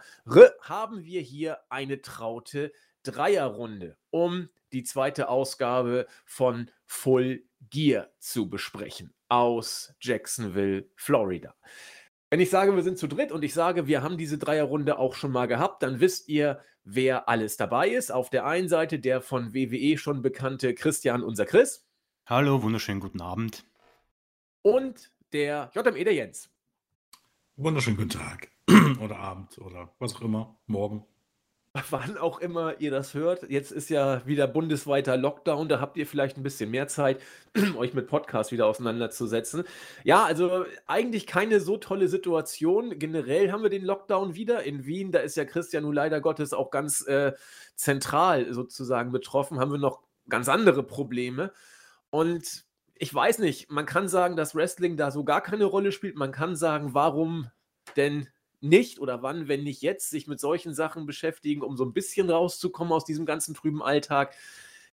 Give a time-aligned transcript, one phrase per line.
[0.61, 2.71] haben wir hier eine traute
[3.03, 11.55] Dreierrunde, um die zweite Ausgabe von Full Gear zu besprechen aus Jacksonville, Florida.
[12.29, 15.15] Wenn ich sage, wir sind zu dritt und ich sage, wir haben diese Dreierrunde auch
[15.15, 18.11] schon mal gehabt, dann wisst ihr, wer alles dabei ist.
[18.11, 21.85] Auf der einen Seite der von WWE schon bekannte Christian, unser Chris.
[22.25, 23.65] Hallo, wunderschönen guten Abend.
[24.61, 26.49] Und der JME, der Jens.
[27.55, 28.49] Wunderschönen guten Tag.
[29.01, 30.57] oder Abend oder was auch immer.
[30.67, 31.05] Morgen.
[31.89, 33.49] Wann auch immer ihr das hört.
[33.49, 37.19] Jetzt ist ja wieder bundesweiter Lockdown, da habt ihr vielleicht ein bisschen mehr Zeit,
[37.77, 39.63] euch mit Podcasts wieder auseinanderzusetzen.
[40.03, 42.97] Ja, also eigentlich keine so tolle Situation.
[42.99, 45.11] Generell haben wir den Lockdown wieder in Wien.
[45.11, 47.33] Da ist ja Christian nun leider Gottes auch ganz äh,
[47.75, 49.59] zentral sozusagen betroffen.
[49.59, 51.51] Haben wir noch ganz andere Probleme.
[52.09, 56.15] Und ich weiß nicht, man kann sagen, dass Wrestling da so gar keine Rolle spielt.
[56.15, 57.49] Man kann sagen, warum
[57.95, 58.27] denn
[58.61, 62.29] nicht oder wann, wenn nicht jetzt, sich mit solchen Sachen beschäftigen, um so ein bisschen
[62.29, 64.35] rauszukommen aus diesem ganzen trüben Alltag.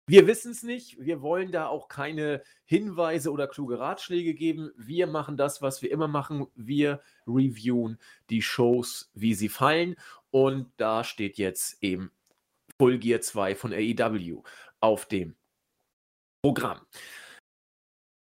[0.07, 0.99] Wir wissen es nicht.
[0.99, 4.71] Wir wollen da auch keine Hinweise oder kluge Ratschläge geben.
[4.75, 6.47] Wir machen das, was wir immer machen.
[6.55, 7.99] Wir reviewen
[8.31, 9.95] die Shows, wie sie fallen.
[10.31, 12.11] Und da steht jetzt eben
[12.79, 14.41] Full Gear 2 von AEW
[14.79, 15.35] auf dem
[16.41, 16.79] Programm.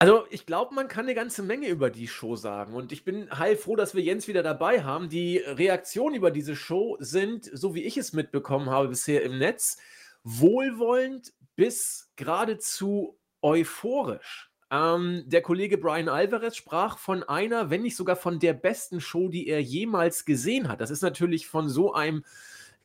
[0.02, 3.30] Also, ich glaube, man kann eine ganze Menge über die Show sagen und ich bin
[3.38, 5.10] heilfroh, dass wir Jens wieder dabei haben.
[5.10, 9.78] Die Reaktionen über diese Show sind, so wie ich es mitbekommen habe bisher im Netz,
[10.24, 14.50] wohlwollend bis geradezu euphorisch.
[14.72, 19.28] Ähm, der Kollege Brian Alvarez sprach von einer, wenn nicht sogar von der besten Show,
[19.28, 20.80] die er jemals gesehen hat.
[20.80, 22.24] Das ist natürlich von so einem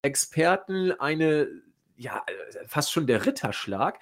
[0.02, 1.48] Experten eine,
[1.96, 2.25] ja,
[2.66, 4.00] fast schon der Ritterschlag.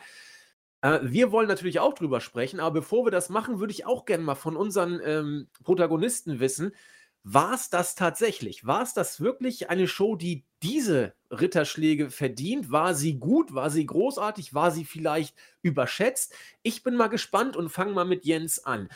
[0.83, 4.05] Äh, wir wollen natürlich auch drüber sprechen, aber bevor wir das machen, würde ich auch
[4.05, 6.73] gerne mal von unseren ähm, Protagonisten wissen,
[7.25, 8.67] war es das tatsächlich?
[8.67, 12.73] War es das wirklich eine Show, die diese Ritterschläge verdient?
[12.73, 13.55] War sie gut?
[13.55, 14.55] War sie großartig?
[14.55, 16.35] War sie vielleicht überschätzt?
[16.63, 18.89] Ich bin mal gespannt und fange mal mit Jens an.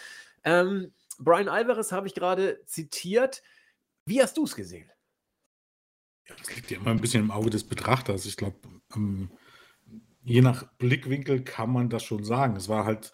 [0.43, 3.43] Ähm, Brian Alvarez habe ich gerade zitiert.
[4.07, 4.91] Wie hast du es gesehen?
[6.29, 8.27] Ja, das liegt ja immer ein bisschen im Auge des Betrachters.
[8.27, 8.57] Ich glaube,
[8.97, 9.31] ähm,
[10.27, 12.57] je nach Blickwinkel kann man das schon sagen.
[12.57, 13.13] Es war halt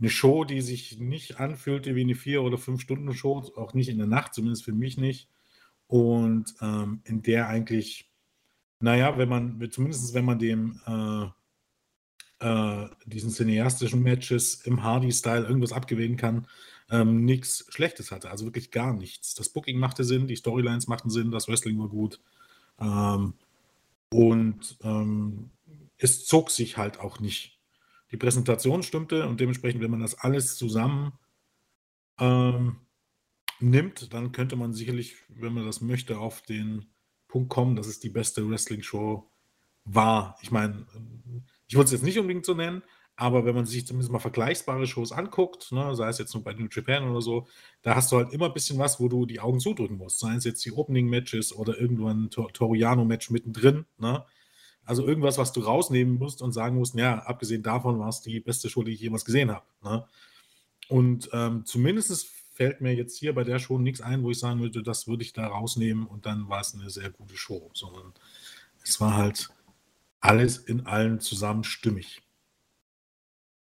[0.00, 4.06] eine Show, die sich nicht anfühlte wie eine vier- oder fünf-Stunden-Show, auch nicht in der
[4.06, 5.28] Nacht, zumindest für mich nicht.
[5.86, 8.10] Und ähm, in der eigentlich,
[8.80, 11.26] naja, wenn man, zumindest wenn man dem äh,
[12.40, 16.46] äh, diesen cineastischen Matches im Hardy-Style irgendwas abgewählen kann,
[16.90, 18.30] ähm, nichts Schlechtes hatte.
[18.30, 19.34] Also wirklich gar nichts.
[19.34, 22.20] Das Booking machte Sinn, die Storylines machten Sinn, das Wrestling war gut.
[22.80, 23.34] Ähm,
[24.10, 25.50] und ähm,
[26.04, 27.58] es zog sich halt auch nicht.
[28.12, 31.14] Die Präsentation stimmte und dementsprechend, wenn man das alles zusammen
[32.20, 32.76] ähm,
[33.58, 36.86] nimmt, dann könnte man sicherlich, wenn man das möchte, auf den
[37.26, 39.28] Punkt kommen, dass es die beste Wrestling-Show
[39.84, 40.36] war.
[40.42, 40.86] Ich meine,
[41.66, 42.82] ich wollte es jetzt nicht unbedingt so nennen,
[43.16, 46.52] aber wenn man sich zumindest mal vergleichbare Shows anguckt, ne, sei es jetzt nur bei
[46.52, 47.46] New Japan oder so,
[47.82, 50.18] da hast du halt immer ein bisschen was, wo du die Augen zudrücken musst.
[50.18, 53.86] Sei es jetzt die Opening-Matches oder irgendwann ein Tor Toriano-Match mittendrin.
[53.98, 54.24] Ne?
[54.84, 58.40] Also irgendwas, was du rausnehmen musst und sagen musst, ja, abgesehen davon war es die
[58.40, 59.64] beste Show, die ich jemals gesehen habe.
[59.82, 60.06] Ne?
[60.88, 64.60] Und ähm, zumindest fällt mir jetzt hier bei der Show nichts ein, wo ich sagen
[64.60, 68.12] würde, das würde ich da rausnehmen und dann war es eine sehr gute Show, sondern
[68.82, 69.48] es war halt
[70.20, 72.22] alles in allem zusammen stimmig.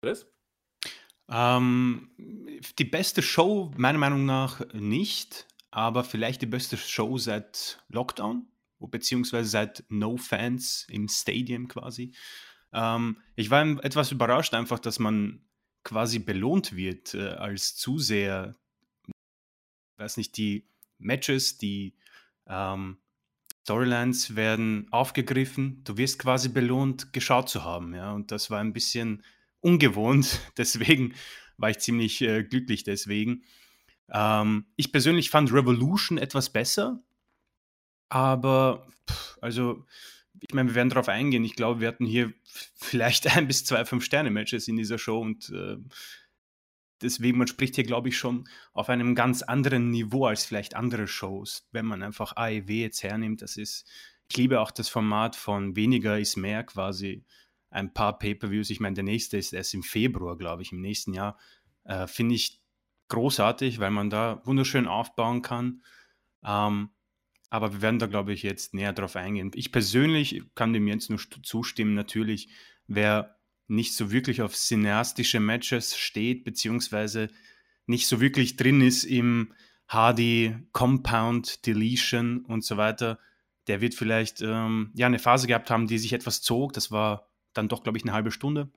[0.00, 0.26] Chris?
[1.28, 2.10] Ähm,
[2.78, 8.46] die beste Show meiner Meinung nach nicht, aber vielleicht die beste Show seit Lockdown
[8.80, 12.12] beziehungsweise seit No Fans im Stadium quasi.
[12.72, 15.40] Ähm, ich war etwas überrascht einfach, dass man
[15.82, 18.56] quasi belohnt wird äh, als Zuseher.
[19.06, 20.68] Ich weiß nicht, die
[20.98, 21.94] Matches, die
[22.46, 22.98] ähm,
[23.62, 25.82] Storylines werden aufgegriffen.
[25.84, 27.94] Du wirst quasi belohnt, geschaut zu haben.
[27.94, 28.12] Ja?
[28.12, 29.24] Und das war ein bisschen
[29.60, 30.40] ungewohnt.
[30.56, 31.14] Deswegen
[31.56, 33.42] war ich ziemlich äh, glücklich deswegen.
[34.10, 37.02] Ähm, ich persönlich fand Revolution etwas besser.
[38.08, 38.86] Aber,
[39.40, 39.84] also,
[40.40, 41.44] ich meine, wir werden darauf eingehen.
[41.44, 42.32] Ich glaube, wir hatten hier
[42.74, 45.76] vielleicht ein bis zwei Fünf-Sterne-Matches in dieser Show und äh,
[47.02, 51.08] deswegen, man spricht hier, glaube ich, schon auf einem ganz anderen Niveau als vielleicht andere
[51.08, 53.42] Shows, wenn man einfach AEW jetzt hernimmt.
[53.42, 53.88] Das ist,
[54.28, 57.24] ich liebe auch das Format von weniger ist mehr quasi.
[57.70, 61.12] Ein paar Pay-Per-Views, ich meine, der nächste ist erst im Februar, glaube ich, im nächsten
[61.12, 61.38] Jahr.
[61.84, 62.60] Äh, Finde ich
[63.08, 65.82] großartig, weil man da wunderschön aufbauen kann.
[66.44, 66.90] Ähm,
[67.56, 69.50] aber wir werden da, glaube ich, jetzt näher drauf eingehen.
[69.54, 72.50] Ich persönlich kann dem jetzt nur zustimmen, natürlich,
[72.86, 77.30] wer nicht so wirklich auf cineastische Matches steht, beziehungsweise
[77.86, 79.54] nicht so wirklich drin ist im
[79.88, 83.18] Hardy Compound Deletion und so weiter,
[83.68, 86.74] der wird vielleicht ähm, ja eine Phase gehabt haben, die sich etwas zog.
[86.74, 88.68] Das war dann doch, glaube ich, eine halbe Stunde.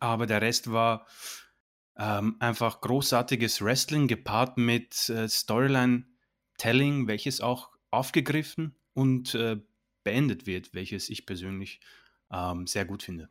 [0.00, 1.06] Aber der Rest war
[1.96, 5.30] ähm, einfach großartiges Wrestling gepaart mit äh,
[6.60, 9.58] Storyline-Telling, welches auch aufgegriffen und äh,
[10.04, 11.80] beendet wird, welches ich persönlich
[12.32, 13.28] ähm, sehr gut finde.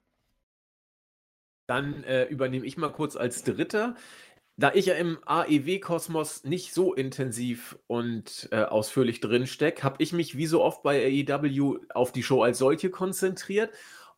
[1.68, 3.96] Dann äh, übernehme ich mal kurz als Dritter.
[4.58, 10.12] Da ich ja im AEW-Kosmos nicht so intensiv und äh, ausführlich drin stecke, habe ich
[10.12, 13.74] mich wie so oft bei AEW auf die Show als solche konzentriert.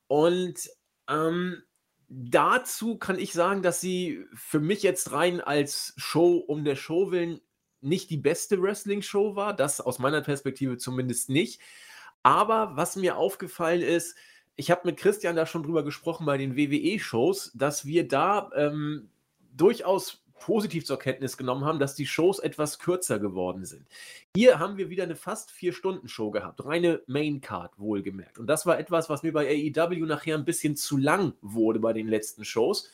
[0.07, 0.69] Und
[1.07, 1.61] ähm,
[2.07, 7.11] dazu kann ich sagen, dass sie für mich jetzt rein als Show um der Show
[7.11, 7.39] willen
[7.81, 9.55] nicht die beste Wrestling-Show war.
[9.55, 11.59] Das aus meiner Perspektive zumindest nicht.
[12.23, 14.15] Aber was mir aufgefallen ist,
[14.55, 19.09] ich habe mit Christian da schon drüber gesprochen bei den WWE-Shows, dass wir da ähm,
[19.55, 23.85] durchaus positiv zur Kenntnis genommen haben, dass die Shows etwas kürzer geworden sind.
[24.35, 28.39] Hier haben wir wieder eine fast vier Stunden Show gehabt, reine Main Card wohlgemerkt.
[28.39, 31.93] Und das war etwas, was mir bei AEW nachher ein bisschen zu lang wurde bei
[31.93, 32.89] den letzten Shows.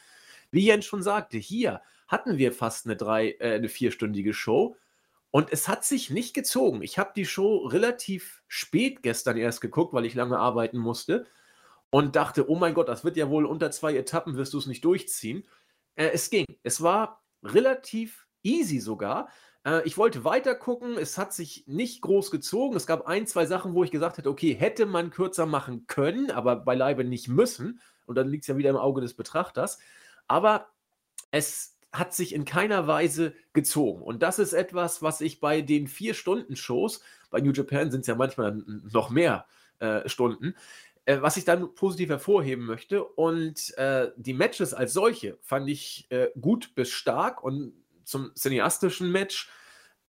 [0.51, 4.75] Wie Jens schon sagte, hier hatten wir fast eine drei, äh, eine vierstündige Show.
[5.31, 6.81] Und es hat sich nicht gezogen.
[6.81, 11.25] Ich habe die Show relativ spät gestern erst geguckt, weil ich lange arbeiten musste
[11.89, 14.67] und dachte, oh mein Gott, das wird ja wohl unter zwei Etappen, wirst du es
[14.67, 15.45] nicht durchziehen.
[15.95, 16.45] Äh, es ging.
[16.63, 19.29] Es war relativ easy sogar.
[19.65, 22.75] Äh, ich wollte weiter gucken, es hat sich nicht groß gezogen.
[22.75, 26.31] Es gab ein, zwei Sachen, wo ich gesagt hätte, okay, hätte man kürzer machen können,
[26.31, 27.81] aber beileibe nicht müssen.
[28.05, 29.79] Und dann liegt es ja wieder im Auge des Betrachters.
[30.27, 30.69] Aber
[31.31, 34.01] es hat sich in keiner Weise gezogen.
[34.01, 38.15] Und das ist etwas, was ich bei den Vier-Stunden-Shows, bei New Japan sind es ja
[38.15, 38.61] manchmal
[38.91, 39.45] noch mehr
[39.79, 40.55] äh, Stunden,
[41.05, 43.03] äh, was ich dann positiv hervorheben möchte.
[43.03, 47.43] Und äh, die Matches als solche fand ich äh, gut bis stark.
[47.43, 47.73] Und
[48.03, 49.49] zum cineastischen Match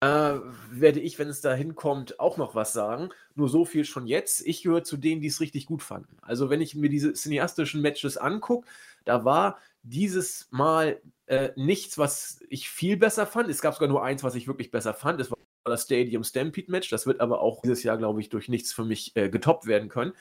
[0.01, 0.41] äh,
[0.71, 3.11] werde ich, wenn es da hinkommt, auch noch was sagen.
[3.35, 4.47] Nur so viel schon jetzt.
[4.47, 6.17] Ich gehöre zu denen, die es richtig gut fanden.
[6.23, 8.67] Also, wenn ich mir diese cineastischen Matches angucke,
[9.05, 13.49] da war dieses Mal äh, nichts, was ich viel besser fand.
[13.49, 15.21] Es gab sogar nur eins, was ich wirklich besser fand.
[15.21, 16.91] Es war das Stadium Stampede Match.
[16.91, 19.89] Das wird aber auch dieses Jahr, glaube ich, durch nichts für mich äh, getoppt werden
[19.89, 20.13] können.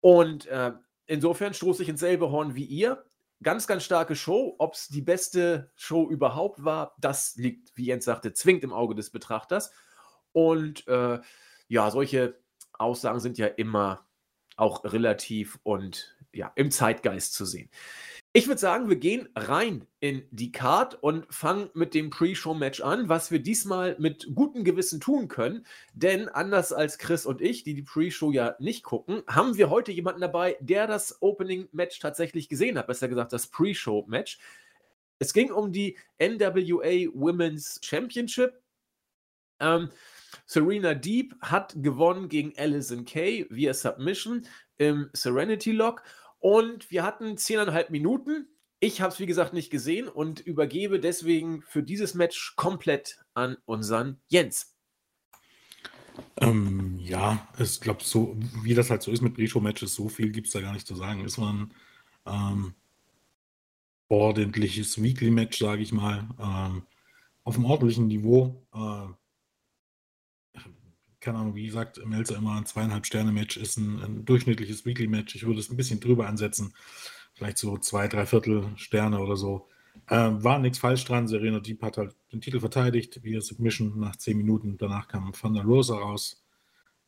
[0.00, 0.72] Und äh,
[1.06, 3.04] insofern stoße ich ins selbe Horn wie ihr.
[3.42, 4.54] Ganz, ganz starke Show.
[4.58, 8.94] Ob es die beste Show überhaupt war, das liegt, wie Jens sagte, zwingend im Auge
[8.94, 9.72] des Betrachters.
[10.32, 11.20] Und äh,
[11.68, 12.38] ja, solche
[12.72, 14.06] Aussagen sind ja immer
[14.56, 17.70] auch relativ und ja, im Zeitgeist zu sehen.
[18.36, 23.08] Ich würde sagen, wir gehen rein in die Card und fangen mit dem Pre-Show-Match an,
[23.08, 25.64] was wir diesmal mit gutem Gewissen tun können.
[25.92, 29.92] Denn anders als Chris und ich, die die Pre-Show ja nicht gucken, haben wir heute
[29.92, 32.88] jemanden dabei, der das Opening-Match tatsächlich gesehen hat.
[32.88, 34.40] Besser gesagt, das Pre-Show-Match.
[35.20, 38.60] Es ging um die NWA Women's Championship.
[39.60, 39.90] Ähm,
[40.44, 44.44] Serena Deep hat gewonnen gegen Alison Kay via Submission
[44.76, 46.02] im Serenity Lock.
[46.44, 48.46] Und wir hatten zehneinhalb Minuten.
[48.78, 53.56] Ich habe es, wie gesagt, nicht gesehen und übergebe deswegen für dieses Match komplett an
[53.64, 54.76] unseren Jens.
[56.36, 60.48] Ähm, ja, ich glaube, so wie das halt so ist mit Pre-Show-Matches, so viel gibt
[60.48, 61.24] es da gar nicht zu sagen.
[61.24, 61.74] Es war ein
[62.26, 62.74] ähm,
[64.10, 66.82] ordentliches Weekly-Match, sage ich mal, ähm,
[67.44, 68.66] auf einem ordentlichen Niveau.
[68.74, 69.06] Äh,
[71.24, 75.34] keine Ahnung, wie gesagt, Melzer immer ein zweieinhalb Sterne-Match ist ein, ein durchschnittliches Weekly-Match.
[75.34, 76.74] Ich würde es ein bisschen drüber ansetzen.
[77.32, 79.66] Vielleicht so zwei, drei Viertel Sterne oder so.
[80.10, 81.26] Ähm, war nichts falsch dran.
[81.26, 84.76] Serena Deep hat halt den Titel verteidigt, via Submission nach zehn Minuten.
[84.76, 86.44] Danach kam Van der Rosa raus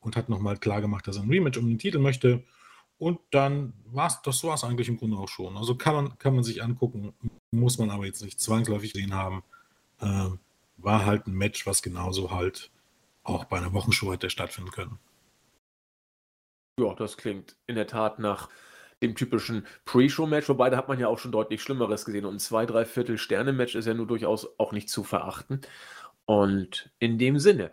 [0.01, 2.43] und hat nochmal klar gemacht, dass er ein Rematch um den Titel möchte.
[2.99, 5.59] Und dann war es, das war es eigentlich im Grunde auch schon.
[5.59, 7.13] Also kann man, kann man sich angucken,
[7.51, 9.43] muss man aber jetzt nicht zwangsläufig sehen haben.
[10.01, 10.39] Ähm,
[10.79, 12.71] war halt ein Match, was genauso halt
[13.29, 14.99] auch bei einer Wochenshow hätte stattfinden können.
[16.79, 18.49] Ja, das klingt in der Tat nach
[19.03, 22.25] dem typischen Pre-Show-Match, wobei da hat man ja auch schon deutlich Schlimmeres gesehen.
[22.25, 25.61] Und ein zwei, drei Viertel Sterne-Match ist ja nur durchaus auch nicht zu verachten.
[26.25, 27.71] Und in dem Sinne,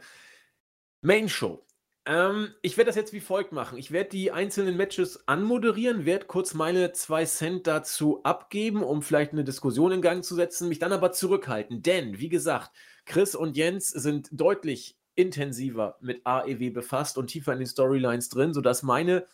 [1.02, 1.66] Main Show.
[2.06, 3.78] Ähm, ich werde das jetzt wie folgt machen.
[3.78, 9.32] Ich werde die einzelnen Matches anmoderieren, werde kurz meine zwei Cent dazu abgeben, um vielleicht
[9.32, 11.82] eine Diskussion in Gang zu setzen, mich dann aber zurückhalten.
[11.82, 12.72] Denn, wie gesagt,
[13.06, 18.54] Chris und Jens sind deutlich intensiver mit AEW befasst und tiefer in den Storylines drin,
[18.54, 19.26] sodass meine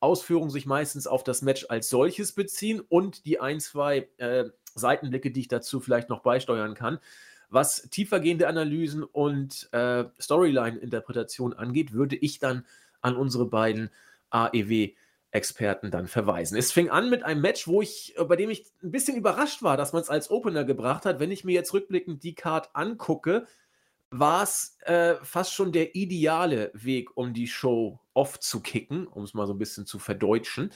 [0.00, 5.30] Ausführungen sich meistens auf das Match als solches beziehen und die ein, zwei äh, Seitenblicke,
[5.30, 6.98] die ich dazu vielleicht noch beisteuern kann.
[7.50, 12.64] Was tiefergehende Analysen und äh, Storyline-Interpretation angeht, würde ich dann
[13.02, 13.90] an unsere beiden
[14.30, 16.56] AEW-Experten dann verweisen.
[16.56, 19.62] Es fing an mit einem Match, wo ich, äh, bei dem ich ein bisschen überrascht
[19.62, 21.20] war, dass man es als Opener gebracht hat.
[21.20, 23.46] Wenn ich mir jetzt rückblickend die Card angucke,
[24.12, 29.24] war es äh, fast schon der ideale Weg, um die Show off zu kicken, um
[29.24, 30.70] es mal so ein bisschen zu verdeutschen.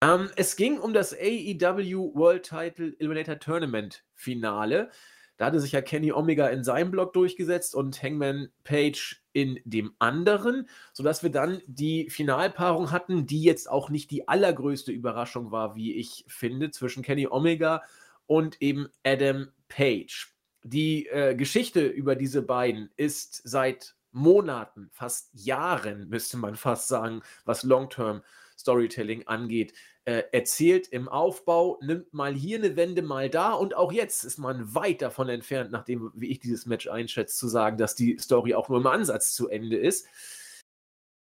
[0.00, 4.90] Ähm, es ging um das AEW World Title Eliminator Tournament Finale.
[5.36, 9.94] Da hatte sich ja Kenny Omega in seinem Block durchgesetzt und Hangman Page in dem
[9.98, 15.74] anderen, sodass wir dann die Finalpaarung hatten, die jetzt auch nicht die allergrößte Überraschung war,
[15.74, 17.82] wie ich finde, zwischen Kenny Omega
[18.26, 20.33] und eben Adam Page.
[20.66, 27.22] Die äh, Geschichte über diese beiden ist seit Monaten, fast Jahren, müsste man fast sagen,
[27.44, 28.22] was Long-Term
[28.56, 33.52] Storytelling angeht, äh, erzählt im Aufbau, nimmt mal hier eine Wende, mal da.
[33.52, 37.48] Und auch jetzt ist man weit davon entfernt, nachdem, wie ich dieses Match einschätze, zu
[37.48, 40.06] sagen, dass die Story auch nur im Ansatz zu Ende ist.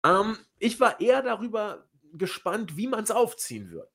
[0.07, 3.91] Ähm, ich war eher darüber gespannt, wie man es aufziehen wird.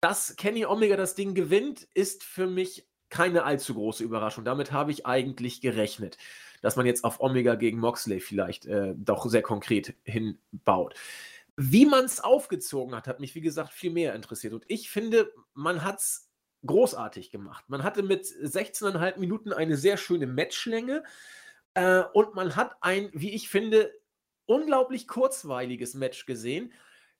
[0.00, 4.44] Dass Kenny Omega das Ding gewinnt, ist für mich keine allzu große Überraschung.
[4.44, 6.18] Damit habe ich eigentlich gerechnet,
[6.62, 10.94] dass man jetzt auf Omega gegen Moxley vielleicht äh, doch sehr konkret hinbaut.
[11.56, 14.52] Wie man es aufgezogen hat, hat mich, wie gesagt, viel mehr interessiert.
[14.52, 16.28] Und ich finde, man hat es
[16.64, 17.64] großartig gemacht.
[17.68, 21.02] Man hatte mit 16,5 Minuten eine sehr schöne Matchlänge
[21.74, 23.92] äh, und man hat ein, wie ich finde,
[24.46, 26.72] unglaublich kurzweiliges Match gesehen,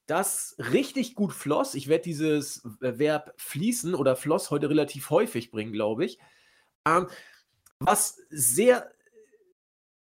[0.08, 1.74] das richtig gut floss.
[1.74, 6.18] Ich werde dieses Verb fließen oder floss heute relativ häufig bringen, glaube ich.
[6.86, 7.08] Ähm,
[7.78, 8.90] was sehr,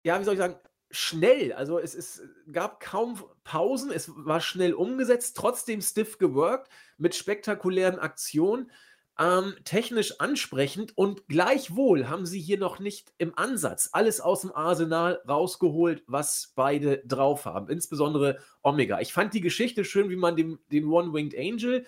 [0.04, 0.56] ja, wie soll ich sagen,
[0.90, 1.52] schnell.
[1.52, 7.98] Also es, es gab kaum Pausen, es war schnell umgesetzt, trotzdem stiff geworkt, mit spektakulären
[7.98, 8.70] Aktionen,
[9.18, 14.52] ähm, technisch ansprechend und gleichwohl haben sie hier noch nicht im Ansatz alles aus dem
[14.52, 19.00] Arsenal rausgeholt, was beide drauf haben, insbesondere Omega.
[19.00, 21.84] Ich fand die Geschichte schön, wie man dem, den One-Winged Angel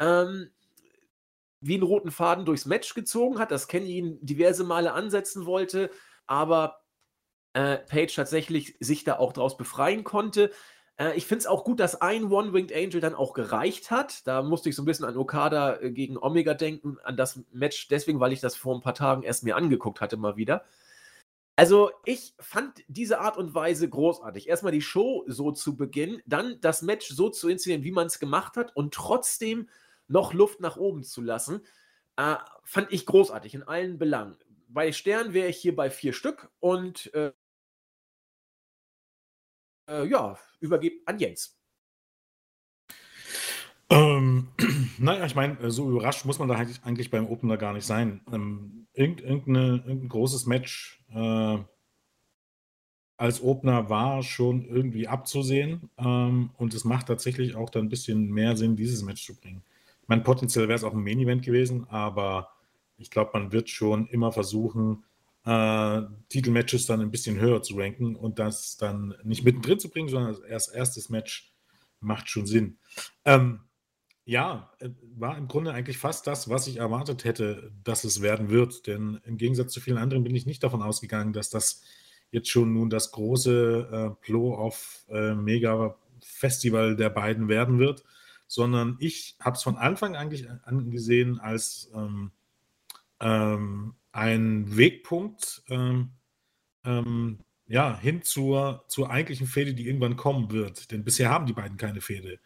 [0.00, 0.50] ähm,
[1.60, 5.90] wie einen roten Faden durchs Match gezogen hat, das Kenny ihn diverse Male ansetzen wollte,
[6.26, 6.82] aber
[7.52, 10.50] äh, Page tatsächlich sich da auch draus befreien konnte.
[11.02, 14.26] Äh, ich finde es auch gut, dass ein One-Winged Angel dann auch gereicht hat.
[14.26, 17.88] Da musste ich so ein bisschen an Okada äh, gegen Omega denken, an das Match,
[17.88, 20.64] deswegen, weil ich das vor ein paar Tagen erst mir angeguckt hatte, mal wieder.
[21.56, 24.48] Also, ich fand diese Art und Weise großartig.
[24.48, 28.18] Erstmal die Show so zu beginnen, dann das Match so zu inszenieren, wie man es
[28.20, 29.68] gemacht hat und trotzdem
[30.08, 31.62] noch Luft nach oben zu lassen,
[32.16, 34.36] äh, fand ich großartig in allen Belangen.
[34.68, 37.32] Bei Stern wäre ich hier bei vier Stück und äh,
[39.88, 41.58] äh, ja, übergebe an Jens.
[43.90, 44.48] Ähm,
[44.98, 48.22] naja, ich meine, so überrascht muss man da eigentlich, beim Opener gar nicht sein.
[48.32, 51.58] Ähm, irgendein großes Match äh,
[53.16, 58.30] als Opener war schon irgendwie abzusehen ähm, und es macht tatsächlich auch dann ein bisschen
[58.30, 59.62] mehr Sinn, dieses Match zu bringen.
[60.02, 62.48] Ich meine, potenziell wäre es auch ein Main-Event gewesen, aber
[62.96, 65.04] ich glaube, man wird schon immer versuchen,
[65.44, 70.08] äh, Titelmatches dann ein bisschen höher zu ranken und das dann nicht mittendrin zu bringen,
[70.08, 71.52] sondern als erstes Match
[72.00, 72.78] macht schon Sinn.
[73.24, 73.60] Ähm,
[74.24, 78.50] ja, äh, war im Grunde eigentlich fast das, was ich erwartet hätte, dass es werden
[78.50, 78.86] wird.
[78.86, 81.82] Denn im Gegensatz zu vielen anderen bin ich nicht davon ausgegangen, dass das
[82.30, 88.04] jetzt schon nun das große äh, Blow-off äh, Mega-Festival der beiden werden wird,
[88.46, 92.30] sondern ich habe es von Anfang eigentlich angesehen als ähm,
[93.20, 96.12] ähm, ein Wegpunkt ähm,
[96.84, 100.90] ähm, ja, hin zur, zur eigentlichen Fehde, die irgendwann kommen wird.
[100.90, 102.38] Denn bisher haben die beiden keine Fehde.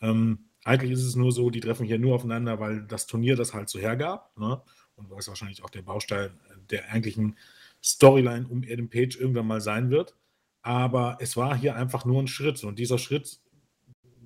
[0.00, 3.54] Ähm, eigentlich ist es nur so, die treffen hier nur aufeinander, weil das Turnier das
[3.54, 4.36] halt so hergab.
[4.36, 4.60] Ne?
[4.96, 6.30] Und was wahrscheinlich auch der Baustein
[6.70, 7.38] der eigentlichen
[7.82, 10.16] Storyline um Adam Page irgendwann mal sein wird.
[10.62, 12.62] Aber es war hier einfach nur ein Schritt.
[12.64, 13.38] Und dieser Schritt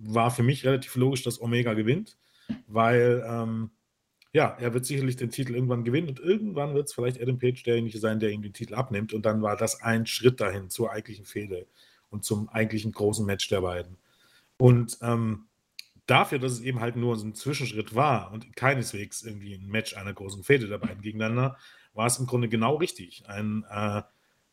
[0.02, 2.16] war für mich relativ logisch, dass Omega gewinnt,
[2.66, 3.70] weil ähm,
[4.32, 7.62] ja, er wird sicherlich den Titel irgendwann gewinnen und irgendwann wird es vielleicht Adam Page
[7.64, 9.12] derjenige sein, der ihm den Titel abnimmt.
[9.12, 11.66] Und dann war das ein Schritt dahin zur eigentlichen Fehde
[12.10, 13.96] und zum eigentlichen großen Match der beiden.
[14.56, 15.46] Und ähm,
[16.06, 19.96] dafür, dass es eben halt nur so ein Zwischenschritt war und keineswegs irgendwie ein Match
[19.96, 21.56] einer großen Fehde der beiden gegeneinander,
[21.94, 23.24] war es im Grunde genau richtig.
[23.26, 24.02] Ein, äh,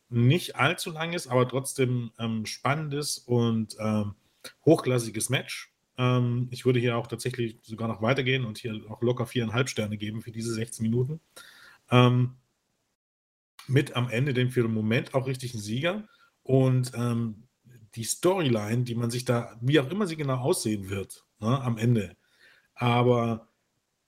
[0.08, 4.14] nicht allzu langes, aber trotzdem ähm, spannendes und ähm,
[4.64, 5.72] hochklassiges Match.
[5.98, 9.98] Ähm, ich würde hier auch tatsächlich sogar noch weitergehen und hier auch locker viereinhalb Sterne
[9.98, 11.20] geben für diese 16 Minuten.
[11.90, 12.36] Ähm,
[13.66, 16.08] mit am Ende dem für den Moment auch richtigen Sieger
[16.42, 17.48] und ähm,
[17.94, 21.76] die Storyline, die man sich da, wie auch immer sie genau aussehen wird, ne, am
[21.76, 22.16] Ende.
[22.74, 23.48] Aber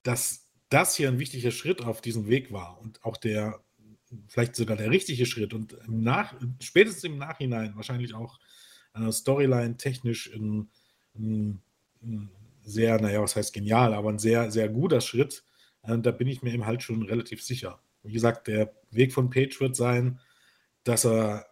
[0.02, 3.60] dass das hier ein wichtiger Schritt auf diesem Weg war und auch der,
[4.28, 8.38] vielleicht sogar der richtige Schritt und im Nach, spätestens im Nachhinein wahrscheinlich auch
[8.94, 10.70] äh, Storyline technisch ein,
[11.14, 11.60] ein,
[12.62, 15.44] sehr, naja, was heißt genial, aber ein sehr, sehr guter Schritt.
[15.82, 17.80] Äh, da bin ich mir eben halt schon relativ sicher.
[18.02, 20.20] Wie gesagt, der Weg von Page wird sein,
[20.84, 21.46] dass er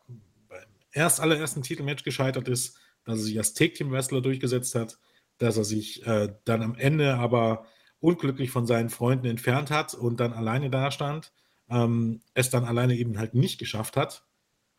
[0.48, 0.58] beim
[0.92, 4.98] erst allerersten Titelmatch gescheitert ist, dass er sich als Take-Team-Wrestler durchgesetzt hat,
[5.38, 7.66] dass er sich äh, dann am Ende aber
[8.00, 11.32] unglücklich von seinen Freunden entfernt hat und dann alleine dastand,
[11.68, 14.24] ähm, es dann alleine eben halt nicht geschafft hat,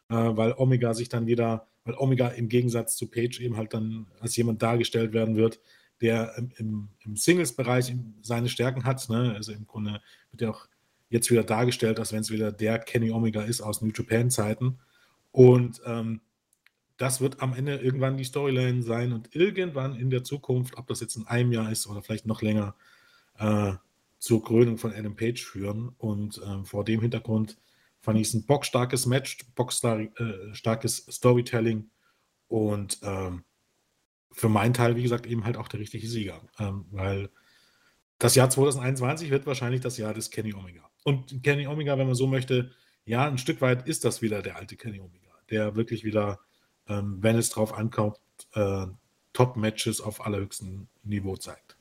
[0.10, 4.08] äh, weil Omega sich dann wieder, weil Omega im Gegensatz zu Page eben halt dann
[4.20, 5.60] als jemand dargestellt werden wird,
[6.02, 9.10] der im, im, Singles-Bereich seine Stärken hat.
[9.10, 9.34] Ne?
[9.36, 10.68] Also im Grunde wird er auch
[11.10, 14.80] jetzt wieder dargestellt, als wenn es wieder der Kenny Omega ist aus New Japan-Zeiten.
[15.32, 16.22] Und ähm,
[16.98, 21.00] das wird am Ende irgendwann die Storyline sein und irgendwann in der Zukunft, ob das
[21.00, 22.76] jetzt in einem Jahr ist oder vielleicht noch länger,
[23.40, 23.74] äh,
[24.20, 25.90] zur Krönung von Adam Page führen.
[25.98, 27.58] Und äh, vor dem Hintergrund
[28.02, 31.90] fand ich ein bockstarkes Match, bockstarkes äh, Storytelling
[32.48, 33.44] und ähm,
[34.32, 36.42] für meinen Teil, wie gesagt, eben halt auch der richtige Sieger.
[36.60, 37.30] Ähm, weil
[38.20, 40.90] das Jahr 2021 wird wahrscheinlich das Jahr des Kenny Omega.
[41.04, 42.72] Und Kenny Omega, wenn man so möchte,
[43.06, 46.40] ja, ein Stück weit ist das wieder der alte Kenny Omega, der wirklich wieder,
[46.88, 48.18] ähm, wenn es drauf ankommt,
[48.54, 48.86] äh,
[49.34, 51.78] Top-Matches auf allerhöchstem Niveau zeigt.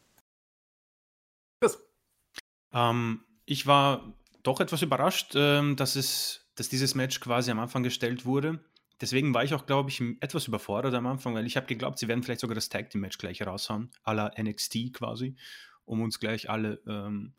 [2.73, 4.15] Ähm, ich war
[4.49, 8.61] doch etwas überrascht, ähm, dass, es, dass dieses Match quasi am Anfang gestellt wurde.
[9.01, 12.09] Deswegen war ich auch, glaube ich, etwas überfordert am Anfang, weil ich habe geglaubt, sie
[12.09, 15.37] werden vielleicht sogar das Tag Team Match gleich raushauen, à la NXT quasi,
[15.85, 17.35] um uns gleich alle ähm,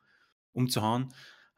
[0.54, 1.14] umzuhauen.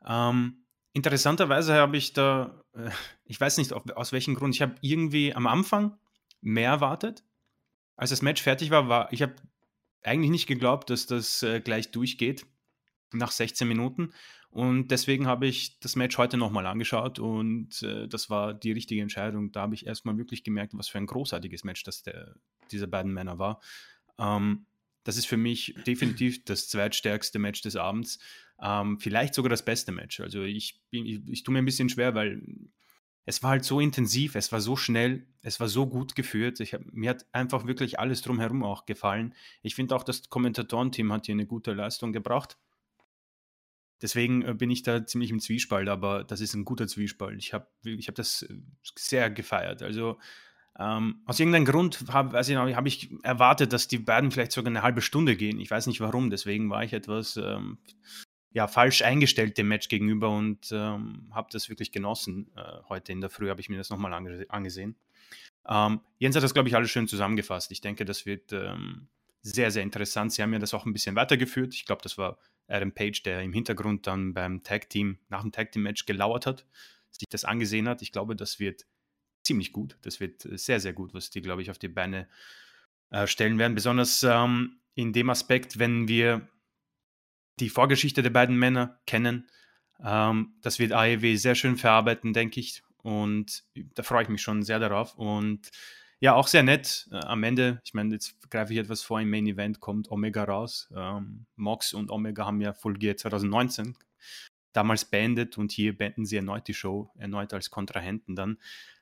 [0.05, 2.89] Ähm, interessanterweise habe ich da, äh,
[3.25, 5.97] ich weiß nicht auf, aus welchem Grund, ich habe irgendwie am Anfang
[6.39, 7.23] mehr erwartet.
[7.95, 9.35] Als das Match fertig war, war ich habe
[10.01, 12.47] eigentlich nicht geglaubt, dass das äh, gleich durchgeht
[13.13, 14.13] nach 16 Minuten.
[14.51, 19.01] Und deswegen habe ich das Match heute nochmal angeschaut und äh, das war die richtige
[19.01, 19.53] Entscheidung.
[19.53, 22.35] Da habe ich erstmal wirklich gemerkt, was für ein großartiges Match das der,
[22.69, 23.61] dieser beiden Männer war.
[24.19, 24.65] Ähm,
[25.05, 28.19] das ist für mich definitiv das zweitstärkste Match des Abends.
[28.61, 30.19] Ähm, vielleicht sogar das beste Match.
[30.19, 32.43] Also ich, bin, ich, ich tue mir ein bisschen schwer, weil
[33.25, 36.59] es war halt so intensiv, es war so schnell, es war so gut geführt.
[36.59, 39.33] Hab, mir hat einfach wirklich alles drumherum auch gefallen.
[39.61, 42.57] Ich finde auch, das Kommentatorenteam hat hier eine gute Leistung gebracht.
[44.01, 47.37] Deswegen äh, bin ich da ziemlich im Zwiespalt, aber das ist ein guter Zwiespalt.
[47.37, 48.55] Ich habe ich hab das äh,
[48.95, 49.81] sehr gefeiert.
[49.81, 50.19] Also
[50.79, 55.01] ähm, aus irgendeinem Grund habe hab ich erwartet, dass die beiden vielleicht sogar eine halbe
[55.01, 55.59] Stunde gehen.
[55.59, 57.77] Ich weiß nicht warum, deswegen war ich etwas ähm,
[58.53, 62.51] ja, falsch eingestellt dem Match gegenüber und ähm, habe das wirklich genossen.
[62.55, 64.95] Äh, heute in der Früh habe ich mir das nochmal ange angesehen.
[65.67, 67.71] Ähm, Jens hat das, glaube ich, alles schön zusammengefasst.
[67.71, 69.07] Ich denke, das wird ähm,
[69.41, 70.33] sehr, sehr interessant.
[70.33, 71.73] Sie haben ja das auch ein bisschen weitergeführt.
[71.73, 75.51] Ich glaube, das war Adam Page, der im Hintergrund dann beim Tag Team, nach dem
[75.51, 76.65] Tag Team Match gelauert hat,
[77.11, 78.01] sich das angesehen hat.
[78.01, 78.85] Ich glaube, das wird
[79.43, 79.97] ziemlich gut.
[80.01, 82.27] Das wird sehr, sehr gut, was die, glaube ich, auf die Beine
[83.09, 83.75] äh, stellen werden.
[83.75, 86.47] Besonders ähm, in dem Aspekt, wenn wir
[87.59, 89.49] die Vorgeschichte der beiden Männer kennen.
[90.03, 92.83] Ähm, das wird AEW sehr schön verarbeiten, denke ich.
[92.97, 95.15] Und da freue ich mich schon sehr darauf.
[95.15, 95.69] Und
[96.21, 97.09] ja, auch sehr nett.
[97.11, 100.43] Äh, am Ende, ich meine, jetzt greife ich etwas vor, im Main Event kommt Omega
[100.43, 100.87] raus.
[100.95, 103.97] Ähm, Mox und Omega haben ja Full Gear 2019
[104.71, 108.57] damals beendet und hier beenden sie erneut die Show, erneut als Kontrahenten dann.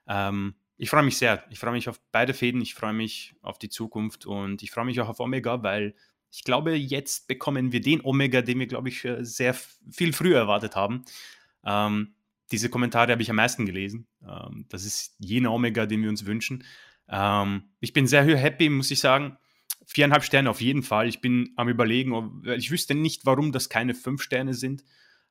[0.07, 1.43] Ähm, ich freue mich sehr.
[1.49, 4.85] Ich freue mich auf beide Fäden, ich freue mich auf die Zukunft und ich freue
[4.85, 5.93] mich auch auf Omega, weil
[6.31, 10.77] ich glaube, jetzt bekommen wir den Omega, den wir, glaube ich, sehr viel früher erwartet
[10.77, 11.03] haben.
[11.65, 12.13] Ähm,
[12.51, 14.07] diese Kommentare habe ich am meisten gelesen.
[14.25, 16.63] Ähm, das ist jener Omega, den wir uns wünschen.
[17.09, 19.37] Ähm, ich bin sehr happy, muss ich sagen.
[19.85, 21.07] Viereinhalb Sterne auf jeden Fall.
[21.07, 24.83] Ich bin am Überlegen, ich wüsste nicht, warum das keine fünf Sterne sind.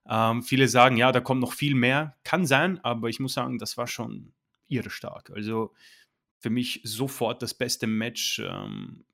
[0.08, 2.16] Ähm, viele sagen, ja, da kommt noch viel mehr.
[2.24, 4.32] Kann sein, aber ich muss sagen, das war schon
[4.66, 5.30] irre stark.
[5.30, 5.74] Also
[6.40, 9.04] für mich sofort das beste Match ähm,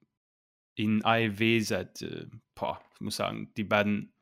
[0.75, 4.13] in AEW seit, äh, boah, ich muss sagen, die beiden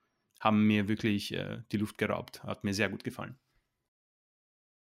[0.40, 2.42] haben mir wirklich äh, die Luft geraubt.
[2.42, 3.37] Hat mir sehr gut gefallen.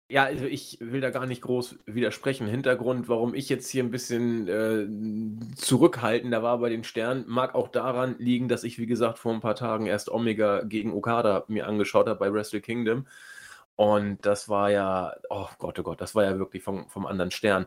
[0.10, 2.46] Ja, also ich will da gar nicht groß widersprechen.
[2.46, 7.70] Hintergrund, warum ich jetzt hier ein bisschen äh, zurückhaltender war bei den Sternen, mag auch
[7.70, 11.68] daran liegen, dass ich, wie gesagt, vor ein paar Tagen erst Omega gegen Okada mir
[11.68, 13.08] angeschaut habe bei Wrestle Kingdom.
[13.76, 17.32] Und das war ja, oh Gott, oh Gott, das war ja wirklich vom, vom anderen
[17.32, 17.66] Stern.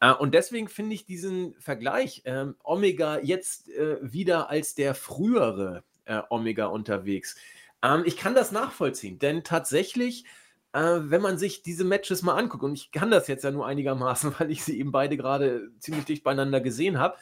[0.00, 5.82] Äh, und deswegen finde ich diesen Vergleich, äh, Omega jetzt äh, wieder als der frühere
[6.04, 7.36] äh, Omega unterwegs.
[7.82, 10.24] Ähm, ich kann das nachvollziehen, denn tatsächlich,
[10.72, 13.66] äh, wenn man sich diese Matches mal anguckt, und ich kann das jetzt ja nur
[13.66, 17.16] einigermaßen, weil ich sie eben beide gerade ziemlich dicht beieinander gesehen habe,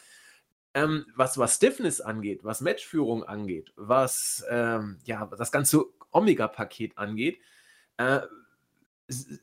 [0.75, 7.39] ähm, was, was Stiffness angeht, was Matchführung angeht, was ähm, ja, das ganze Omega-Paket angeht,
[7.97, 8.21] äh,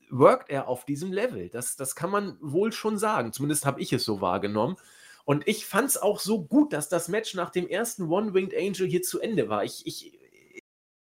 [0.09, 1.49] workt er auf diesem Level.
[1.49, 3.31] Das, das kann man wohl schon sagen.
[3.31, 4.75] Zumindest habe ich es so wahrgenommen.
[5.23, 8.87] Und ich fand es auch so gut, dass das Match nach dem ersten One-Winged Angel
[8.87, 9.63] hier zu Ende war.
[9.63, 10.19] Ich, ich,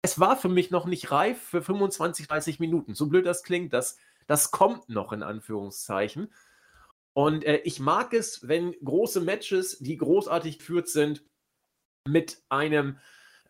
[0.02, 2.94] es war für mich noch nicht reif für 25, 30 Minuten.
[2.94, 6.32] So blöd das klingt, das, das kommt noch in Anführungszeichen.
[7.12, 11.24] Und äh, ich mag es, wenn große Matches, die großartig geführt sind,
[12.08, 12.98] mit einem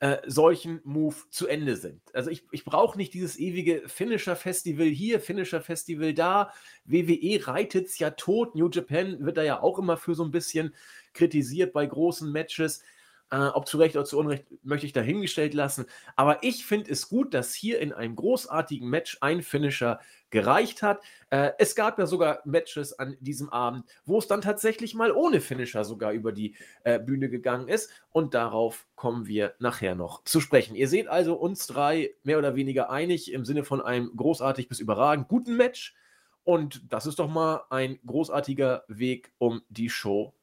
[0.01, 2.01] äh, solchen Move zu Ende sind.
[2.15, 6.53] Also ich, ich brauche nicht dieses ewige Finisher-Festival hier, Finisher-Festival da.
[6.85, 8.55] WWE reitet es ja tot.
[8.55, 10.75] New Japan wird da ja auch immer für so ein bisschen
[11.13, 12.83] kritisiert bei großen Matches.
[13.31, 15.87] Äh, ob zu Recht oder zu Unrecht, möchte ich dahingestellt lassen.
[16.17, 21.01] Aber ich finde es gut, dass hier in einem großartigen Match ein Finisher gereicht hat.
[21.31, 25.41] Äh, es gab ja sogar Matches an diesem Abend, wo es dann tatsächlich mal ohne
[25.41, 27.91] Finisher sogar über die äh, Bühne gegangen ist.
[28.11, 30.75] Und darauf kommen wir nachher noch zu sprechen.
[30.75, 34.81] Ihr seht also uns drei mehr oder weniger einig im Sinne von einem großartig bis
[34.81, 35.95] überragend guten Match.
[36.43, 40.35] Und das ist doch mal ein großartiger Weg, um die Show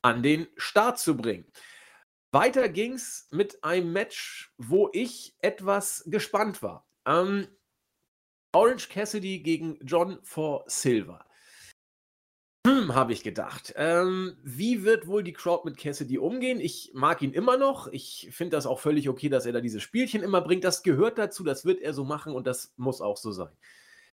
[0.00, 1.44] an den Start zu bringen.
[2.32, 6.86] Weiter ging es mit einem Match, wo ich etwas gespannt war.
[7.04, 7.46] Ähm,
[8.52, 11.26] Orange Cassidy gegen John for Silver.
[12.66, 13.74] Hm, habe ich gedacht.
[13.76, 16.58] Ähm, wie wird wohl die Crowd mit Cassidy umgehen?
[16.58, 17.88] Ich mag ihn immer noch.
[17.88, 20.64] Ich finde das auch völlig okay, dass er da diese Spielchen immer bringt.
[20.64, 23.52] Das gehört dazu, das wird er so machen und das muss auch so sein.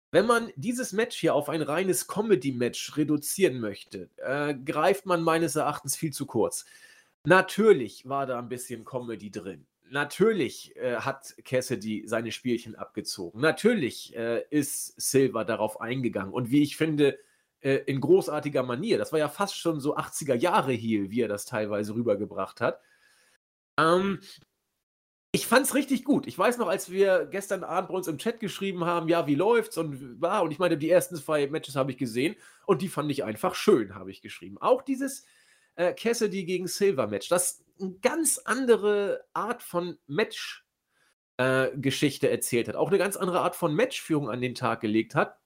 [0.09, 5.55] Wenn man dieses Match hier auf ein reines Comedy-Match reduzieren möchte, äh, greift man meines
[5.55, 6.65] Erachtens viel zu kurz.
[7.27, 9.67] Natürlich war da ein bisschen Comedy drin.
[9.89, 13.41] Natürlich äh, hat Cassidy seine Spielchen abgezogen.
[13.41, 16.31] Natürlich äh, ist Silver darauf eingegangen.
[16.31, 17.19] Und wie ich finde,
[17.59, 18.97] äh, in großartiger Manier.
[18.97, 22.79] Das war ja fast schon so 80er Jahre Heel, wie er das teilweise rübergebracht hat.
[23.77, 24.21] Ähm,
[25.33, 26.27] ich fand's richtig gut.
[26.27, 29.35] Ich weiß noch, als wir gestern Abend bei uns im Chat geschrieben haben, ja, wie
[29.35, 32.87] läuft's und war, und ich meine, die ersten zwei Matches habe ich gesehen und die
[32.87, 34.57] fand ich einfach schön, habe ich geschrieben.
[34.59, 35.25] Auch dieses
[35.77, 40.65] äh, Cassidy gegen Silver Match, das eine ganz andere Art von Match
[41.37, 41.69] äh,
[42.27, 45.39] erzählt hat, auch eine ganz andere Art von Matchführung an den Tag gelegt hat,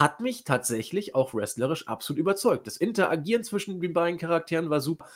[0.00, 2.66] hat mich tatsächlich auch wrestlerisch absolut überzeugt.
[2.66, 5.06] Das Interagieren zwischen den beiden Charakteren war super.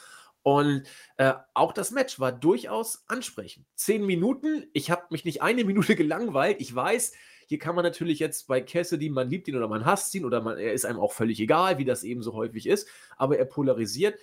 [0.42, 0.85] Und
[1.18, 3.66] äh, auch das Match war durchaus ansprechend.
[3.74, 6.61] Zehn Minuten, ich habe mich nicht eine Minute gelangweilt.
[6.61, 7.12] Ich weiß,
[7.51, 10.41] hier kann man natürlich jetzt bei Cassidy, man liebt ihn oder man hasst ihn oder
[10.41, 13.45] man, er ist einem auch völlig egal, wie das eben so häufig ist, aber er
[13.45, 14.17] polarisiert.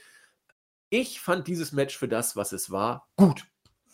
[0.89, 3.43] Ich fand dieses Match für das, was es war, gut.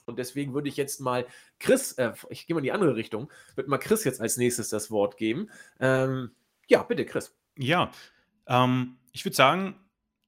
[0.06, 1.26] Und deswegen würde ich jetzt mal
[1.58, 4.70] Chris, äh, ich gehe mal in die andere Richtung, würde mal Chris jetzt als nächstes
[4.70, 5.50] das Wort geben.
[5.80, 6.36] Ähm,
[6.68, 7.36] ja, bitte, Chris.
[7.58, 7.90] Ja,
[8.46, 9.83] ähm, ich würde sagen,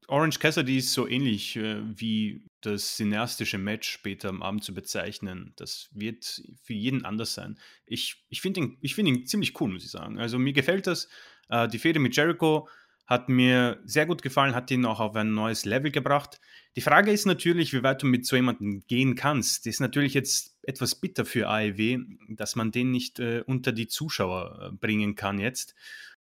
[0.08, 5.54] Orange Cassidy ist so ähnlich äh, wie das cineastische Match später am Abend zu bezeichnen.
[5.56, 7.60] Das wird für jeden anders sein.
[7.86, 10.20] Ich, ich finde ihn, find ihn ziemlich cool, muss ich sagen.
[10.20, 11.08] Also mir gefällt das.
[11.50, 12.68] Äh, die Fehde mit Jericho
[13.08, 16.40] hat mir sehr gut gefallen, hat ihn auch auf ein neues Level gebracht.
[16.76, 19.66] Die Frage ist natürlich, wie weit du mit so jemandem gehen kannst.
[19.66, 23.88] Das ist natürlich jetzt etwas bitter für AEW, dass man den nicht äh, unter die
[23.88, 25.76] Zuschauer äh, bringen kann jetzt.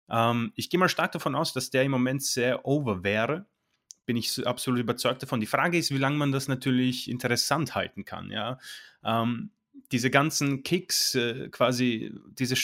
[0.10, 3.48] Ähm, ich gehe mal stark davon aus, dass der im Moment sehr over wäre
[4.06, 5.40] bin ich absolut überzeugt davon.
[5.40, 8.30] Die Frage ist, wie lange man das natürlich interessant halten kann.
[8.32, 8.60] Ja?
[9.04, 9.52] Ähm,
[9.92, 12.56] diese ganzen Kicks, äh, quasi diese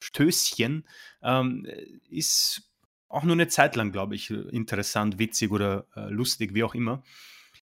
[0.00, 0.84] Stößchen,
[1.22, 1.66] ähm,
[2.10, 2.70] ist
[3.08, 7.02] auch nur eine Zeit lang, glaube ich, interessant, witzig oder äh, lustig, wie auch immer.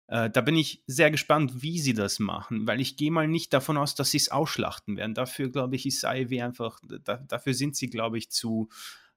[0.08, 3.54] Äh, da bin ich sehr gespannt, wie sie das machen, weil ich gehe mal nicht
[3.54, 5.16] davon aus, dass sie es ausschlachten werden.
[5.16, 8.70] Dafür, glaube ich, ist AEW einfach, da, dafür sind sie, glaube ich, zu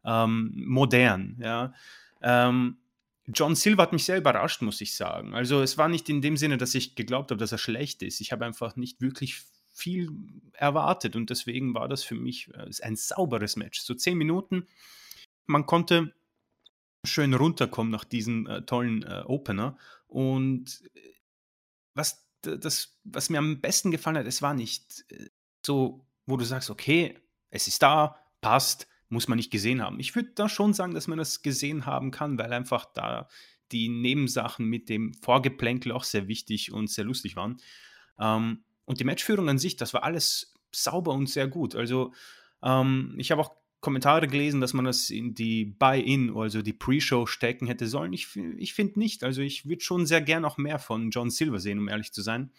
[0.04, 1.36] ähm, modern.
[1.40, 1.74] Ja?
[2.22, 2.78] Ähm,
[3.32, 5.34] John Silver hat mich sehr überrascht, muss ich sagen.
[5.34, 8.20] Also es war nicht in dem Sinne, dass ich geglaubt habe, dass er schlecht ist.
[8.20, 10.10] Ich habe einfach nicht wirklich viel
[10.54, 13.80] erwartet und deswegen war das für mich äh, ein sauberes Match.
[13.80, 14.66] So zehn Minuten.
[15.46, 16.14] Man konnte
[17.04, 19.76] schön runterkommen nach diesem äh, tollen äh, Opener.
[20.06, 21.00] Und äh,
[21.94, 25.28] was, das, was mir am besten gefallen hat, es war nicht äh,
[25.64, 27.18] so, wo du sagst, okay,
[27.50, 30.00] es ist da, passt, muss man nicht gesehen haben.
[30.00, 33.28] Ich würde da schon sagen, dass man das gesehen haben kann, weil einfach da
[33.72, 37.56] die Nebensachen mit dem Vorgeplänkel auch sehr wichtig und sehr lustig waren.
[38.18, 41.74] Ähm, und die Matchführung an sich, das war alles sauber und sehr gut.
[41.74, 42.12] Also
[42.60, 47.26] Ähm, ich habe auch Kommentare gelesen, dass man das in die Buy-In, also die Pre-Show
[47.26, 48.12] stecken hätte sollen.
[48.12, 49.22] Ich, ich finde nicht.
[49.22, 52.20] Also ich würde schon sehr gern auch mehr von John Silver sehen, um ehrlich zu
[52.20, 52.50] sein.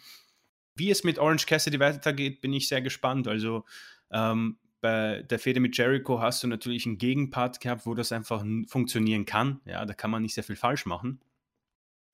[0.74, 3.28] Wie es mit Orange Cassidy weitergeht, bin ich sehr gespannt.
[3.28, 3.66] Also
[4.10, 8.44] ähm, bei der Fehde mit Jericho hast du natürlich einen Gegenpart gehabt, wo das einfach
[8.66, 9.60] funktionieren kann.
[9.64, 11.20] Ja, da kann man nicht sehr viel falsch machen.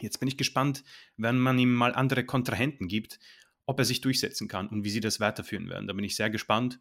[0.00, 0.84] Jetzt bin ich gespannt,
[1.16, 3.18] wenn man ihm mal andere Kontrahenten gibt,
[3.64, 5.86] ob er sich durchsetzen kann und wie sie das weiterführen werden.
[5.86, 6.78] Da bin ich sehr gespannt.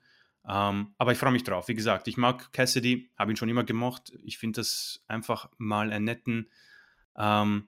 [0.47, 1.67] Ähm, aber ich freue mich drauf.
[1.67, 4.11] Wie gesagt, ich mag Cassidy, habe ihn schon immer gemocht.
[4.23, 6.49] Ich finde das einfach mal einen netten,
[7.17, 7.67] ähm,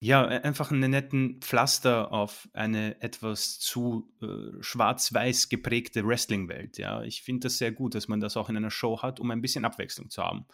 [0.00, 6.78] ja, e-, einfach einen netten Pflaster auf eine etwas zu äh, schwarz-weiß geprägte Wrestling-Welt.
[6.78, 9.30] Ja, ich finde das sehr gut, dass man das auch in einer Show hat, um
[9.30, 10.46] ein bisschen Abwechslung zu haben.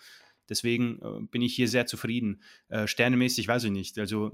[0.49, 2.43] Deswegen äh, bin ich hier sehr zufrieden.
[2.69, 3.99] Äh, sternemäßig weiß ich nicht.
[3.99, 4.33] Also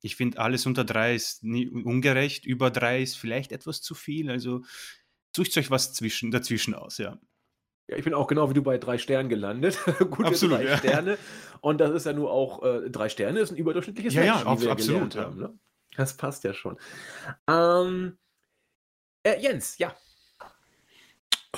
[0.00, 4.30] ich finde, alles unter drei ist nie, ungerecht, über drei ist vielleicht etwas zu viel.
[4.30, 4.62] Also
[5.34, 7.18] sucht euch was zwischen, dazwischen aus, ja.
[7.88, 9.78] Ja, ich bin auch genau wie du bei drei Sternen gelandet.
[10.10, 10.76] Gute absolut, drei ja.
[10.76, 11.18] Sterne.
[11.60, 14.46] Und das ist ja nur auch, äh, drei Sterne ist ein überdurchschnittliches ja, Match, ja,
[14.46, 15.14] auf, absolut.
[15.14, 15.24] Ja.
[15.24, 15.58] Haben, ne?
[15.96, 16.76] Das passt ja schon.
[17.48, 18.18] Ähm,
[19.22, 19.96] äh, Jens, ja.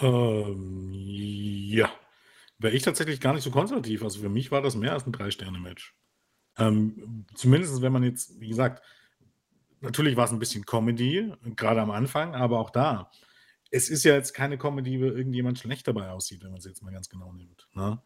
[0.01, 1.91] Ähm, ja.
[2.59, 4.05] Wäre ich tatsächlich gar nicht so konservativ.
[4.05, 5.95] Also für mich war das mehr als ein Drei-Sterne-Match.
[6.59, 8.85] Ähm, zumindest, wenn man jetzt, wie gesagt,
[9.81, 13.11] natürlich war es ein bisschen Comedy, gerade am Anfang, aber auch da
[13.71, 16.83] es ist ja jetzt keine Comedy, wo irgendjemand schlecht dabei aussieht, wenn man es jetzt
[16.83, 17.69] mal ganz genau nimmt.
[17.75, 18.01] Ne?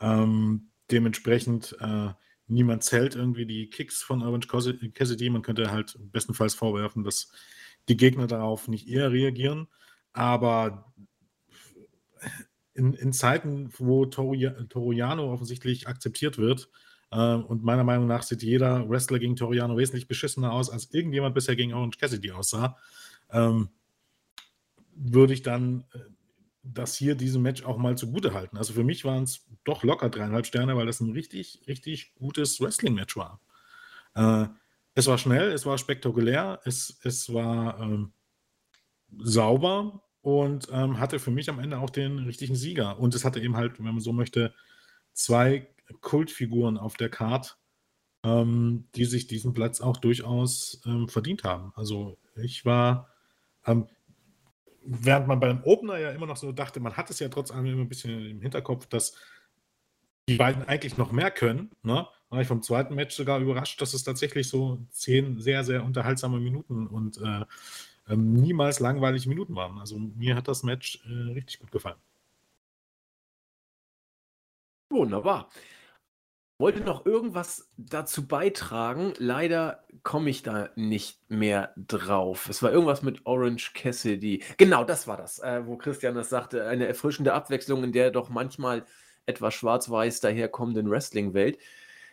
[0.00, 2.10] Ähm, dementsprechend, äh,
[2.46, 5.30] niemand zählt irgendwie die Kicks von Orange Cassidy.
[5.30, 7.30] Man könnte halt bestenfalls vorwerfen, dass
[7.88, 9.68] die Gegner darauf nicht eher reagieren.
[10.12, 10.92] Aber
[12.74, 16.70] in, in Zeiten, wo Toriano offensichtlich akzeptiert wird,
[17.12, 21.34] äh, und meiner Meinung nach sieht jeder Wrestler gegen Toriano wesentlich beschissener aus, als irgendjemand
[21.34, 22.76] bisher gegen Orange Cassidy aussah.
[23.30, 23.68] Ähm,
[25.00, 25.98] würde ich dann äh,
[26.62, 28.58] das hier, diesem Match auch mal zugute halten.
[28.58, 32.60] Also für mich waren es doch locker dreieinhalb Sterne, weil das ein richtig, richtig gutes
[32.60, 33.40] Wrestling-Match war.
[34.14, 34.46] Äh,
[34.94, 38.12] es war schnell, es war spektakulär, es, es war ähm,
[39.18, 42.98] sauber und ähm, hatte für mich am Ende auch den richtigen Sieger.
[42.98, 44.52] Und es hatte eben halt, wenn man so möchte,
[45.14, 45.68] zwei
[46.00, 47.58] Kultfiguren auf der Card,
[48.22, 51.72] ähm, die sich diesen Platz auch durchaus ähm, verdient haben.
[51.74, 53.08] Also ich war,
[54.82, 57.66] während man beim Opener ja immer noch so dachte, man hat es ja trotz allem
[57.66, 59.14] immer ein bisschen im Hinterkopf, dass
[60.28, 61.70] die beiden eigentlich noch mehr können.
[61.82, 62.06] Ne?
[62.28, 66.38] War ich vom zweiten Match sogar überrascht, dass es tatsächlich so zehn sehr, sehr unterhaltsame
[66.38, 67.44] Minuten und äh,
[68.12, 69.78] äh, niemals langweilige Minuten waren.
[69.78, 71.98] Also mir hat das Match äh, richtig gut gefallen.
[74.90, 75.48] Wunderbar
[76.60, 79.14] wollte noch irgendwas dazu beitragen.
[79.16, 82.48] Leider komme ich da nicht mehr drauf.
[82.48, 84.44] Es war irgendwas mit Orange Cassidy.
[84.58, 86.66] Genau, das war das, äh, wo Christian das sagte.
[86.66, 88.84] Eine erfrischende Abwechslung in der doch manchmal
[89.26, 91.58] etwas schwarz-weiß daherkommenden Wrestling-Welt.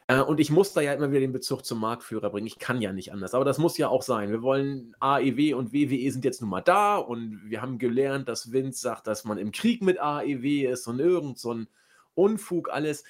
[0.08, 2.48] Äh, und ich muss da ja immer wieder den Bezug zum Marktführer bringen.
[2.48, 3.34] Ich kann ja nicht anders.
[3.34, 4.32] Aber das muss ja auch sein.
[4.32, 8.52] Wir wollen AEW und WWE sind jetzt nun mal da und wir haben gelernt, dass
[8.54, 11.68] Vince sagt, dass man im Krieg mit AEW ist und irgend so ein
[12.16, 13.04] Unfug alles.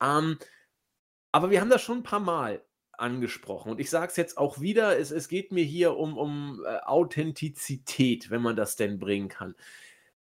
[0.00, 0.38] Ähm,
[1.32, 2.62] aber wir haben das schon ein paar Mal
[2.92, 6.64] angesprochen und ich sage es jetzt auch wieder, es, es geht mir hier um, um
[6.66, 9.54] äh, Authentizität, wenn man das denn bringen kann.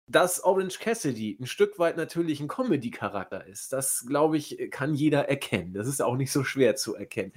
[0.08, 5.30] Dass Orange Cassidy ein Stück weit natürlich ein Comedy-Charakter ist, das glaube ich, kann jeder
[5.30, 5.74] erkennen.
[5.74, 7.34] Das ist auch nicht so schwer zu erkennen.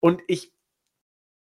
[0.00, 0.52] Und ich,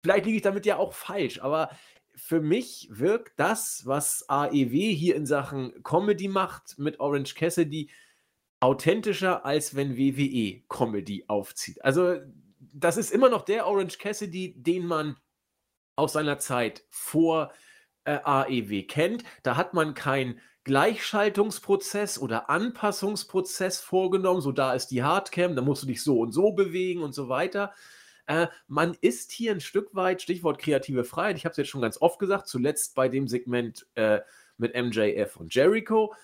[0.02, 1.70] vielleicht liege ich damit ja auch falsch, aber
[2.16, 7.88] für mich wirkt das, was AEW hier in Sachen Comedy macht mit Orange Cassidy,
[8.60, 11.84] authentischer, als wenn WWE Comedy aufzieht.
[11.84, 12.16] Also,
[12.58, 15.16] das ist immer noch der Orange Cassidy, den man
[15.96, 17.52] aus seiner Zeit vor
[18.04, 19.24] äh, AEW kennt.
[19.42, 24.40] Da hat man keinen Gleichschaltungsprozess oder Anpassungsprozess vorgenommen.
[24.40, 27.28] So, da ist die Hardcam, da musst du dich so und so bewegen und so
[27.28, 27.72] weiter.
[28.26, 31.80] Äh, man ist hier ein Stück weit, Stichwort kreative Freiheit, ich habe es jetzt schon
[31.80, 34.20] ganz oft gesagt, zuletzt bei dem Segment äh,
[34.58, 36.14] mit MJF und Jericho.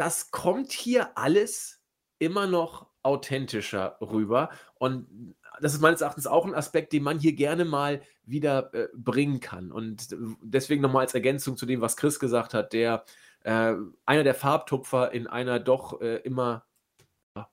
[0.00, 1.82] Das kommt hier alles
[2.18, 4.48] immer noch authentischer rüber.
[4.76, 8.88] Und das ist meines Erachtens auch ein Aspekt, den man hier gerne mal wieder äh,
[8.94, 9.70] bringen kann.
[9.70, 13.04] Und deswegen nochmal als Ergänzung zu dem, was Chris gesagt hat, der
[13.42, 13.74] äh,
[14.06, 16.64] einer der Farbtupfer in einer doch äh, immer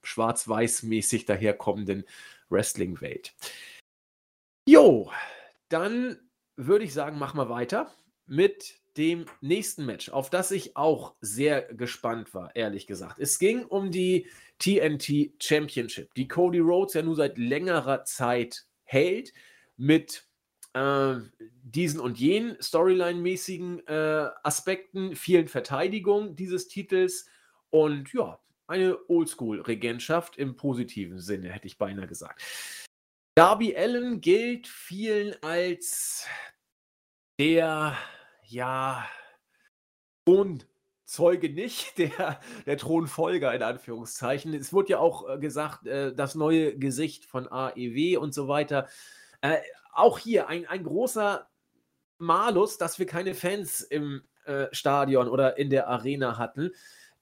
[0.04, 2.06] schwarz-weiß-mäßig daherkommenden
[2.48, 3.36] Wrestling-Welt.
[4.70, 5.12] Jo,
[5.68, 6.18] dann
[6.56, 7.92] würde ich sagen, machen wir weiter
[8.26, 13.20] mit dem nächsten Match, auf das ich auch sehr gespannt war, ehrlich gesagt.
[13.20, 14.28] Es ging um die
[14.60, 19.34] TNT Championship, die Cody Rhodes ja nur seit längerer Zeit hält,
[19.78, 20.26] mit
[20.74, 21.16] äh,
[21.64, 27.30] diesen und jenen Storyline-mäßigen äh, Aspekten, vielen Verteidigungen dieses Titels
[27.70, 32.42] und ja, eine Oldschool-Regentschaft im positiven Sinne, hätte ich beinahe gesagt.
[33.36, 36.26] Darby Allen gilt vielen als
[37.40, 37.96] der,
[38.48, 39.06] ja,
[40.26, 44.54] Thronzeuge nicht, der, der Thronfolger in Anführungszeichen.
[44.54, 48.88] Es wurde ja auch äh, gesagt, äh, das neue Gesicht von AEW und so weiter.
[49.42, 49.58] Äh,
[49.94, 51.50] auch hier ein, ein großer
[52.18, 54.24] Malus, dass wir keine Fans im
[54.72, 56.72] Stadion oder in der Arena hatten.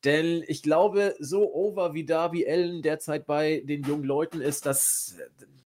[0.04, 5.18] Denn ich glaube, so over wie Darby Allen derzeit bei den jungen Leuten ist, das,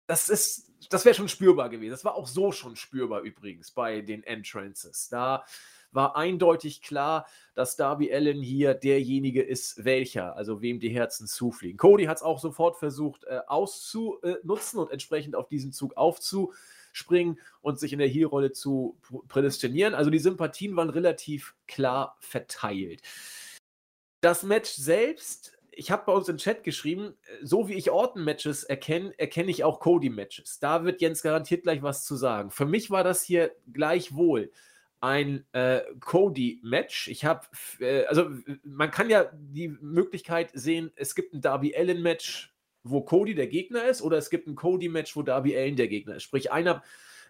[0.05, 1.91] das ist, das wäre schon spürbar gewesen.
[1.91, 5.09] Das war auch so schon spürbar übrigens bei den Entrances.
[5.09, 5.43] Da
[5.91, 11.77] war eindeutig klar, dass Darby Allen hier derjenige ist, welcher, also wem die Herzen zufliegen.
[11.77, 17.79] Cody hat es auch sofort versucht äh, auszunutzen und entsprechend auf diesen Zug aufzuspringen und
[17.79, 19.93] sich in der Heel-Rolle zu prädestinieren.
[19.93, 23.01] Also die Sympathien waren relativ klar verteilt.
[24.21, 29.13] Das Match selbst, ich habe bei uns im Chat geschrieben, so wie ich Orton-Matches erkenne,
[29.17, 30.59] erkenne ich auch Cody-Matches.
[30.59, 32.49] Da wird Jens garantiert gleich was zu sagen.
[32.49, 34.51] Für mich war das hier gleichwohl
[34.99, 37.07] ein äh, Cody-Match.
[37.09, 37.45] Ich habe,
[37.79, 38.29] äh, also
[38.63, 43.85] man kann ja die Möglichkeit sehen, es gibt ein Darby Allen-Match, wo Cody der Gegner
[43.85, 46.23] ist, oder es gibt ein Cody-Match, wo Darby Allen der Gegner ist.
[46.23, 46.81] Sprich, einer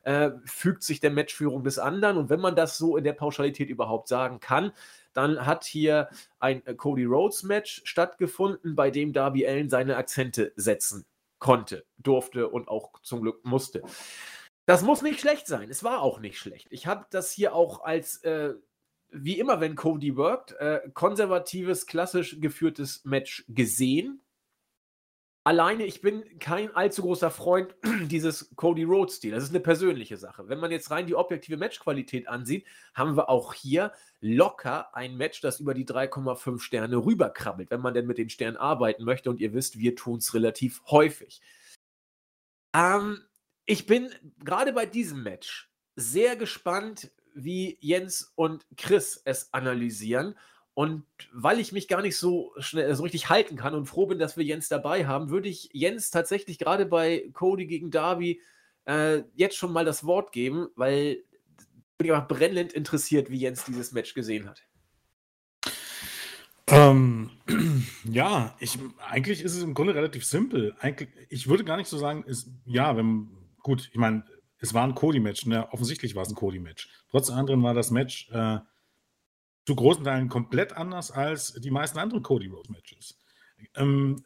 [0.03, 2.17] äh, fügt sich der Matchführung des anderen.
[2.17, 4.71] Und wenn man das so in der Pauschalität überhaupt sagen kann,
[5.17, 10.53] dann hat hier ein äh, Cody Rhodes Match stattgefunden, bei dem Darby Allen seine Akzente
[10.55, 11.05] setzen
[11.39, 13.81] konnte, durfte und auch zum Glück musste.
[14.65, 15.69] Das muss nicht schlecht sein.
[15.69, 16.67] Es war auch nicht schlecht.
[16.71, 18.53] Ich habe das hier auch als, äh,
[19.09, 24.21] wie immer, wenn Cody worked, äh, konservatives, klassisch geführtes Match gesehen.
[25.47, 27.73] Alleine, ich bin kein allzu großer Freund
[28.11, 29.31] dieses Cody Rhodes-Stil.
[29.31, 30.49] Das ist eine persönliche Sache.
[30.49, 35.39] Wenn man jetzt rein die objektive Matchqualität ansieht, haben wir auch hier locker ein Match,
[35.39, 39.29] das über die 3,5 Sterne rüberkrabbelt, wenn man denn mit den Sternen arbeiten möchte.
[39.29, 41.39] Und ihr wisst, wir tun es relativ häufig.
[42.75, 43.21] Ähm,
[43.65, 44.09] ich bin
[44.43, 50.35] gerade bei diesem Match sehr gespannt, wie Jens und Chris es analysieren
[50.77, 54.19] und weil ich mich gar nicht so schnell so richtig halten kann und froh bin,
[54.19, 58.43] dass wir Jens dabei haben, würde ich Jens tatsächlich gerade bei Cody gegen Darby
[58.85, 61.23] äh, jetzt schon mal das Wort geben, weil
[61.97, 64.67] bin ich auch brennend interessiert, wie Jens dieses Match gesehen hat.
[66.67, 67.31] Ähm,
[68.03, 70.75] ja, ich, eigentlich ist es im Grunde relativ simpel.
[70.79, 73.29] Eigentlich, ich würde gar nicht so sagen, ist, ja, wenn,
[73.63, 74.25] gut, ich meine,
[74.59, 75.67] es war ein Cody-Match, ne?
[75.71, 76.87] offensichtlich war es ein Cody-Match.
[77.09, 78.59] Trotz anderem war das Match äh,
[79.67, 83.19] zu großen Teilen komplett anders als die meisten anderen Cody Rose Matches.
[83.75, 84.23] Ähm,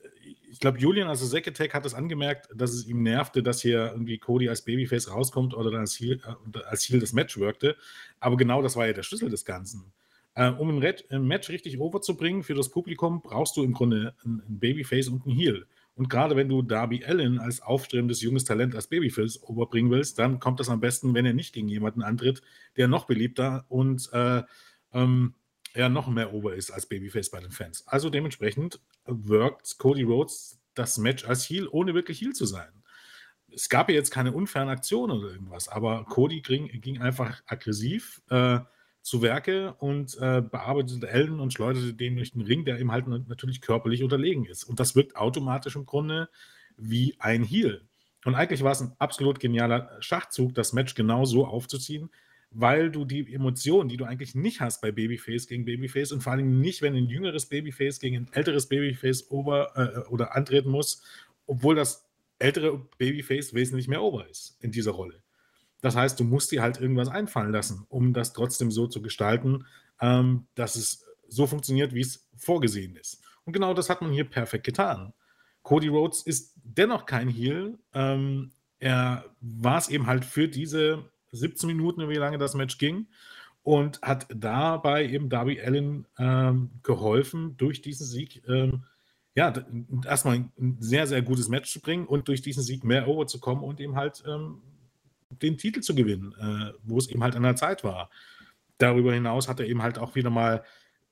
[0.51, 4.19] ich glaube, Julian, also Attack, hat es angemerkt, dass es ihm nervte, dass hier irgendwie
[4.19, 6.21] Cody als Babyface rauskommt oder als Heel,
[6.54, 7.75] äh, als Heel das Match wirkte.
[8.19, 9.91] Aber genau das war ja der Schlüssel des Ganzen.
[10.36, 14.13] Äh, um ein, Red, ein, Match richtig overzubringen für das Publikum, brauchst du im Grunde
[14.23, 15.65] ein, ein Babyface und ein Heel.
[15.95, 20.39] Und gerade wenn du Darby Allen als aufstrebendes junges Talent als Babyface overbringen willst, dann
[20.39, 22.43] kommt das am besten, wenn er nicht gegen jemanden antritt,
[22.77, 24.43] der noch beliebter und äh,
[24.93, 25.36] ähm,
[25.75, 27.88] ja noch mehr Ober ist als Babyface bei den Fans.
[27.88, 32.69] Also dementsprechend wirkt Cody Rhodes das Match als Heel, ohne wirklich Heel zu sein.
[33.54, 38.21] Es gab ja jetzt keine unfairen Aktionen oder irgendwas, aber Cody ging, ging einfach aggressiv
[38.30, 38.60] äh,
[39.01, 43.08] zu Werke und äh, bearbeitete Ellen und schleuderte den durch den Ring, der ihm halt
[43.08, 44.63] natürlich körperlich unterlegen ist.
[44.63, 46.30] Und das wirkt automatisch im Grunde
[46.77, 47.88] wie ein Heel.
[48.23, 52.10] Und eigentlich war es ein absolut genialer Schachzug, das Match genau so aufzuziehen,
[52.51, 56.33] weil du die Emotionen, die du eigentlich nicht hast bei Babyface gegen Babyface und vor
[56.33, 61.01] allem nicht, wenn ein jüngeres Babyface gegen ein älteres Babyface ober äh, oder antreten muss,
[61.47, 62.09] obwohl das
[62.39, 65.23] ältere Babyface wesentlich mehr ober ist in dieser Rolle.
[65.79, 69.65] Das heißt, du musst dir halt irgendwas einfallen lassen, um das trotzdem so zu gestalten,
[70.01, 73.21] ähm, dass es so funktioniert, wie es vorgesehen ist.
[73.45, 75.13] Und genau das hat man hier perfekt getan.
[75.63, 77.79] Cody Rhodes ist dennoch kein Heel.
[77.93, 83.07] Ähm, er war es eben halt für diese 17 Minuten, wie lange das Match ging.
[83.63, 88.86] Und hat dabei eben Darby Allen ähm, geholfen, durch diesen Sieg, ähm,
[89.36, 89.53] ja,
[90.03, 93.39] erstmal ein sehr, sehr gutes Match zu bringen und durch diesen Sieg mehr over zu
[93.39, 94.61] kommen und eben halt ähm,
[95.29, 98.09] den Titel zu gewinnen, äh, wo es eben halt an der Zeit war.
[98.77, 100.63] Darüber hinaus hat er eben halt auch wieder mal,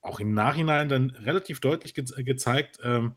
[0.01, 3.15] auch im Nachhinein dann relativ deutlich ge gezeigt, ähm,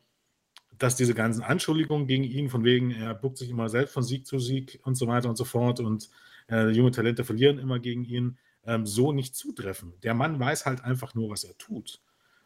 [0.78, 4.26] dass diese ganzen Anschuldigungen gegen ihn, von wegen, er buckt sich immer selbst von Sieg
[4.26, 6.10] zu Sieg und so weiter und so fort und
[6.52, 9.94] äh, junge Talente verlieren immer gegen ihn, ähm, so nicht zutreffen.
[10.02, 12.00] Der Mann weiß halt einfach nur, was er tut.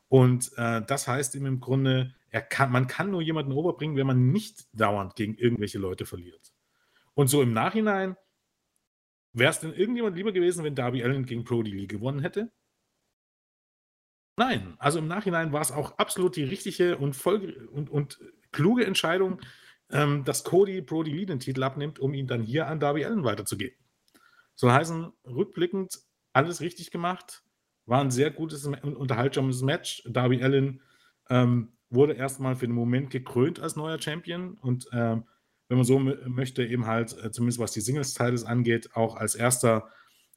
[0.09, 2.15] Und äh, das heißt ihm im Grunde,
[2.49, 6.53] kann, man kann nur jemanden overbringen, wenn man nicht dauernd gegen irgendwelche Leute verliert.
[7.15, 8.17] Und so im Nachhinein
[9.37, 12.51] Wäre es denn irgendjemand lieber gewesen, wenn Darby Allen gegen Brody Lee gewonnen hätte?
[14.39, 18.19] Nein, also im Nachhinein war es auch absolut die richtige und, voll, und, und
[18.51, 19.43] kluge Entscheidung,
[19.91, 23.25] ähm, dass Cody Brody Lee den Titel abnimmt, um ihn dann hier an Darby Allen
[23.25, 23.77] weiterzugeben.
[24.57, 26.01] Soll heißen, rückblickend
[26.33, 27.45] alles richtig gemacht,
[27.87, 30.03] war ein sehr gutes und unterhaltsames Match.
[30.07, 30.83] Darby Allen
[31.31, 35.25] ähm, wurde erstmal für den Moment gekrönt als neuer Champion und ähm,
[35.69, 39.89] wenn man so möchte, eben halt, äh, zumindest was die Singles-Titles angeht, auch als erster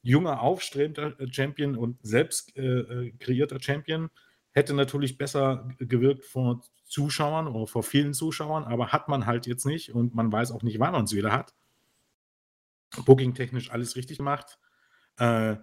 [0.02, 4.10] junger, aufstrebender äh, Champion und selbst äh, äh, kreierter Champion.
[4.52, 9.66] Hätte natürlich besser gewirkt vor Zuschauern oder vor vielen Zuschauern, aber hat man halt jetzt
[9.66, 11.54] nicht und man weiß auch nicht, wann man es wieder hat.
[13.06, 14.58] Booking-technisch alles richtig gemacht.
[15.18, 15.58] Äh,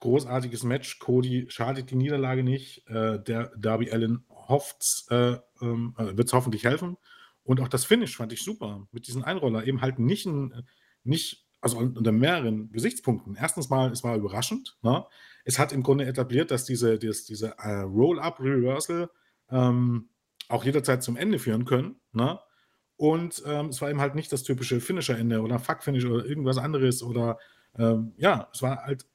[0.00, 0.98] großartiges Match.
[0.98, 2.88] Cody schadet die Niederlage nicht.
[2.88, 6.96] Äh, der Darby Allen hofft, äh, ähm, wird es hoffentlich helfen.
[7.42, 9.66] Und auch das Finish fand ich super mit diesem Einroller.
[9.66, 10.66] Eben halt nicht, ein,
[11.04, 13.36] nicht also unter mehreren Gesichtspunkten.
[13.36, 14.78] Erstens mal, es war überraschend.
[14.82, 15.04] Ne?
[15.44, 19.10] Es hat im Grunde etabliert, dass diese, dass diese äh, Roll-Up-Reversal
[19.50, 20.10] ähm,
[20.48, 22.00] auch jederzeit zum Ende führen können.
[22.12, 22.38] Ne?
[23.00, 27.02] Und ähm, es war eben halt nicht das typische Finisher-Ende oder Fuck-Finish oder irgendwas anderes.
[27.02, 27.38] Oder
[27.78, 29.06] ähm, ja, es war halt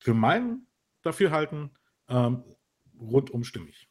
[0.00, 0.66] für mein
[1.02, 1.70] Dafürhalten
[2.08, 2.42] ähm,
[2.98, 3.88] rundum stimmig.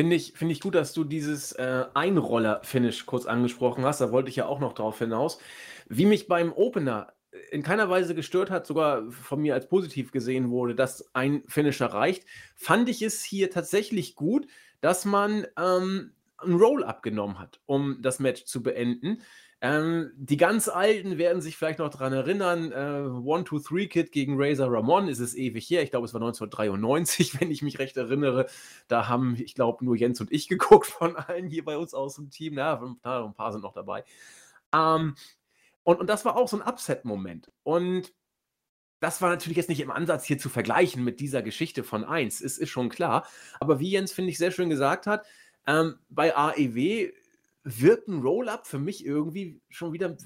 [0.00, 4.00] Finde ich, find ich gut, dass du dieses äh, Einroller-Finish kurz angesprochen hast.
[4.00, 5.38] Da wollte ich ja auch noch drauf hinaus.
[5.86, 7.12] Wie mich beim Opener
[7.50, 11.88] in keiner Weise gestört hat, sogar von mir als positiv gesehen wurde, dass ein Finisher
[11.88, 12.24] reicht,
[12.54, 14.46] fand ich es hier tatsächlich gut,
[14.82, 19.22] dass man ähm, ein Roll-Up genommen hat, um das Match zu beenden.
[19.64, 22.72] Ähm, die ganz Alten werden sich vielleicht noch daran erinnern.
[22.72, 25.84] Äh, One, Two, Three Kid gegen Razor Ramon ist es ewig her.
[25.84, 28.46] Ich glaube, es war 1993, wenn ich mich recht erinnere.
[28.88, 32.16] Da haben, ich glaube, nur Jens und ich geguckt von allen hier bei uns aus
[32.16, 32.56] dem Team.
[32.56, 32.82] Paar,
[33.24, 34.04] ein paar sind noch dabei.
[34.74, 35.14] Ähm,
[35.84, 37.52] und, und das war auch so ein Upset-Moment.
[37.62, 38.12] Und
[39.02, 42.40] das war natürlich jetzt nicht im Ansatz hier zu vergleichen mit dieser Geschichte von 1,
[42.40, 43.26] ist, ist schon klar.
[43.58, 45.26] Aber wie Jens, finde ich, sehr schön gesagt hat,
[45.66, 47.10] ähm, bei AEW
[47.64, 50.16] wird ein Roll-Up für mich irgendwie schon wieder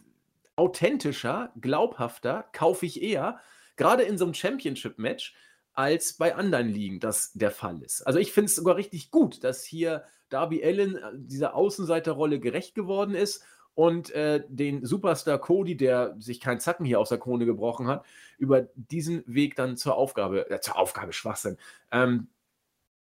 [0.56, 3.40] authentischer, glaubhafter, kaufe ich eher,
[3.76, 5.34] gerade in so einem Championship-Match,
[5.72, 8.06] als bei anderen Ligen das der Fall ist.
[8.06, 12.74] Also ich finde es sogar richtig gut, dass hier Darby Allen äh, dieser Außenseiterrolle gerecht
[12.74, 13.42] geworden ist
[13.76, 18.06] und äh, den Superstar Cody, der sich keinen Zacken hier aus der Krone gebrochen hat,
[18.38, 21.58] über diesen Weg dann zur Aufgabe, äh, zur Aufgabe Schwachsinn,
[21.92, 22.28] ähm,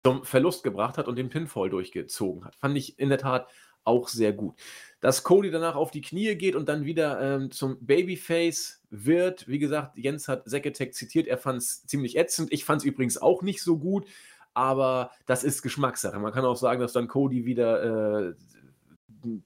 [0.05, 2.57] zum Verlust gebracht hat und den Pinfall durchgezogen hat.
[2.57, 3.47] Fand ich in der Tat
[3.85, 4.57] auch sehr gut.
[4.99, 9.61] Dass Cody danach auf die Knie geht und dann wieder ähm, zum Babyface wird, wie
[9.61, 12.53] gesagt, Jens hat Zack zitiert, er fand es ziemlich ätzend.
[12.53, 14.05] Ich fand es übrigens auch nicht so gut,
[14.53, 16.19] aber das ist Geschmackssache.
[16.19, 18.35] Man kann auch sagen, dass dann Cody wieder äh,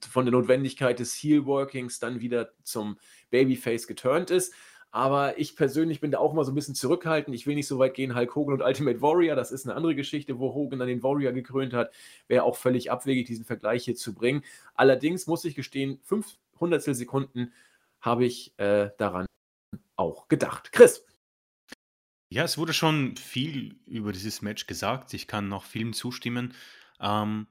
[0.09, 2.97] von der Notwendigkeit des Heel-Workings dann wieder zum
[3.29, 4.53] Babyface geturnt ist.
[4.93, 7.33] Aber ich persönlich bin da auch mal so ein bisschen zurückhaltend.
[7.33, 9.37] Ich will nicht so weit gehen, Hulk Hogan und Ultimate Warrior.
[9.37, 11.93] Das ist eine andere Geschichte, wo Hogan dann den Warrior gekrönt hat.
[12.27, 14.43] Wäre auch völlig abwegig, diesen Vergleich hier zu bringen.
[14.75, 17.53] Allerdings muss ich gestehen, fünf Hundertstel Sekunden
[18.01, 19.25] habe ich äh, daran
[19.95, 20.73] auch gedacht.
[20.73, 21.05] Chris.
[22.29, 25.13] Ja, es wurde schon viel über dieses Match gesagt.
[25.13, 26.53] Ich kann noch vielen zustimmen.
[26.99, 27.47] Ähm,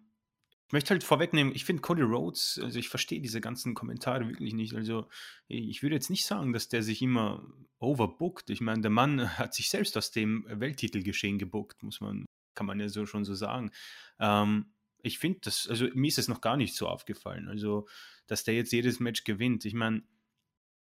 [0.71, 4.55] ich möchte halt vorwegnehmen, ich finde Cody Rhodes, also ich verstehe diese ganzen Kommentare wirklich
[4.55, 4.77] nicht.
[4.77, 5.09] Also
[5.49, 7.45] ich würde jetzt nicht sagen, dass der sich immer
[7.81, 8.51] overbookt.
[8.51, 12.79] Ich meine, der Mann hat sich selbst aus dem Welttitelgeschehen gebuckt, muss man, kann man
[12.79, 13.73] ja so schon so sagen.
[14.21, 14.67] Ähm,
[15.03, 17.49] ich finde das, also mir ist es noch gar nicht so aufgefallen.
[17.49, 17.89] Also,
[18.29, 19.65] dass der jetzt jedes Match gewinnt.
[19.65, 20.05] Ich meine,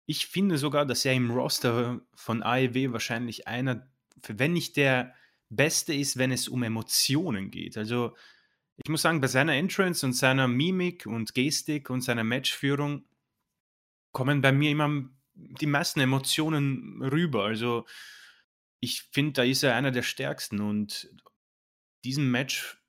[0.05, 3.89] ich finde sogar, dass er im Roster von AEW wahrscheinlich einer,
[4.27, 5.15] wenn nicht der
[5.49, 7.79] Beste ist, wenn es um Emotionen geht.
[7.79, 8.15] Also
[8.83, 13.05] ich muss sagen, bei seiner Entrance und seiner Mimik und Gestik und seiner Matchführung
[14.11, 17.45] kommen bei mir immer die meisten Emotionen rüber.
[17.45, 17.85] Also
[18.79, 21.09] ich finde, da ist er einer der stärksten und
[22.03, 22.81] diesen Match,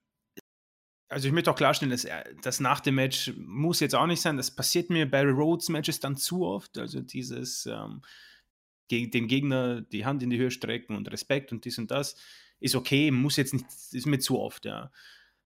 [1.08, 2.06] also ich möchte auch klarstellen, dass
[2.40, 4.38] das nach dem Match muss jetzt auch nicht sein.
[4.38, 6.78] Das passiert mir bei Rhodes Matches dann zu oft.
[6.78, 8.00] Also dieses ähm,
[8.88, 12.16] gegen den Gegner die Hand in die Höhe strecken und Respekt und dies und das
[12.60, 14.90] ist okay, muss jetzt nicht, ist mir zu oft, ja.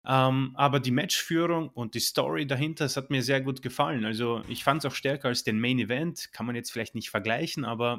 [0.06, 4.04] Ähm, aber die Matchführung und die Story dahinter, das hat mir sehr gut gefallen.
[4.04, 7.10] Also ich fand es auch stärker als den Main Event, kann man jetzt vielleicht nicht
[7.10, 7.98] vergleichen, aber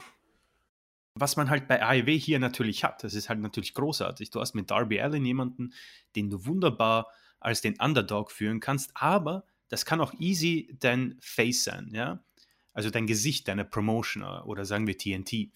[1.15, 4.29] was man halt bei AEW hier natürlich hat, das ist halt natürlich großartig.
[4.29, 5.73] Du hast mit Darby Allen jemanden,
[6.15, 7.07] den du wunderbar
[7.39, 12.23] als den Underdog führen kannst, aber das kann auch easy dein Face sein, ja.
[12.73, 15.49] Also dein Gesicht deiner Promotion oder sagen wir TNT.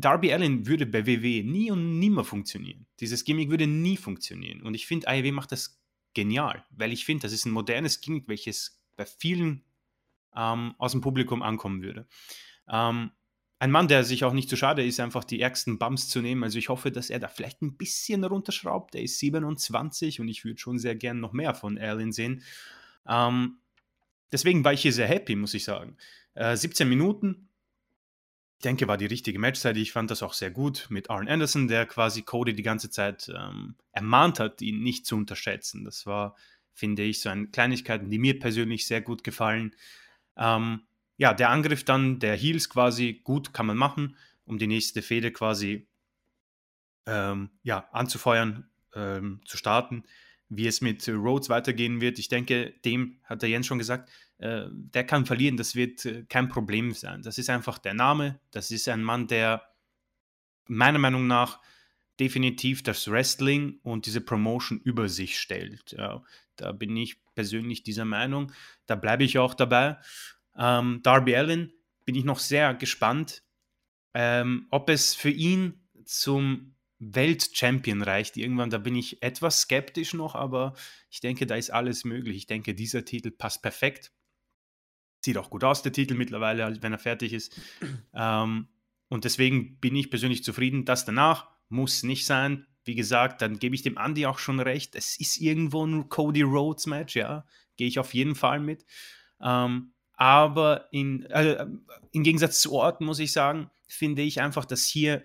[0.00, 2.86] Darby Allen würde bei WWE nie und nimmer funktionieren.
[3.00, 4.62] Dieses Gimmick würde nie funktionieren.
[4.62, 5.80] Und ich finde, AEW macht das
[6.14, 9.64] genial, weil ich finde, das ist ein modernes Gimmick, welches bei vielen
[10.36, 12.06] ähm, aus dem Publikum ankommen würde.
[12.68, 13.10] Ähm,
[13.58, 16.44] ein Mann, der sich auch nicht zu schade ist, einfach die ärgsten Bumps zu nehmen.
[16.44, 18.94] Also ich hoffe, dass er da vielleicht ein bisschen runterschraubt.
[18.94, 22.42] Er ist 27 und ich würde schon sehr gern noch mehr von Allen sehen.
[23.06, 23.58] Ähm,
[24.32, 25.98] deswegen war ich hier sehr happy, muss ich sagen.
[26.32, 27.49] Äh, 17 Minuten,
[28.60, 29.76] denke, war die richtige Matchzeit.
[29.76, 33.30] Ich fand das auch sehr gut mit Arn Anderson, der quasi Cody die ganze Zeit
[33.34, 35.84] ähm, ermahnt hat, ihn nicht zu unterschätzen.
[35.84, 36.36] Das war,
[36.72, 39.74] finde ich, so eine Kleinigkeit, die mir persönlich sehr gut gefallen.
[40.36, 40.82] Ähm,
[41.16, 45.32] ja, der Angriff dann der Heels quasi, gut, kann man machen, um die nächste Fehde
[45.32, 45.86] quasi
[47.06, 50.04] ähm, ja, anzufeuern, ähm, zu starten.
[50.48, 54.68] Wie es mit Rhodes weitergehen wird, ich denke, dem hat der Jens schon gesagt, äh,
[54.70, 57.22] der kann verlieren, das wird äh, kein Problem sein.
[57.22, 59.62] Das ist einfach der Name, das ist ein Mann, der
[60.66, 61.60] meiner Meinung nach
[62.18, 65.92] definitiv das Wrestling und diese Promotion über sich stellt.
[65.92, 66.22] Ja,
[66.56, 68.52] da bin ich persönlich dieser Meinung.
[68.86, 69.98] Da bleibe ich auch dabei.
[70.56, 71.72] Ähm, Darby Allen
[72.06, 73.42] bin ich noch sehr gespannt,
[74.14, 78.70] ähm, ob es für ihn zum Weltchampion reicht irgendwann.
[78.70, 80.74] Da bin ich etwas skeptisch noch, aber
[81.10, 82.36] ich denke, da ist alles möglich.
[82.36, 84.12] Ich denke, dieser Titel passt perfekt.
[85.20, 87.60] Sieht auch gut aus, der Titel mittlerweile, wenn er fertig ist.
[88.14, 88.68] Ähm,
[89.08, 90.84] und deswegen bin ich persönlich zufrieden.
[90.84, 92.66] Das danach muss nicht sein.
[92.84, 94.94] Wie gesagt, dann gebe ich dem Andy auch schon recht.
[94.94, 97.44] Es ist irgendwo ein Cody Rhodes Match, ja.
[97.76, 98.84] Gehe ich auf jeden Fall mit.
[99.40, 101.66] Ähm, aber in, äh,
[102.12, 105.24] im Gegensatz zu Orten muss ich sagen, finde ich einfach, dass hier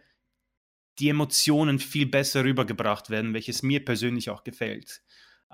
[0.99, 5.01] die Emotionen viel besser rübergebracht werden, welches mir persönlich auch gefällt.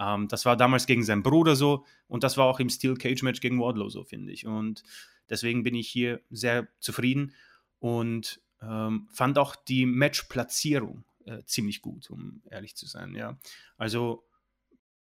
[0.01, 3.21] Ähm, das war damals gegen seinen Bruder so und das war auch im Steel Cage
[3.23, 4.45] Match gegen Wardlow so, finde ich.
[4.45, 4.83] Und
[5.29, 7.33] deswegen bin ich hier sehr zufrieden
[7.79, 13.13] und ähm, fand auch die Matchplatzierung äh, ziemlich gut, um ehrlich zu sein.
[13.15, 13.37] Ja,
[13.77, 14.27] also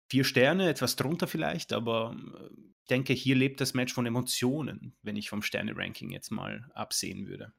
[0.08, 4.96] vier Sterne, etwas drunter vielleicht, aber äh, ich denke, hier lebt das Match von Emotionen,
[5.02, 7.52] wenn ich vom Sterne-Ranking jetzt mal absehen würde.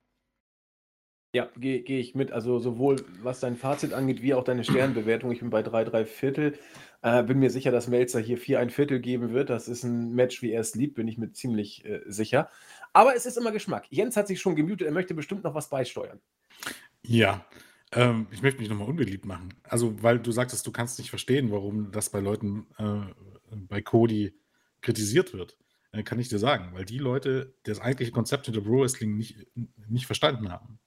[1.34, 2.32] Ja, gehe geh ich mit.
[2.34, 5.32] Also sowohl was dein Fazit angeht, wie auch deine Sternbewertung.
[5.32, 6.60] Ich bin bei 3, 3 Viertel.
[7.02, 9.50] Äh, bin mir sicher, dass Melzer hier 4, ein Viertel geben wird.
[9.50, 12.50] Das ist ein Match, wie er es liebt, bin ich mir ziemlich äh, sicher.
[12.92, 13.86] Aber es ist immer Geschmack.
[13.90, 16.20] Jens hat sich schon gemutet, er möchte bestimmt noch was beisteuern.
[17.02, 17.46] Ja,
[17.94, 19.54] ähm, ich möchte mich nochmal unbeliebt machen.
[19.64, 24.34] Also, weil du sagtest, du kannst nicht verstehen, warum das bei Leuten, äh, bei Cody
[24.82, 25.58] kritisiert wird.
[25.94, 29.48] Äh, kann ich dir sagen, weil die Leute das eigentliche Konzept hinter Pro Wrestling nicht,
[29.88, 30.80] nicht verstanden haben.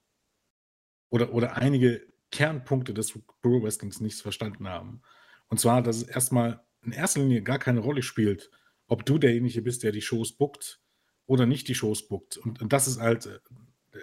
[1.11, 5.03] Oder, oder einige Kernpunkte des Pro Wrestlings nicht verstanden haben.
[5.49, 8.51] Und zwar, dass es erstmal in erster Linie gar keine Rolle spielt,
[8.87, 10.81] ob du derjenige bist, der die Shows bookt
[11.27, 12.37] oder nicht die Shows bookt.
[12.37, 13.27] Und, und das ist halt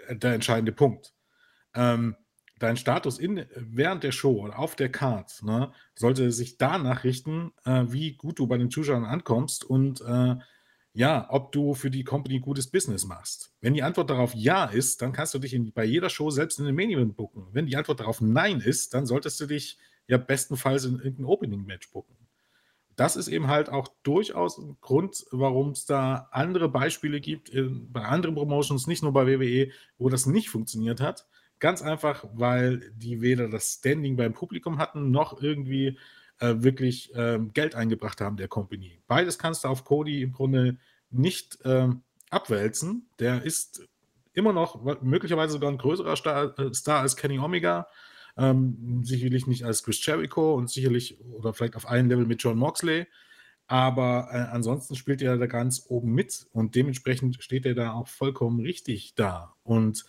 [0.08, 1.14] äh, der entscheidende Punkt.
[1.74, 2.16] Ähm,
[2.58, 7.52] dein Status in, während der Show oder auf der Card ne, sollte sich danach richten,
[7.64, 10.36] äh, wie gut du bei den Zuschauern ankommst und äh,
[10.94, 13.52] ja, ob du für die Company gutes Business machst.
[13.60, 16.58] Wenn die Antwort darauf Ja ist, dann kannst du dich in, bei jeder Show selbst
[16.58, 17.46] in den Main Event booken.
[17.52, 21.90] Wenn die Antwort darauf Nein ist, dann solltest du dich ja bestenfalls in irgendein Opening-Match
[21.90, 22.14] booken.
[22.94, 27.90] Das ist eben halt auch durchaus ein Grund, warum es da andere Beispiele gibt, in,
[27.90, 31.26] bei anderen Promotions, nicht nur bei WWE, wo das nicht funktioniert hat.
[31.58, 35.96] Ganz einfach, weil die weder das Standing beim Publikum hatten, noch irgendwie
[36.42, 39.00] äh, wirklich äh, Geld eingebracht haben der Company.
[39.06, 40.76] Beides kannst du auf Cody im Grunde
[41.10, 41.88] nicht äh,
[42.30, 43.06] abwälzen.
[43.18, 43.86] Der ist
[44.34, 47.86] immer noch möglicherweise sogar ein größerer Star, äh, Star als Kenny Omega.
[48.36, 52.58] Ähm, sicherlich nicht als Chris Jericho und sicherlich oder vielleicht auf einem Level mit John
[52.58, 53.06] Moxley.
[53.66, 58.08] Aber äh, ansonsten spielt er da ganz oben mit und dementsprechend steht er da auch
[58.08, 59.54] vollkommen richtig da.
[59.62, 60.04] Und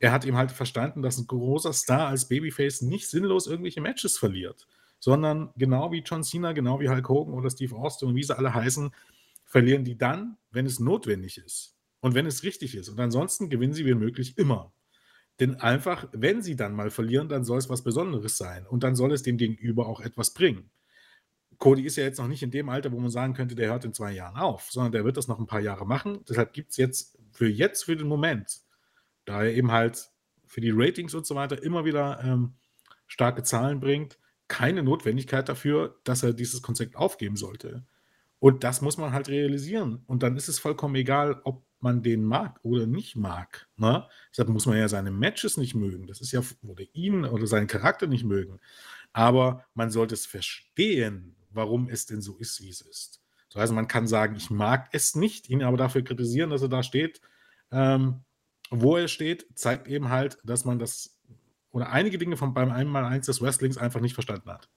[0.00, 4.18] er hat ihm halt verstanden, dass ein großer Star als Babyface nicht sinnlos irgendwelche Matches
[4.18, 4.66] verliert,
[4.98, 8.36] sondern genau wie John Cena, genau wie Hulk Hogan oder Steve Austin und wie sie
[8.36, 8.90] alle heißen,
[9.44, 12.88] verlieren die dann, wenn es notwendig ist und wenn es richtig ist.
[12.88, 14.72] Und ansonsten gewinnen sie wie möglich immer.
[15.40, 18.96] Denn einfach, wenn sie dann mal verlieren, dann soll es was Besonderes sein und dann
[18.96, 20.70] soll es dem Gegenüber auch etwas bringen.
[21.58, 23.84] Cody ist ja jetzt noch nicht in dem Alter, wo man sagen könnte, der hört
[23.84, 26.24] in zwei Jahren auf, sondern der wird das noch ein paar Jahre machen.
[26.28, 28.60] Deshalb gibt es jetzt für jetzt, für den Moment,
[29.24, 30.08] da er eben halt
[30.46, 32.54] für die Ratings und so weiter immer wieder ähm,
[33.06, 34.18] starke Zahlen bringt,
[34.48, 37.84] keine Notwendigkeit dafür, dass er dieses Konzept aufgeben sollte.
[38.40, 40.02] Und das muss man halt realisieren.
[40.06, 43.68] Und dann ist es vollkommen egal, ob man den mag oder nicht mag.
[43.76, 44.06] Ne?
[44.30, 46.06] Deshalb muss man ja seine Matches nicht mögen.
[46.06, 48.60] Das ist ja, oder ihn oder seinen Charakter nicht mögen.
[49.12, 53.20] Aber man sollte es verstehen, warum es denn so ist, wie es ist.
[53.48, 56.68] So, also man kann sagen, ich mag es nicht, ihn aber dafür kritisieren, dass er
[56.68, 57.20] da steht.
[57.70, 58.24] Ähm,
[58.70, 61.17] wo er steht, zeigt eben halt, dass man das
[61.70, 64.68] oder einige Dinge von beim Einmaleins des Wrestlings einfach nicht verstanden hat.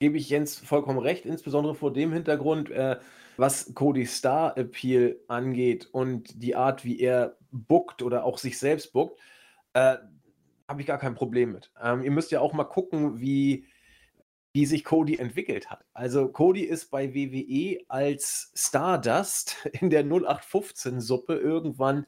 [0.00, 2.98] gebe ich Jens vollkommen recht, insbesondere vor dem Hintergrund, äh,
[3.36, 8.92] was Cody Star Appeal angeht und die Art, wie er bookt oder auch sich selbst
[8.92, 9.18] bookt,
[9.74, 9.96] äh,
[10.68, 11.72] habe ich gar kein Problem mit.
[11.82, 13.66] Ähm, ihr müsst ja auch mal gucken, wie,
[14.52, 15.84] wie sich Cody entwickelt hat.
[15.94, 22.06] Also Cody ist bei WWE als Stardust in der 0815-Suppe irgendwann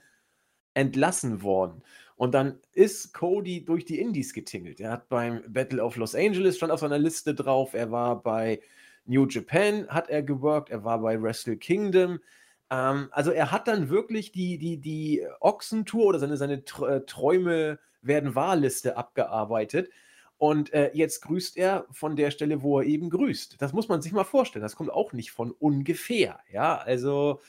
[0.74, 1.82] entlassen worden.
[2.20, 4.78] Und dann ist Cody durch die Indies getingelt.
[4.78, 7.72] Er hat beim Battle of Los Angeles stand auf seiner Liste drauf.
[7.72, 8.60] Er war bei
[9.06, 10.68] New Japan, hat er geworkt.
[10.68, 12.20] Er war bei Wrestle Kingdom.
[12.68, 17.78] Ähm, also er hat dann wirklich die, die, die Ochsentour oder seine, seine äh, Träume
[18.02, 19.88] werden Wahlliste abgearbeitet.
[20.36, 23.56] Und äh, jetzt grüßt er von der Stelle, wo er eben grüßt.
[23.62, 24.62] Das muss man sich mal vorstellen.
[24.62, 26.40] Das kommt auch nicht von ungefähr.
[26.52, 27.40] Ja, also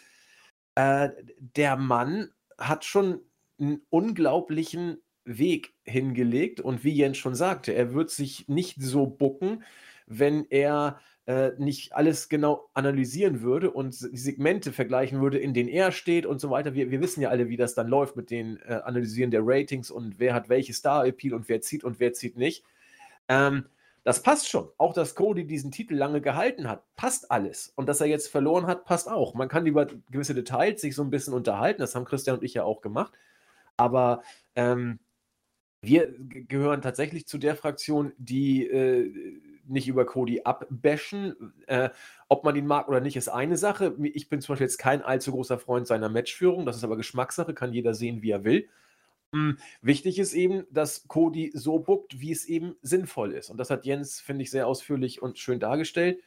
[0.76, 3.20] äh, der Mann hat schon
[3.62, 9.64] einen unglaublichen Weg hingelegt und wie Jens schon sagte, er wird sich nicht so bucken,
[10.08, 15.70] wenn er äh, nicht alles genau analysieren würde und die Segmente vergleichen würde, in denen
[15.70, 16.74] er steht und so weiter.
[16.74, 19.92] Wir, wir wissen ja alle, wie das dann läuft mit den äh, Analysieren der Ratings
[19.92, 22.64] und wer hat welche Star-Appeal und wer zieht und wer zieht nicht.
[23.28, 23.66] Ähm,
[24.04, 24.68] das passt schon.
[24.80, 27.72] Auch, dass Cody diesen Titel lange gehalten hat, passt alles.
[27.76, 29.36] Und dass er jetzt verloren hat, passt auch.
[29.36, 31.82] Man kann über gewisse Details sich so ein bisschen unterhalten.
[31.82, 33.14] Das haben Christian und ich ja auch gemacht.
[33.82, 34.22] Aber
[34.56, 35.00] ähm,
[35.82, 39.12] wir gehören tatsächlich zu der Fraktion, die äh,
[39.68, 41.54] nicht über Cody abbashen.
[41.66, 41.90] Äh,
[42.30, 43.96] ob man ihn mag oder nicht, ist eine Sache.
[44.04, 46.68] Ich bin zum Beispiel jetzt kein allzu großer Freund seiner Matchführung.
[46.68, 48.70] Das ist aber Geschmackssache, kann jeder sehen, wie er will.
[49.34, 53.50] Hm, wichtig ist eben, dass Cody so buckt, wie es eben sinnvoll ist.
[53.50, 56.22] Und das hat Jens, finde ich, sehr ausführlich und schön dargestellt.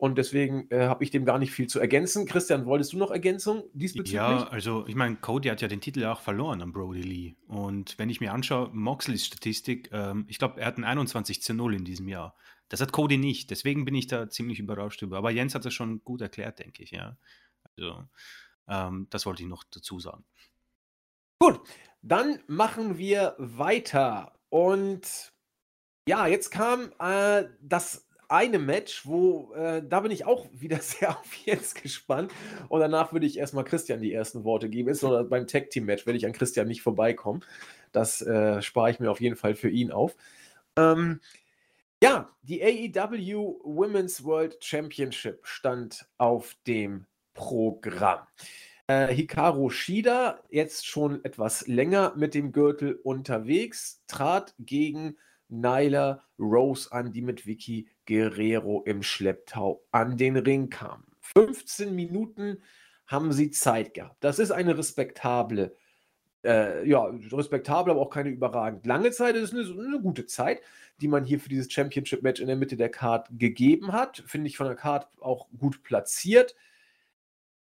[0.00, 2.24] Und deswegen äh, habe ich dem gar nicht viel zu ergänzen.
[2.24, 4.14] Christian, wolltest du noch Ergänzung diesbezüglich?
[4.14, 7.34] Ja, also ich meine, Cody hat ja den Titel auch verloren an Brody Lee.
[7.48, 11.52] Und wenn ich mir anschaue, Moxleys Statistik, ähm, ich glaube, er hat ein 21 zu
[11.52, 12.34] 0 in diesem Jahr.
[12.70, 13.50] Das hat Cody nicht.
[13.50, 15.18] Deswegen bin ich da ziemlich überrascht über.
[15.18, 17.18] Aber Jens hat das schon gut erklärt, denke ich, ja.
[17.76, 18.08] Also,
[18.68, 20.24] ähm, das wollte ich noch dazu sagen.
[21.40, 21.60] Gut,
[22.00, 24.32] dann machen wir weiter.
[24.48, 25.34] Und
[26.08, 31.10] ja, jetzt kam äh, das eine Match, wo äh, da bin ich auch wieder sehr
[31.10, 32.32] auf jetzt gespannt.
[32.68, 34.88] Und danach würde ich erstmal Christian die ersten Worte geben.
[34.88, 37.44] Ist noch beim Tag Team Match, werde ich an Christian nicht vorbeikommen.
[37.92, 40.16] Das äh, spare ich mir auf jeden Fall für ihn auf.
[40.76, 41.20] Ähm,
[42.02, 48.26] ja, die AEW Women's World Championship stand auf dem Programm.
[48.86, 55.16] Äh, Hikaru Shida, jetzt schon etwas länger mit dem Gürtel unterwegs, trat gegen
[55.48, 61.04] Nyla Rose an, die mit Vicky Guerrero im Schlepptau an den Ring kam.
[61.20, 62.60] 15 Minuten
[63.06, 64.16] haben sie Zeit gehabt.
[64.24, 65.76] Das ist eine respektable,
[66.44, 69.36] äh, ja, respektable, aber auch keine überragend lange Zeit.
[69.36, 70.60] Das ist eine, eine gute Zeit,
[71.00, 74.24] die man hier für dieses Championship-Match in der Mitte der Card gegeben hat.
[74.26, 76.56] Finde ich von der Card auch gut platziert.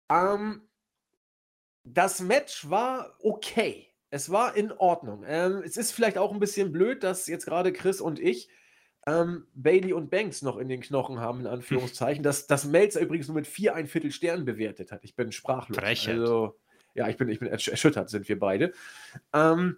[0.09, 0.63] Ähm,
[1.83, 3.87] das Match war okay.
[4.09, 5.23] Es war in Ordnung.
[5.27, 8.49] Ähm, es ist vielleicht auch ein bisschen blöd, dass jetzt gerade Chris und ich
[9.07, 12.23] ähm, Bailey und Banks noch in den Knochen haben, in Anführungszeichen.
[12.23, 15.03] dass das Melzer übrigens nur mit vier ein Viertel Sternen bewertet hat.
[15.03, 15.77] Ich bin sprachlos.
[15.77, 16.19] Frechheit.
[16.19, 16.59] Also,
[16.93, 18.73] ja, ich bin, ich bin erschüttert, sind wir beide.
[19.33, 19.77] Ähm,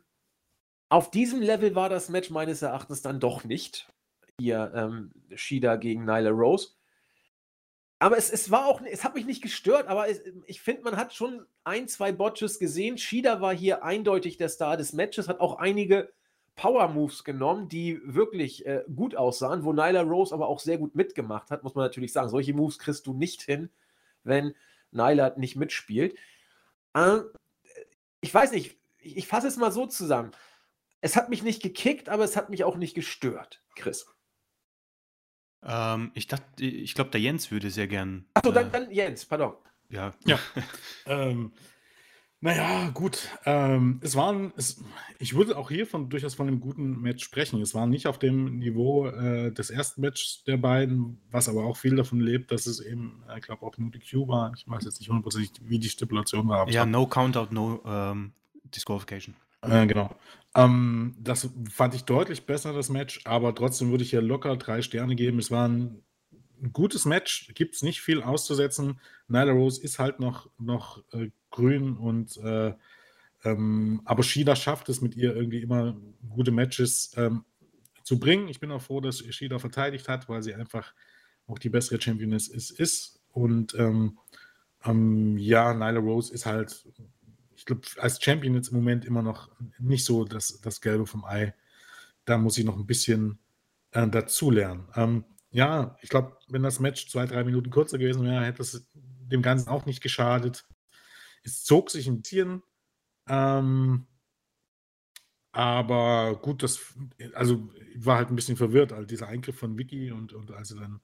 [0.90, 3.88] auf diesem Level war das Match meines Erachtens dann doch nicht.
[4.40, 6.70] Hier ähm, Shida gegen Nyla Rose.
[8.00, 10.98] Aber es, es war auch, es hat mich nicht gestört, aber es, ich finde, man
[10.98, 12.98] hat schon ein, zwei Botches gesehen.
[12.98, 16.12] Shida war hier eindeutig der Star des Matches, hat auch einige
[16.56, 20.96] Power Moves genommen, die wirklich äh, gut aussahen, wo Nyla Rose aber auch sehr gut
[20.96, 22.30] mitgemacht hat, muss man natürlich sagen.
[22.30, 23.70] Solche Moves kriegst du nicht hin,
[24.24, 24.54] wenn
[24.92, 26.16] Nyla nicht mitspielt.
[26.94, 27.20] Äh,
[28.22, 30.32] ich weiß nicht, ich, ich fasse es mal so zusammen.
[31.02, 34.06] Es hat mich nicht gekickt, aber es hat mich auch nicht gestört, Chris.
[35.64, 38.26] Ähm, ich dachte, ich glaube, der Jens würde sehr gern.
[38.36, 39.56] Achso, äh, dann, dann Jens, pardon.
[39.90, 40.14] Ja.
[40.26, 40.40] Ja.
[41.06, 41.54] ähm,
[42.44, 43.30] naja, gut.
[43.46, 44.84] Ähm, es waren, es,
[45.18, 47.62] ich würde auch hier von, durchaus von einem guten Match sprechen.
[47.62, 51.78] Es war nicht auf dem Niveau äh, des ersten Matches der beiden, was aber auch
[51.78, 54.52] viel davon lebt, dass es eben, ich glaube, auch nur die Q war.
[54.58, 56.68] Ich weiß jetzt nicht hundertprozentig, wie die Stipulation war.
[56.70, 58.34] Ja, no Countout, no um,
[58.66, 59.36] Disqualification.
[59.62, 60.14] Äh, genau.
[60.54, 64.82] Ähm, das fand ich deutlich besser, das Match, aber trotzdem würde ich hier locker drei
[64.82, 65.40] Sterne geben.
[65.40, 66.04] Es war ein,
[66.62, 69.00] ein gutes Match, gibt es nicht viel auszusetzen.
[69.28, 72.74] Nyla Rose ist halt noch, noch äh, grün und äh,
[73.46, 75.98] ähm, aber Shida schafft es mit ihr irgendwie immer
[76.30, 77.44] gute Matches ähm,
[78.04, 78.48] zu bringen.
[78.48, 80.94] Ich bin auch froh, dass Shida verteidigt hat, weil sie einfach
[81.48, 82.72] auch die bessere Championess ist.
[82.72, 83.22] ist.
[83.32, 84.18] Und ähm,
[84.86, 86.86] ähm ja, Nyla Rose ist halt
[87.56, 89.50] ich glaube, als Champion jetzt im Moment immer noch
[89.80, 91.54] nicht so das, das Gelbe vom Ei.
[92.26, 93.40] Da muss ich noch ein bisschen
[93.92, 94.88] äh, dazulernen.
[95.54, 99.44] Ja, ich glaube, wenn das Match zwei, drei Minuten kürzer gewesen wäre, hätte es dem
[99.44, 100.66] Ganzen auch nicht geschadet.
[101.44, 102.64] Es zog sich ein bisschen.
[103.28, 104.08] Ähm,
[105.52, 106.82] aber gut, das,
[107.36, 110.72] also ich war halt ein bisschen verwirrt, all dieser Eingriff von Vicky und, und als
[110.72, 111.02] er dann,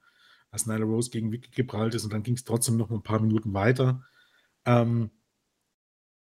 [0.50, 3.20] als Nyla Rose gegen Vicky geprallt ist und dann ging es trotzdem noch ein paar
[3.20, 4.04] Minuten weiter.
[4.64, 5.12] Ähm,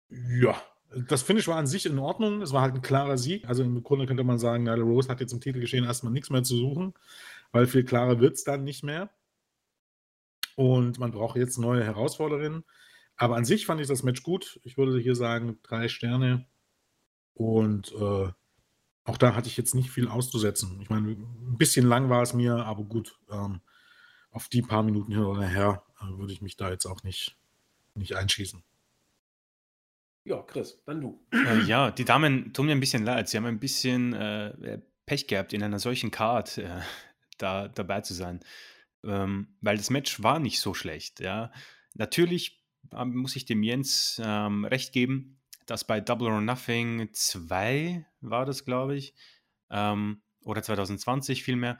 [0.08, 0.60] ja,
[1.08, 2.42] das Finish war an sich in Ordnung.
[2.42, 3.46] Es war halt ein klarer Sieg.
[3.48, 6.42] Also im Grunde könnte man sagen, Nyla Rose hat jetzt im Titelgeschehen erstmal nichts mehr
[6.42, 6.94] zu suchen,
[7.52, 9.10] weil viel klarer wird es dann nicht mehr.
[10.56, 12.64] Und man braucht jetzt neue Herausfordererinnen.
[13.16, 14.60] Aber an sich fand ich das Match gut.
[14.62, 16.46] Ich würde hier sagen, drei Sterne.
[17.34, 18.28] Und äh,
[19.04, 20.80] auch da hatte ich jetzt nicht viel auszusetzen.
[20.80, 23.60] Ich meine, ein bisschen lang war es mir, aber gut, ähm,
[24.30, 27.36] auf die paar Minuten hin oder her äh, würde ich mich da jetzt auch nicht,
[27.94, 28.62] nicht einschießen.
[30.24, 31.26] Ja, Chris, dann du.
[31.32, 33.28] Äh, ja, die Damen tun mir ein bisschen leid.
[33.28, 36.80] Sie haben ein bisschen äh, Pech gehabt, in einer solchen Card äh,
[37.42, 38.40] da dabei zu sein.
[39.04, 41.20] Ähm, weil das Match war nicht so schlecht.
[41.20, 41.52] Ja.
[41.94, 42.62] Natürlich
[42.92, 48.44] ähm, muss ich dem Jens ähm, recht geben, dass bei Double or Nothing 2 war
[48.44, 49.14] das, glaube ich,
[49.70, 51.78] ähm, oder 2020 vielmehr,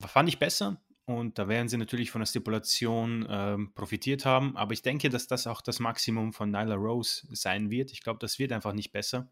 [0.00, 0.82] fand ich besser.
[1.06, 4.56] Und da werden sie natürlich von der Stipulation ähm, profitiert haben.
[4.56, 7.92] Aber ich denke, dass das auch das Maximum von Nyla Rose sein wird.
[7.92, 9.30] Ich glaube, das wird einfach nicht besser.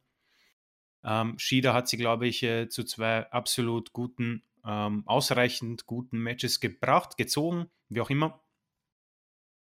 [1.03, 6.61] Ähm, Shida hat sie, glaube ich, äh, zu zwei absolut guten, ähm, ausreichend guten Matches
[6.61, 8.43] gebracht, gezogen, wie auch immer.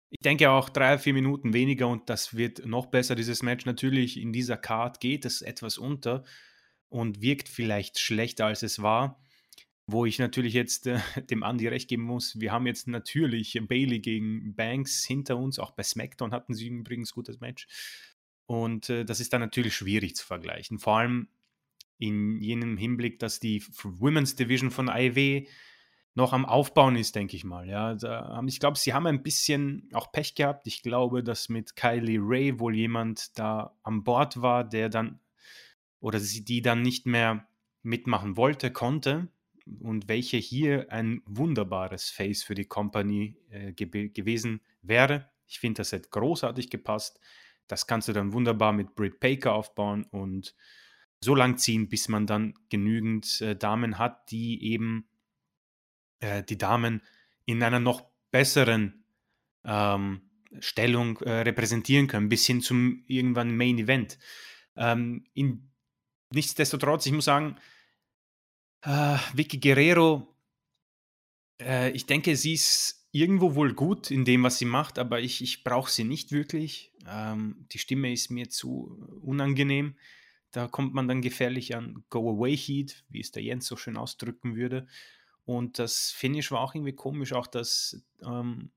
[0.10, 3.66] Ich denke auch drei, vier Minuten weniger und das wird noch besser, dieses Match.
[3.66, 6.24] Natürlich in dieser Card geht es etwas unter
[6.90, 9.22] und wirkt vielleicht schlechter, als es war.
[9.88, 14.00] Wo ich natürlich jetzt äh, dem Andy recht geben muss, wir haben jetzt natürlich Bailey
[14.00, 17.68] gegen Banks hinter uns, auch bei SmackDown hatten sie übrigens gutes Match.
[18.48, 20.80] Und äh, das ist dann natürlich schwierig zu vergleichen.
[20.80, 21.28] Vor allem
[21.98, 25.46] in jenem Hinblick, dass die Women's Division von AEW
[26.16, 27.68] noch am Aufbauen ist, denke ich mal.
[27.68, 27.96] Ja,
[28.46, 30.66] ich glaube, sie haben ein bisschen auch Pech gehabt.
[30.66, 35.20] Ich glaube, dass mit Kylie Ray wohl jemand da an Bord war, der dann
[36.00, 37.48] oder sie die dann nicht mehr
[37.84, 39.28] mitmachen wollte, konnte
[39.80, 45.30] und welche hier ein wunderbares Face für die Company äh, ge gewesen wäre.
[45.48, 47.20] Ich finde, das hätte großartig gepasst.
[47.68, 50.56] Das kannst du dann wunderbar mit Britt Baker aufbauen und
[51.22, 55.08] so lang ziehen, bis man dann genügend äh, Damen hat, die eben
[56.20, 57.02] äh, die Damen
[57.46, 59.06] in einer noch besseren
[59.64, 60.22] ähm,
[60.60, 64.18] Stellung äh, repräsentieren können, bis hin zum irgendwann Main Event.
[64.76, 65.70] Ähm, in,
[66.32, 67.58] nichtsdestotrotz, ich muss sagen,
[68.82, 70.36] äh, Vicky Guerrero,
[71.60, 75.42] äh, ich denke, sie ist irgendwo wohl gut in dem, was sie macht, aber ich,
[75.42, 76.92] ich brauche sie nicht wirklich.
[77.08, 79.96] Ähm, die Stimme ist mir zu unangenehm.
[80.56, 84.88] Da kommt man dann gefährlich an Go-Away-Heat, wie es der Jens so schön ausdrücken würde.
[85.44, 88.72] Und das Finish war auch irgendwie komisch, auch dass ähm,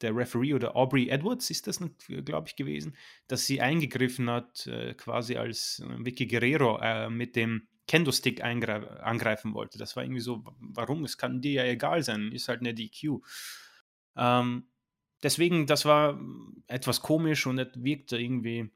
[0.00, 2.96] der Referee oder Aubrey Edwards ist das, glaube ich, gewesen,
[3.28, 9.54] dass sie eingegriffen hat, äh, quasi als äh, Vicky Guerrero äh, mit dem Kendo-Stick angreifen
[9.54, 9.78] wollte.
[9.78, 11.04] Das war irgendwie so, warum?
[11.04, 13.20] Es kann dir ja egal sein, ist halt eine DQ.
[14.16, 14.66] Ähm,
[15.22, 16.20] deswegen, das war
[16.66, 18.72] etwas komisch und wirkte irgendwie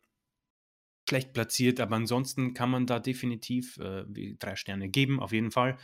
[1.10, 4.04] schlecht platziert, aber ansonsten kann man da definitiv äh,
[4.38, 5.76] drei Sterne geben, auf jeden Fall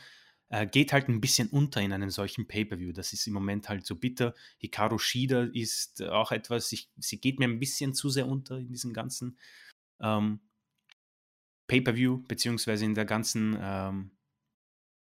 [0.49, 2.93] äh, geht halt ein bisschen unter in einem solchen Pay-Per-View.
[2.93, 4.35] Das ist im Moment halt so bitter.
[4.59, 8.69] Hikaru Shida ist auch etwas, ich, sie geht mir ein bisschen zu sehr unter in
[8.69, 9.39] diesem ganzen
[10.01, 10.41] ähm,
[11.67, 14.13] Pay-Per-View, beziehungsweise in der ganzen ähm,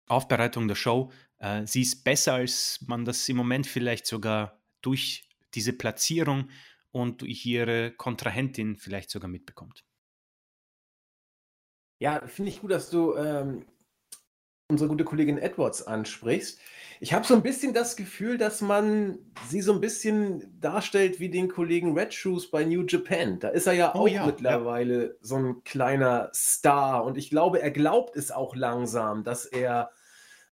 [0.08, 1.12] Aufbereitung der Show.
[1.38, 6.50] Äh, sie ist besser, als man das im Moment vielleicht sogar durch diese Platzierung
[6.92, 9.86] und durch ihre Kontrahentin vielleicht sogar mitbekommt.
[12.02, 13.64] Ja, finde ich gut, dass du ähm,
[14.68, 16.60] unsere gute Kollegin Edwards ansprichst.
[17.00, 21.30] Ich habe so ein bisschen das Gefühl, dass man sie so ein bisschen darstellt wie
[21.30, 23.38] den Kollegen Red Shoes bei New Japan.
[23.38, 25.14] Da ist er ja oh, auch ja, mittlerweile ja.
[25.22, 29.92] so ein kleiner Star und ich glaube, er glaubt es auch langsam, dass er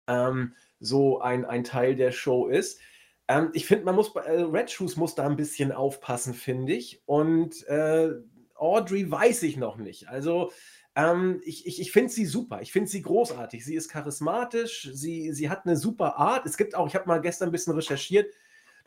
[0.08, 2.82] ähm, so ein, ein Teil der Show ist.
[3.30, 6.74] Ähm, ich finde, man muss bei äh, Red Shoes muss da ein bisschen aufpassen, finde
[6.74, 7.04] ich.
[7.06, 8.10] Und äh,
[8.56, 10.10] Audrey weiß ich noch nicht.
[10.10, 10.52] Also
[10.98, 12.62] ähm, ich ich, ich finde sie super.
[12.62, 13.64] Ich finde sie großartig.
[13.64, 14.90] Sie ist charismatisch.
[14.94, 16.48] Sie, sie hat eine super Art.
[16.48, 18.34] Es gibt auch, ich habe mal gestern ein bisschen recherchiert,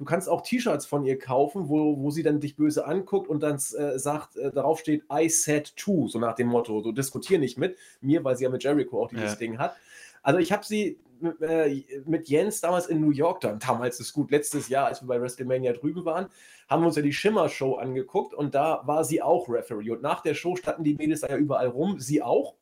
[0.01, 3.43] du kannst auch T-Shirts von ihr kaufen, wo, wo sie dann dich böse anguckt und
[3.43, 7.39] dann äh, sagt, äh, darauf steht, I said to, so nach dem Motto, so diskutier
[7.39, 9.37] nicht mit mir, weil sie ja mit Jericho auch dieses ja.
[9.37, 9.77] Ding hat.
[10.23, 14.13] Also ich habe sie mit, äh, mit, Jens damals in New York dann, damals ist
[14.13, 16.27] gut, letztes Jahr, als wir bei WrestleMania drüben waren,
[16.69, 19.91] haben wir uns ja die Schimmer-Show angeguckt und da war sie auch Referee.
[19.91, 22.55] Und nach der Show standen die Mädels da ja überall rum, sie auch,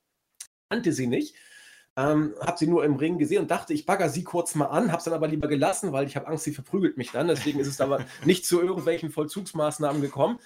[0.70, 1.34] kannte sie nicht.
[1.96, 4.92] Ähm, habe sie nur im Ring gesehen und dachte, ich bagger sie kurz mal an,
[4.92, 7.26] habe es dann aber lieber gelassen, weil ich habe Angst, sie verprügelt mich dann.
[7.26, 10.38] Deswegen ist es aber nicht zu irgendwelchen Vollzugsmaßnahmen gekommen.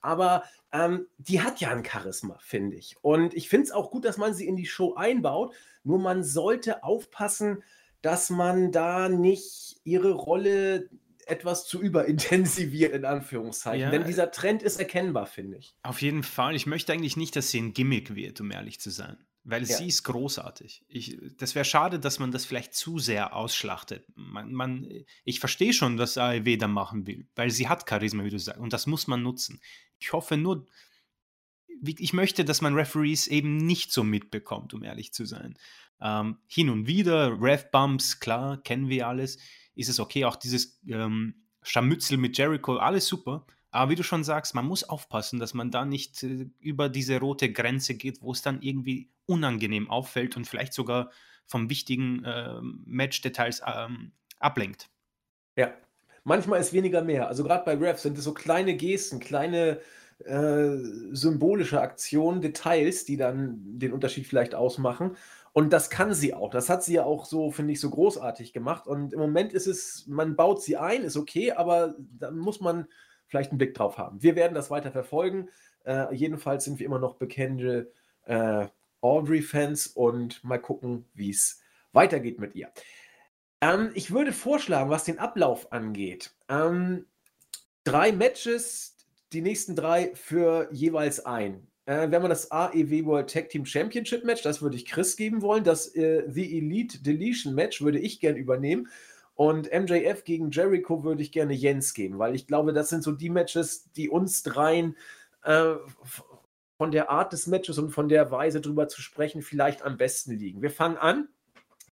[0.00, 2.96] Aber ähm, die hat ja ein Charisma, finde ich.
[3.02, 5.54] Und ich finde es auch gut, dass man sie in die Show einbaut.
[5.82, 7.62] Nur man sollte aufpassen,
[8.02, 10.88] dass man da nicht ihre Rolle
[11.26, 13.80] etwas zu überintensiviert, in Anführungszeichen.
[13.80, 15.74] Ja, Denn dieser Trend ist erkennbar, finde ich.
[15.82, 16.56] Auf jeden Fall.
[16.56, 19.16] Ich möchte eigentlich nicht, dass sie ein Gimmick wird, um ehrlich zu sein.
[19.42, 19.76] Weil ja.
[19.76, 20.84] sie ist großartig.
[20.88, 24.04] Ich, das wäre schade, dass man das vielleicht zu sehr ausschlachtet.
[24.14, 24.86] Man, man,
[25.24, 28.60] ich verstehe schon, was AEW da machen will, weil sie hat Charisma, wie du sagst,
[28.60, 29.60] und das muss man nutzen.
[30.00, 30.66] Ich hoffe nur,
[31.82, 35.56] ich möchte, dass man Referees eben nicht so mitbekommt, um ehrlich zu sein.
[36.00, 39.38] Ähm, hin und wieder, Rev-Bumps, klar, kennen wir alles,
[39.74, 40.24] ist es okay.
[40.24, 43.46] Auch dieses ähm, Scharmützel mit Jericho, alles super.
[43.70, 47.18] Aber wie du schon sagst, man muss aufpassen, dass man da nicht äh, über diese
[47.20, 51.10] rote Grenze geht, wo es dann irgendwie unangenehm auffällt und vielleicht sogar
[51.46, 54.88] vom wichtigen äh, Match-Details ähm, ablenkt.
[55.56, 55.74] Ja,
[56.24, 57.28] manchmal ist weniger mehr.
[57.28, 59.80] Also gerade bei Refs sind es so kleine Gesten, kleine
[60.24, 60.76] äh,
[61.12, 65.16] symbolische Aktionen, Details, die dann den Unterschied vielleicht ausmachen.
[65.52, 66.50] Und das kann sie auch.
[66.50, 68.86] Das hat sie ja auch so, finde ich, so großartig gemacht.
[68.86, 72.86] Und im Moment ist es, man baut sie ein, ist okay, aber da muss man
[73.26, 74.22] vielleicht einen Blick drauf haben.
[74.22, 75.48] Wir werden das weiter verfolgen.
[75.84, 77.92] Äh, jedenfalls sind wir immer noch bekannte
[78.26, 78.66] äh,
[79.00, 81.60] Audrey-Fans und mal gucken, wie es
[81.92, 82.68] weitergeht mit ihr.
[83.60, 87.06] Ähm, ich würde vorschlagen, was den Ablauf angeht, ähm,
[87.84, 88.96] drei Matches,
[89.32, 91.66] die nächsten drei für jeweils ein.
[91.86, 95.42] Äh, wenn man das AEW World Tag Team Championship Match, das würde ich Chris geben
[95.42, 95.64] wollen.
[95.64, 98.88] Das äh, The Elite Deletion Match würde ich gern übernehmen.
[99.34, 103.12] Und MJF gegen Jericho würde ich gerne Jens geben, weil ich glaube, das sind so
[103.12, 104.96] die Matches, die uns dreien
[105.44, 105.76] äh,
[106.76, 110.32] von der Art des Matches und von der Weise drüber zu sprechen vielleicht am besten
[110.32, 110.60] liegen.
[110.60, 111.28] Wir fangen an,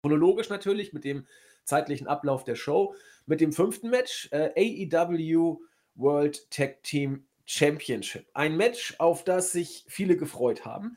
[0.01, 1.27] chronologisch natürlich, mit dem
[1.67, 2.95] zeitlichen Ablauf der Show,
[3.27, 5.59] mit dem fünften Match, äh, AEW
[5.97, 8.27] World Tag Team Championship.
[8.35, 10.97] Ein Match, auf das sich viele gefreut haben.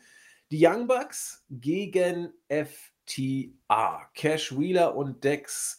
[0.52, 4.10] Die Young Bucks gegen FTA.
[4.14, 5.79] Cash Wheeler und Dex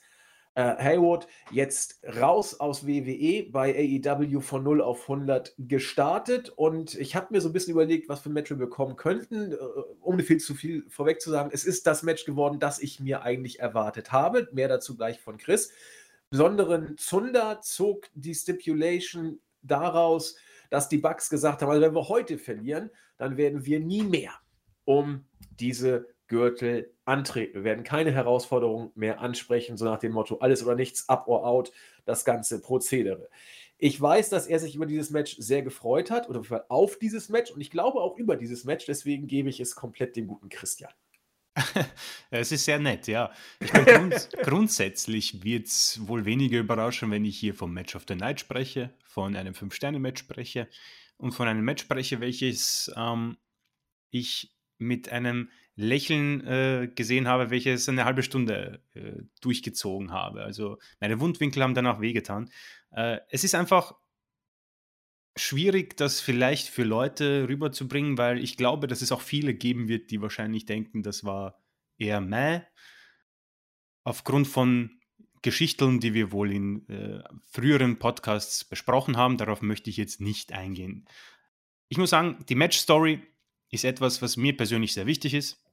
[0.61, 7.17] äh, Haywood jetzt raus aus WWE bei AEW von 0 auf 100 gestartet und ich
[7.17, 9.57] habe mir so ein bisschen überlegt, was für ein Match wir bekommen könnten, äh,
[10.01, 11.51] um viel zu viel vorweg zu sagen.
[11.53, 14.49] Es ist das Match geworden, das ich mir eigentlich erwartet habe.
[14.53, 15.73] Mehr dazu gleich von Chris.
[16.29, 20.37] Besonderen Zunder zog die Stipulation daraus,
[20.69, 24.33] dass die Bucks gesagt haben, also wenn wir heute verlieren, dann werden wir nie mehr
[24.85, 25.25] um
[25.59, 27.55] diese Gürtel antreten.
[27.55, 31.45] Wir werden keine Herausforderung mehr ansprechen, so nach dem Motto, alles oder nichts, up or
[31.45, 31.73] out,
[32.05, 33.29] das ganze Prozedere.
[33.79, 37.51] Ich weiß, dass er sich über dieses Match sehr gefreut hat oder auf dieses Match
[37.51, 40.93] und ich glaube auch über dieses Match, deswegen gebe ich es komplett dem guten Christian.
[42.31, 43.33] Es ist sehr nett, ja.
[43.73, 48.15] Meine, grunds grundsätzlich wird es wohl weniger überraschen, wenn ich hier vom Match of the
[48.15, 50.69] Night spreche, von einem Fünf-Sterne-Match spreche
[51.17, 53.37] und von einem Match spreche, welches ähm,
[54.11, 55.51] ich mit einem
[55.81, 60.43] Lächeln äh, gesehen habe, welches eine halbe Stunde äh, durchgezogen habe.
[60.43, 62.51] Also meine Wundwinkel haben danach wehgetan.
[62.91, 63.95] Äh, es ist einfach
[65.37, 70.11] schwierig, das vielleicht für Leute rüberzubringen, weil ich glaube, dass es auch viele geben wird,
[70.11, 71.59] die wahrscheinlich denken, das war
[71.99, 72.61] eher meh.
[74.05, 75.01] Aufgrund von
[75.43, 80.53] Geschichten, die wir wohl in äh, früheren Podcasts besprochen haben, darauf möchte ich jetzt nicht
[80.53, 81.07] eingehen.
[81.89, 83.23] Ich muss sagen, die Match-Story
[83.71, 85.65] ist etwas, was mir persönlich sehr wichtig ist.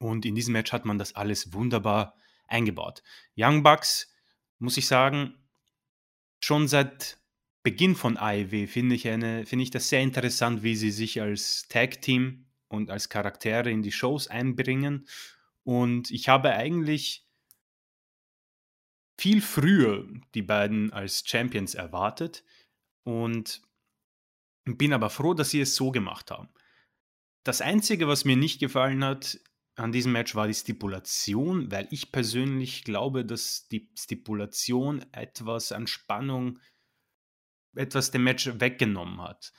[0.00, 2.16] Und in diesem Match hat man das alles wunderbar
[2.48, 3.02] eingebaut.
[3.36, 4.12] Young Bucks,
[4.58, 5.34] muss ich sagen,
[6.40, 7.20] schon seit
[7.62, 12.46] Beginn von AEW finde ich, find ich das sehr interessant, wie sie sich als Tag-Team
[12.68, 15.06] und als Charaktere in die Shows einbringen.
[15.64, 17.26] Und ich habe eigentlich
[19.18, 22.42] viel früher die beiden als Champions erwartet
[23.04, 23.60] und
[24.64, 26.48] bin aber froh, dass sie es so gemacht haben.
[27.44, 29.38] Das Einzige, was mir nicht gefallen hat
[29.80, 35.86] an diesem Match, war die Stipulation, weil ich persönlich glaube, dass die Stipulation etwas an
[35.86, 36.58] Spannung,
[37.74, 39.52] etwas dem Match weggenommen hat.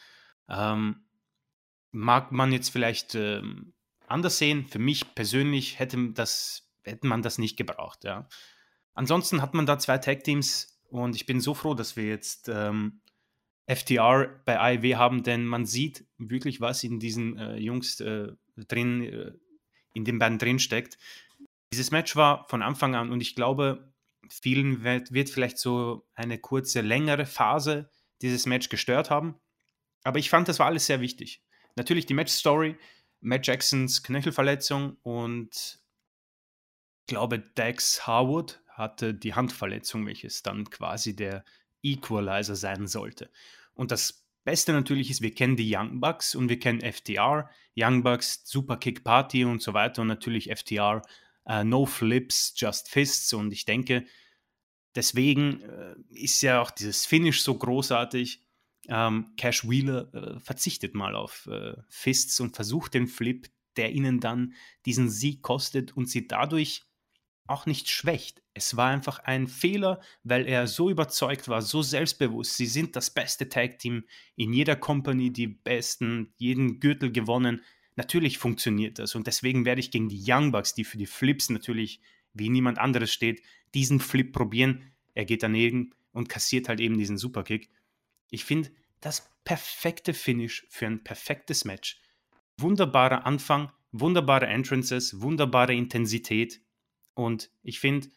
[0.47, 1.05] Ähm,
[1.91, 3.73] mag man jetzt vielleicht ähm,
[4.07, 4.67] anders sehen.
[4.67, 8.03] Für mich persönlich hätte, das, hätte man das nicht gebraucht.
[8.03, 8.27] Ja.
[8.93, 13.01] Ansonsten hat man da zwei Tag-Teams und ich bin so froh, dass wir jetzt ähm,
[13.67, 19.03] FTR bei AEW haben, denn man sieht wirklich, was in diesen äh, Jungs äh, drin,
[19.03, 19.31] äh,
[19.93, 20.97] in den beiden drin steckt.
[21.73, 23.93] Dieses Match war von Anfang an und ich glaube,
[24.29, 27.89] vielen wird, wird vielleicht so eine kurze, längere Phase
[28.21, 29.35] dieses Match gestört haben.
[30.03, 31.41] Aber ich fand, das war alles sehr wichtig.
[31.75, 32.77] Natürlich die Match-Story,
[33.19, 35.81] Matt Jacksons Knöchelverletzung und
[37.11, 41.43] glaube, Dax Harwood hatte die Handverletzung, welches dann quasi der
[41.83, 43.29] Equalizer sein sollte.
[43.73, 47.49] Und das Beste natürlich ist, wir kennen die Young Bucks und wir kennen FTR.
[47.77, 51.01] Young Bucks, Super Kick Party und so weiter und natürlich FTR,
[51.47, 53.33] uh, äh, No Flips, Just Fists.
[53.33, 54.05] Und ich denke,
[54.95, 58.41] deswegen uh, ist ja auch dieses Finish so großartig.
[58.87, 61.47] Ähm, Cash Wheeler uh, verzichtet mal auf
[61.87, 64.53] Fists und versucht den Flip, der ihnen dann
[64.85, 66.83] diesen Sieg kostet und sie dadurch
[67.51, 68.41] auch nicht schwächt.
[68.53, 72.57] Es war einfach ein Fehler, weil er so überzeugt war, so selbstbewusst.
[72.57, 74.03] Sie sind das beste Tag-Team
[74.35, 77.61] in jeder Company, die besten, jeden Gürtel gewonnen.
[77.95, 81.49] Natürlich funktioniert das und deswegen werde ich gegen die Young Bucks, die für die Flips
[81.49, 82.01] natürlich
[82.33, 83.41] wie niemand anderes steht,
[83.73, 84.91] diesen Flip probieren.
[85.13, 87.69] Er geht daneben und kassiert halt eben diesen Superkick.
[88.29, 88.71] Ich finde
[89.01, 92.01] das perfekte Finish für ein perfektes Match.
[92.57, 96.61] Wunderbarer Anfang, wunderbare Entrances, wunderbare Intensität
[97.13, 98.09] und ich finde,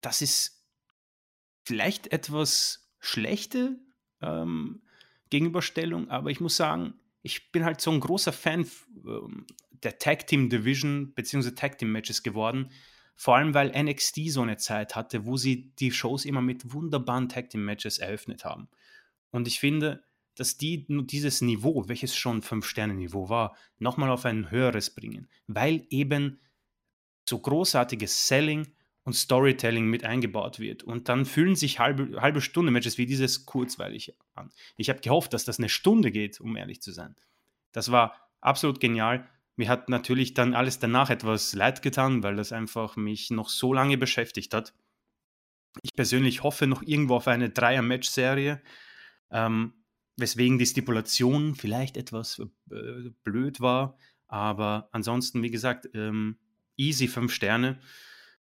[0.00, 0.64] das ist
[1.64, 3.78] vielleicht etwas schlechte
[4.20, 4.82] ähm,
[5.30, 8.66] Gegenüberstellung, aber ich muss sagen, ich bin halt so ein großer Fan
[9.06, 9.46] ähm,
[9.82, 11.52] der Tag Team Division bzw.
[11.52, 12.70] Tag Team Matches geworden.
[13.16, 17.28] Vor allem, weil NXT so eine Zeit hatte, wo sie die Shows immer mit wunderbaren
[17.28, 18.68] Tag Team Matches eröffnet haben.
[19.30, 20.02] Und ich finde,
[20.34, 26.40] dass die dieses Niveau, welches schon 5-Sterne-Niveau war, nochmal auf ein höheres bringen, weil eben
[27.30, 28.66] so großartiges Selling
[29.04, 30.82] und Storytelling mit eingebaut wird.
[30.82, 34.50] Und dann fühlen sich halbe, halbe Stunde Matches wie dieses kurzweilig an.
[34.76, 37.16] Ich habe gehofft, dass das eine Stunde geht, um ehrlich zu sein.
[37.72, 39.26] Das war absolut genial.
[39.56, 43.72] Mir hat natürlich dann alles danach etwas leid getan, weil das einfach mich noch so
[43.72, 44.74] lange beschäftigt hat.
[45.82, 48.60] Ich persönlich hoffe noch irgendwo auf eine Dreier-Match-Serie,
[49.30, 49.72] ähm,
[50.16, 53.96] weswegen die Stipulation vielleicht etwas äh, blöd war.
[54.26, 56.38] Aber ansonsten, wie gesagt, ähm,
[56.80, 57.78] easy fünf Sterne.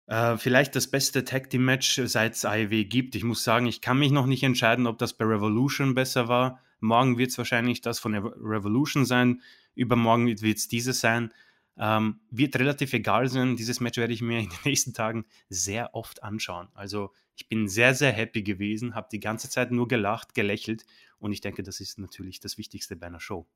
[0.07, 3.15] Äh, vielleicht das beste Tag Team Match, seit es AEW gibt.
[3.17, 6.61] Ich muss sagen, ich kann mich noch nicht entscheiden, ob das bei Revolution besser war.
[6.79, 9.43] Morgen wird es wahrscheinlich das von Revolution sein.
[9.75, 11.33] Übermorgen wird es dieses sein.
[11.79, 13.57] Ähm, wird relativ egal sein.
[13.57, 16.69] Dieses Match werde ich mir in den nächsten Tagen sehr oft anschauen.
[16.75, 20.87] Also ich bin sehr, sehr happy gewesen, habe die ganze Zeit nur gelacht, gelächelt
[21.19, 23.47] und ich denke, das ist natürlich das Wichtigste bei einer Show.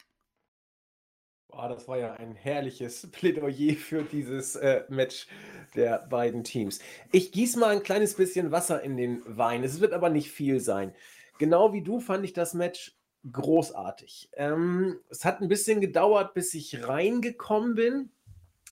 [1.51, 5.27] Boah, das war ja ein herrliches Plädoyer für dieses äh, Match
[5.75, 6.79] der beiden Teams.
[7.11, 9.65] Ich gieße mal ein kleines bisschen Wasser in den Wein.
[9.65, 10.95] Es wird aber nicht viel sein.
[11.39, 12.97] Genau wie du fand ich das Match
[13.31, 14.31] großartig.
[14.35, 18.11] Ähm, es hat ein bisschen gedauert, bis ich reingekommen bin,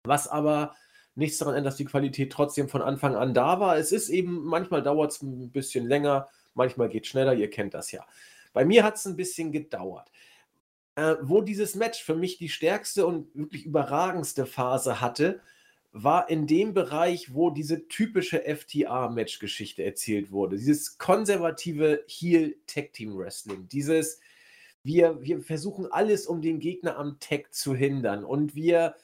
[0.05, 0.75] was aber
[1.15, 3.77] nichts daran ändert, dass die Qualität trotzdem von Anfang an da war.
[3.77, 7.75] Es ist eben, manchmal dauert es ein bisschen länger, manchmal geht es schneller, ihr kennt
[7.75, 8.07] das ja.
[8.53, 10.11] Bei mir hat es ein bisschen gedauert
[10.99, 15.41] äh, wo dieses Match für mich die stärkste und wirklich überragendste Phase hatte,
[15.93, 20.57] war in dem Bereich, wo diese typische FTA-Match-Geschichte erzählt wurde.
[20.57, 23.69] Dieses konservative Heel-Tag-Team-Wrestling.
[23.69, 24.19] Dieses,
[24.83, 28.25] wir, wir versuchen alles, um den Gegner am Tag zu hindern.
[28.25, 28.97] Und wir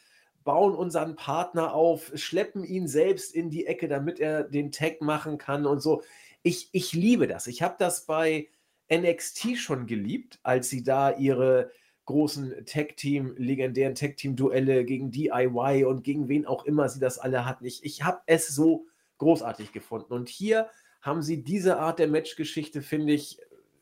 [0.43, 5.39] bauen unseren Partner auf, schleppen ihn selbst in die Ecke, damit er den Tag machen
[5.39, 6.03] kann und so.
[6.43, 7.47] Ich, ich liebe das.
[7.47, 8.49] Ich habe das bei
[8.93, 11.71] NXT schon geliebt, als sie da ihre
[12.07, 17.65] großen Tag-Team, legendären Tag-Team-Duelle gegen DIY und gegen wen auch immer sie das alle hatten.
[17.65, 18.87] Ich, ich habe es so
[19.19, 20.13] großartig gefunden.
[20.13, 20.69] Und hier
[21.01, 23.39] haben sie diese Art der Matchgeschichte, finde ich,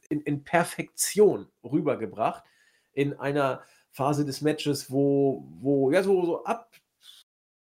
[0.09, 2.45] in, in, Perfektion rübergebracht.
[2.93, 6.75] In einer Phase des Matches, wo, wo ja, so, so ab,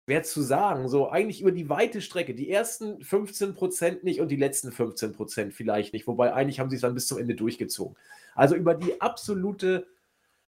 [0.07, 4.37] wer zu sagen, so eigentlich über die weite Strecke, die ersten 15% nicht und die
[4.37, 7.97] letzten 15% vielleicht nicht, wobei eigentlich haben sie es dann bis zum Ende durchgezogen.
[8.35, 9.87] Also über die absolute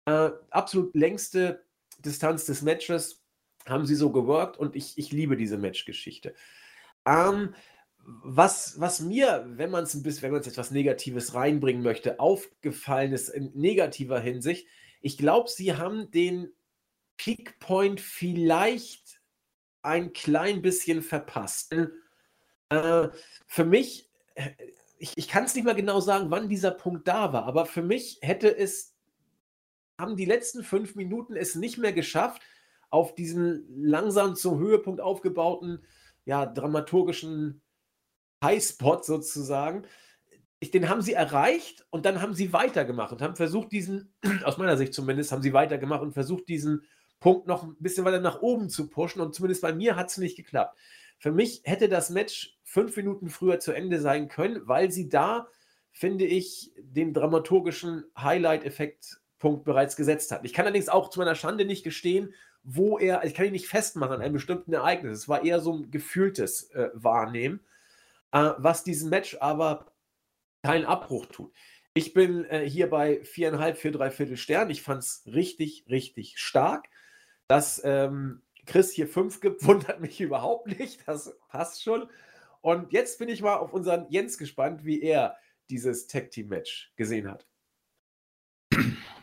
[0.05, 1.63] äh, absolut längste
[1.99, 3.23] Distanz des Matches
[3.67, 6.35] haben sie so geworkt und ich, ich liebe diese Matchgeschichte.
[7.05, 7.55] Ähm,
[8.05, 13.51] was, was mir, wenn man es wenn man etwas Negatives reinbringen möchte, aufgefallen ist in
[13.55, 14.67] negativer Hinsicht,
[15.01, 16.51] ich glaube, sie haben den
[17.17, 19.21] Peakpoint vielleicht
[19.81, 21.73] ein klein bisschen verpasst.
[22.69, 23.09] Äh,
[23.47, 24.51] für mich, äh,
[24.97, 27.83] ich, ich kann es nicht mehr genau sagen, wann dieser Punkt da war, aber für
[27.83, 28.94] mich hätte es
[29.99, 32.41] haben die letzten fünf Minuten es nicht mehr geschafft,
[32.89, 35.83] auf diesen langsam zum Höhepunkt aufgebauten,
[36.25, 37.61] ja, dramaturgischen
[38.43, 39.85] Highspot sozusagen.
[40.73, 44.77] Den haben sie erreicht und dann haben sie weitergemacht und haben versucht, diesen, aus meiner
[44.77, 46.85] Sicht zumindest, haben sie weitergemacht und versucht, diesen
[47.19, 50.17] Punkt noch ein bisschen weiter nach oben zu pushen und zumindest bei mir hat es
[50.17, 50.77] nicht geklappt.
[51.17, 55.47] Für mich hätte das Match fünf Minuten früher zu Ende sein können, weil sie da,
[55.91, 60.45] finde ich, den dramaturgischen Highlight-Effekt Punkt bereits gesetzt hat.
[60.45, 62.33] Ich kann allerdings auch zu meiner Schande nicht gestehen,
[62.63, 65.73] wo er, ich kann ihn nicht festmachen an einem bestimmten Ereignis, es war eher so
[65.73, 67.59] ein gefühltes äh, Wahrnehmen,
[68.31, 69.91] äh, was diesem Match aber
[70.63, 71.53] keinen Abbruch tut.
[71.93, 74.69] Ich bin äh, hier bei viereinhalb, vier, drei Viertel Stern.
[74.69, 76.89] Ich fand es richtig, richtig stark.
[77.47, 81.07] Dass ähm, Chris hier fünf gibt, wundert mich überhaupt nicht.
[81.07, 82.09] Das passt schon.
[82.59, 85.37] Und jetzt bin ich mal auf unseren Jens gespannt, wie er
[85.69, 87.47] dieses Tag Team Match gesehen hat.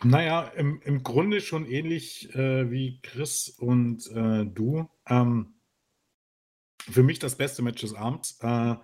[0.04, 4.88] Naja, im, im Grunde schon ähnlich äh, wie Chris und äh, du.
[5.06, 5.54] Ähm,
[6.90, 8.38] für mich das beste Match des Abends.
[8.40, 8.74] Äh,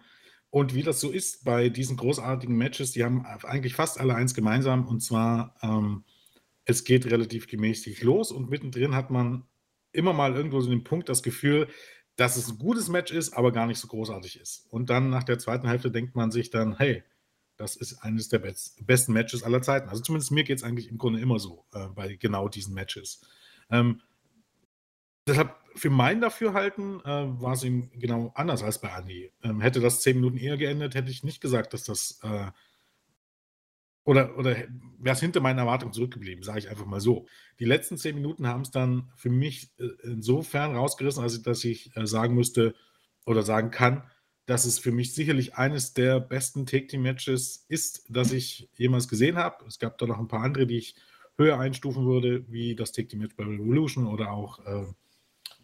[0.51, 4.35] und wie das so ist bei diesen großartigen Matches, die haben eigentlich fast alle eins
[4.35, 4.87] gemeinsam.
[4.87, 6.05] Und zwar, ähm,
[6.65, 9.45] es geht relativ gemäßigt los und mittendrin hat man
[9.93, 11.69] immer mal irgendwo so den Punkt, das Gefühl,
[12.17, 14.67] dass es ein gutes Match ist, aber gar nicht so großartig ist.
[14.71, 17.03] Und dann nach der zweiten Hälfte denkt man sich dann, hey,
[17.59, 19.89] das ist eines der best, besten Matches aller Zeiten.
[19.89, 23.21] Also zumindest mir geht es eigentlich im Grunde immer so äh, bei genau diesen Matches.
[23.69, 24.01] Ähm,
[25.27, 27.05] deshalb für mein Dafürhalten äh,
[27.41, 29.33] war es ihm genau anders als bei Andi.
[29.43, 32.51] Ähm, hätte das zehn Minuten eher geendet, hätte ich nicht gesagt, dass das äh,
[34.05, 34.57] oder, oder
[34.99, 37.27] wäre es hinter meinen Erwartungen zurückgeblieben, sage ich einfach mal so.
[37.59, 41.95] Die letzten zehn Minuten haben es dann für mich äh, insofern rausgerissen, als dass ich
[41.95, 42.75] äh, sagen müsste
[43.27, 44.09] oder sagen kann,
[44.49, 49.63] dass es für mich sicherlich eines der besten Take-Team-Matches ist, das ich jemals gesehen habe.
[49.67, 50.95] Es gab da noch ein paar andere, die ich
[51.37, 54.87] höher einstufen würde, wie das Take-Team-Match bei Revolution oder auch äh,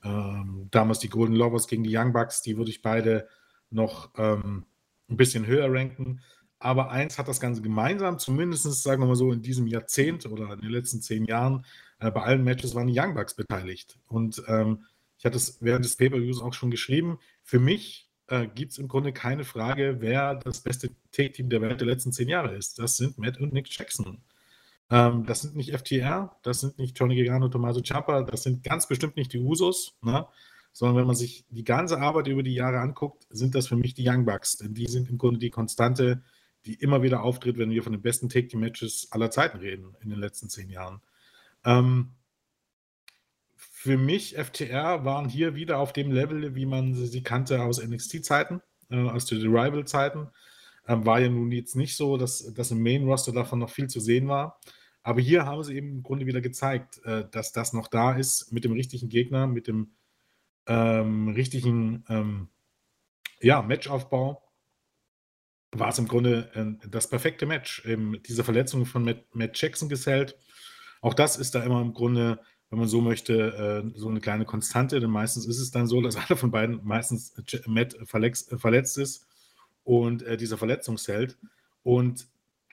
[0.07, 2.43] äh, damals die Golden Lovers gegen die Young Bucks.
[2.43, 3.27] Die würde ich beide
[3.71, 4.67] noch ähm,
[5.09, 6.21] ein bisschen höher ranken.
[6.59, 10.53] Aber eins hat das Ganze gemeinsam, zumindest sagen wir mal so in diesem Jahrzehnt oder
[10.53, 11.65] in den letzten zehn Jahren,
[12.01, 13.99] äh, bei allen Matches waren die Young Bucks beteiligt.
[14.09, 14.85] Und ähm,
[15.17, 17.19] ich hatte es während des Pay-Per-Views auch schon geschrieben.
[17.43, 21.81] Für mich äh, gibt es im Grunde keine Frage, wer das beste Take-Team der Welt
[21.81, 22.79] der letzten zehn Jahre ist.
[22.79, 24.19] Das sind Matt und Nick Jackson.
[24.91, 28.87] Ähm, das sind nicht FTR, das sind nicht Johnny Gargano, Tommaso Ciampa, das sind ganz
[28.87, 30.27] bestimmt nicht die Usos, ne?
[30.73, 33.95] sondern wenn man sich die ganze Arbeit über die Jahre anguckt, sind das für mich
[33.95, 34.57] die Young Bucks.
[34.57, 36.23] Denn die sind im Grunde die Konstante,
[36.67, 40.19] die immer wieder auftritt, wenn wir von den besten Take-Team-Matches aller Zeiten reden in den
[40.19, 41.01] letzten zehn Jahren.
[41.65, 42.11] Ähm,
[43.85, 48.63] für mich, FTR waren hier wieder auf dem Level, wie man sie kannte aus NXT-Zeiten,
[48.89, 50.31] äh, aus den Rival-Zeiten.
[50.89, 54.01] Ähm, war ja nun jetzt nicht so, dass, dass im Main-Roster davon noch viel zu
[54.01, 54.59] sehen war.
[55.03, 58.55] Aber hier haben sie eben im Grunde wieder gezeigt, äh, dass das noch da ist
[58.55, 59.93] mit dem richtigen Gegner, mit dem
[60.67, 62.49] ähm, richtigen ähm,
[63.43, 64.51] ja, Matchaufbau.
[65.73, 67.83] War es im Grunde äh, das perfekte Match.
[67.85, 70.39] Ähm, diese Verletzung von Matt, Matt Jackson gesellt.
[71.03, 72.41] Auch das ist da immer im Grunde
[72.71, 75.01] wenn man so möchte, äh, so eine kleine Konstante.
[75.01, 77.35] Denn meistens ist es dann so, dass einer von beiden, meistens
[77.67, 79.27] Matt, verletzt, verletzt ist
[79.85, 81.39] und äh, dieser Verletzungsheld.
[81.83, 82.27] Und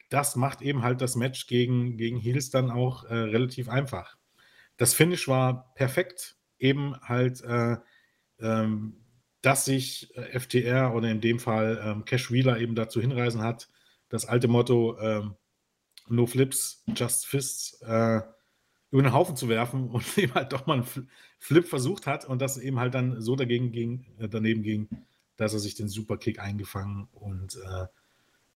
[0.09, 4.17] das macht eben halt das Match gegen, gegen Heels dann auch äh, relativ einfach.
[4.77, 7.77] Das Finish war perfekt, eben halt, äh,
[8.39, 8.97] ähm,
[9.41, 13.69] dass sich äh, FTR oder in dem Fall ähm, Cash Wheeler eben dazu hinreisen hat,
[14.09, 15.35] das alte Motto ähm,
[16.09, 18.21] No Flips, Just Fists äh,
[18.91, 21.07] über den Haufen zu werfen und eben halt doch mal einen
[21.39, 24.87] Flip versucht hat und das eben halt dann so dagegen ging, äh, daneben ging,
[25.37, 27.87] dass er sich den Superkick eingefangen und äh,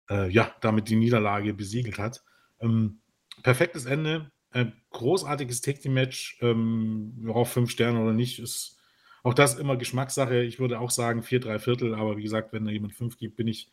[0.09, 2.23] äh, ja, damit die Niederlage besiegelt hat.
[2.59, 2.99] Ähm,
[3.41, 8.77] perfektes Ende, äh, großartiges Take-Team-Match, ähm, auf fünf Sterne oder nicht, ist
[9.23, 10.43] auch das immer Geschmackssache.
[10.43, 13.35] Ich würde auch sagen vier, drei Viertel, aber wie gesagt, wenn da jemand fünf gibt,
[13.35, 13.71] bin ich,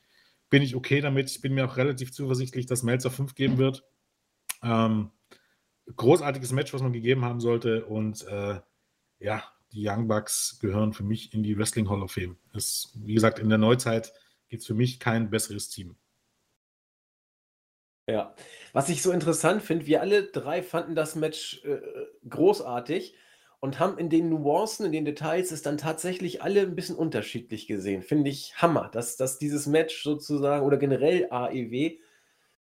[0.48, 1.30] bin ich okay damit.
[1.30, 3.84] Ich bin mir auch relativ zuversichtlich, dass Melzer fünf geben wird.
[4.62, 5.10] Ähm,
[5.96, 7.84] großartiges Match, was man gegeben haben sollte.
[7.86, 8.60] Und äh,
[9.18, 12.36] ja, die Young Bucks gehören für mich in die Wrestling Hall of Fame.
[12.52, 14.12] Das, wie gesagt, in der Neuzeit
[14.48, 15.96] gibt es für mich kein besseres Team.
[18.08, 18.34] Ja,
[18.72, 21.80] was ich so interessant finde, wir alle drei fanden das Match äh,
[22.28, 23.14] großartig
[23.60, 27.68] und haben in den Nuancen, in den Details es dann tatsächlich alle ein bisschen unterschiedlich
[27.68, 28.02] gesehen.
[28.02, 31.98] Finde ich Hammer, dass, dass dieses Match sozusagen oder generell AEW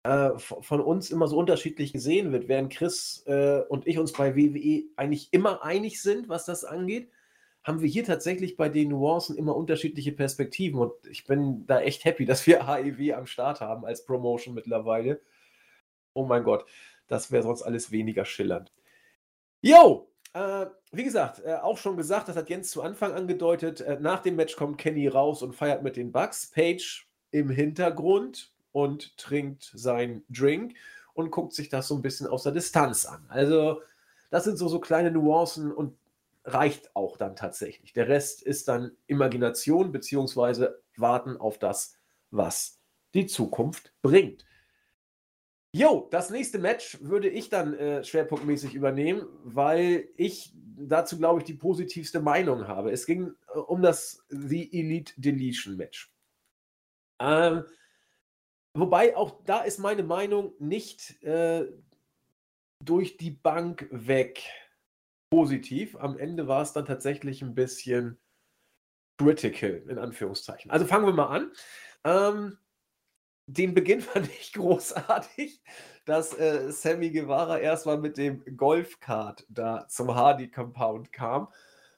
[0.06, 4.36] äh, von uns immer so unterschiedlich gesehen wird, während Chris äh, und ich uns bei
[4.36, 7.10] WWE eigentlich immer einig sind, was das angeht,
[7.64, 12.04] haben wir hier tatsächlich bei den Nuancen immer unterschiedliche Perspektiven und ich bin da echt
[12.04, 15.20] happy, dass wir AEW am Start haben als Promotion mittlerweile.
[16.14, 16.64] Oh mein Gott,
[17.08, 18.72] das wäre sonst alles weniger schillernd.
[19.60, 24.20] Jo, äh, wie gesagt, äh, auch schon gesagt, das hat Jens zu Anfang angedeutet, nach
[24.20, 26.46] dem Match kommt Kenny raus und feiert mit den Bugs.
[26.46, 30.74] Page im Hintergrund, und trinkt sein Drink
[31.14, 33.24] und guckt sich das so ein bisschen aus der Distanz an.
[33.28, 33.80] Also,
[34.28, 35.96] das sind so, so kleine Nuancen und
[36.44, 37.94] reicht auch dann tatsächlich.
[37.94, 41.96] Der Rest ist dann Imagination beziehungsweise Warten auf das,
[42.30, 42.78] was
[43.14, 44.44] die Zukunft bringt.
[45.72, 51.46] Jo, das nächste Match würde ich dann äh, schwerpunktmäßig übernehmen, weil ich dazu, glaube ich,
[51.46, 52.90] die positivste Meinung habe.
[52.92, 56.12] Es ging äh, um das The Elite Deletion Match.
[57.18, 57.64] Ähm,
[58.78, 61.66] wobei auch da ist meine Meinung nicht äh,
[62.84, 64.42] durch die Bank weg
[65.30, 65.96] positiv.
[65.96, 68.18] Am Ende war es dann tatsächlich ein bisschen
[69.18, 70.70] critical, in Anführungszeichen.
[70.70, 71.52] Also fangen wir mal an.
[72.04, 72.58] Ähm,
[73.46, 75.62] den Beginn fand ich großartig,
[76.04, 81.48] dass äh, Sammy Guevara erstmal mit dem Golfkart da zum Hardy Compound kam.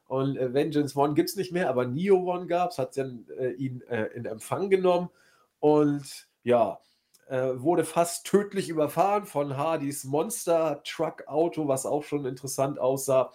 [0.06, 3.26] Und äh, Vengeance One gibt es nicht mehr, aber Neo One gab es, hat dann
[3.38, 5.10] äh, ihn äh, in Empfang genommen
[5.58, 6.80] und ja,
[7.28, 13.32] äh, wurde fast tödlich überfahren von Hardys Monster Truck Auto, was auch schon interessant aussah.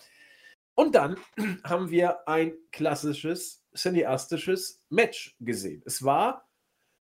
[0.73, 1.17] Und dann
[1.63, 5.83] haben wir ein klassisches cineastisches Match gesehen.
[5.85, 6.49] Es war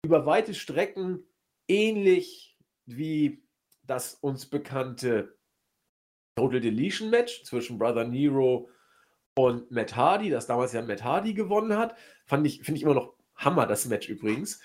[0.03, 1.27] über weite Strecken
[1.69, 2.57] ähnlich
[2.87, 3.43] wie
[3.83, 5.37] das uns bekannte
[6.37, 8.71] Total Deletion Match zwischen Brother Nero
[9.35, 11.99] und Matt Hardy, das damals ja Matt Hardy gewonnen hat.
[12.25, 14.61] Fand ich, finde ich immer noch Hammer, das Match übrigens.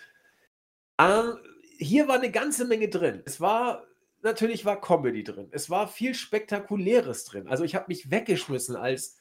[0.99, 1.37] Ähm,
[1.77, 3.21] hier war eine ganze Menge drin.
[3.25, 3.85] Es war,
[4.21, 5.47] natürlich war Comedy drin.
[5.51, 7.47] Es war viel Spektakuläres drin.
[7.47, 9.17] Also ich habe mich weggeschmissen, als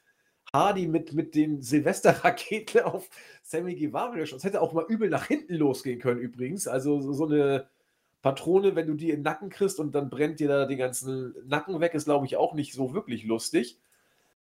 [0.53, 3.09] Hardy mit, mit den Silvesterraketen auf
[3.43, 4.39] Sammy Guevara geschossen.
[4.39, 6.69] Das hätte auch mal übel nach hinten losgehen können übrigens.
[6.69, 7.69] Also so, so eine
[8.21, 11.35] Patrone, wenn du die in den Nacken kriegst und dann brennt dir da den ganzen
[11.47, 13.81] Nacken weg, ist glaube ich auch nicht so wirklich lustig.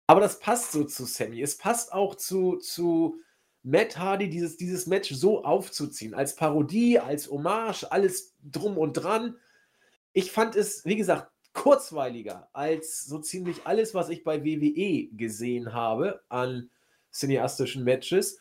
[0.07, 1.43] Aber das passt so zu Sammy.
[1.43, 3.19] Es passt auch zu, zu
[3.67, 6.15] Matt Hardy, dieses, dieses Match so aufzuziehen.
[6.15, 9.37] Als Parodie, als Hommage, alles drum und dran.
[10.13, 15.73] Ich fand es, wie gesagt, kurzweiliger als so ziemlich alles, was ich bei WWE gesehen
[15.73, 16.71] habe an
[17.13, 18.39] cineastischen Matches.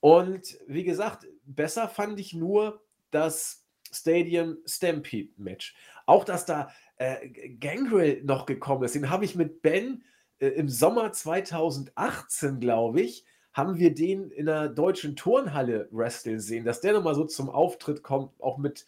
[0.00, 2.82] Und wie gesagt, besser fand ich nur
[3.12, 5.76] das Stadium Stampede Match.
[6.04, 7.28] Auch, dass da äh,
[7.60, 10.02] Gangrel noch gekommen ist, den habe ich mit Ben
[10.40, 13.24] äh, im Sommer 2018, glaube ich,
[13.54, 18.02] haben wir den in der deutschen Turnhalle wresteln sehen, dass der nochmal so zum Auftritt
[18.02, 18.86] kommt, auch mit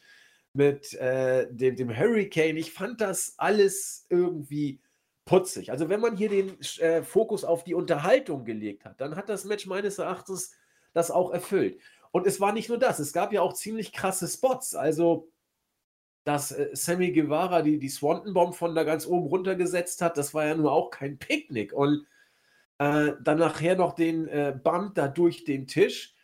[0.56, 2.56] mit äh, dem, dem Hurricane.
[2.56, 4.80] Ich fand das alles irgendwie
[5.26, 5.70] putzig.
[5.70, 9.44] Also wenn man hier den äh, Fokus auf die Unterhaltung gelegt hat, dann hat das
[9.44, 10.52] Match meines Erachtens
[10.92, 11.78] das auch erfüllt.
[12.10, 14.74] Und es war nicht nur das, es gab ja auch ziemlich krasse Spots.
[14.74, 15.28] Also,
[16.24, 20.32] dass äh, Sammy Guevara die, die Swanton Bomb von da ganz oben runtergesetzt hat, das
[20.32, 21.72] war ja nur auch kein Picknick.
[21.72, 22.06] Und
[22.78, 26.14] äh, dann nachher noch den äh, Bump da durch den Tisch.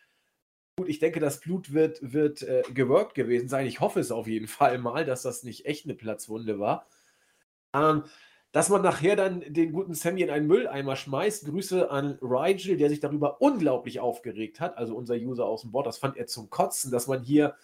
[0.77, 3.67] Gut, ich denke, das Blut wird, wird äh, geworkt gewesen sein.
[3.67, 6.87] Ich hoffe es auf jeden Fall mal, dass das nicht echt eine Platzwunde war.
[7.75, 8.03] Ähm,
[8.53, 11.45] dass man nachher dann den guten Sammy in einen Mülleimer schmeißt.
[11.45, 14.77] Grüße an Rigel, der sich darüber unglaublich aufgeregt hat.
[14.77, 15.87] Also unser User aus dem Board.
[15.87, 17.55] Das fand er zum Kotzen, dass man hier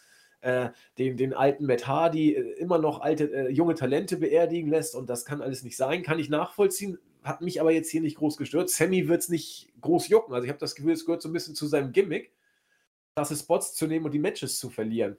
[0.41, 4.95] äh, den, den alten Matt Hardy äh, immer noch alte, äh, junge Talente beerdigen lässt.
[4.95, 6.01] Und das kann alles nicht sein.
[6.01, 6.97] Kann ich nachvollziehen.
[7.23, 8.69] Hat mich aber jetzt hier nicht groß gestört.
[8.69, 10.33] Sammy wird es nicht groß jucken.
[10.33, 12.33] Also ich habe das Gefühl, es gehört so ein bisschen zu seinem Gimmick
[13.19, 15.17] krasse Spots zu nehmen und die Matches zu verlieren.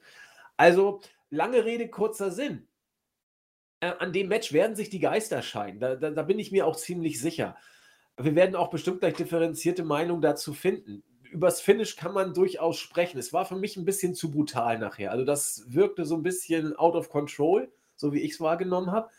[0.57, 2.67] Also, lange Rede, kurzer Sinn.
[3.81, 5.81] Äh, an dem Match werden sich die Geister scheiden.
[5.81, 7.57] Da, da, da, bin ich mir auch ziemlich sicher.
[8.17, 11.03] Wir werden auch bestimmt gleich differenzierte Meinungen dazu finden.
[11.25, 13.19] Übers Finish kann man durchaus sprechen.
[13.19, 15.13] Es war für mich ein bisschen zu brutal nachher.
[15.13, 19.11] Also, das wirkte so ein bisschen out of control, so wie ich es wahrgenommen habe.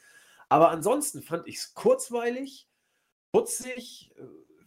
[0.49, 2.67] Aber ansonsten fand ich es kurzweilig,
[3.31, 4.11] putzig,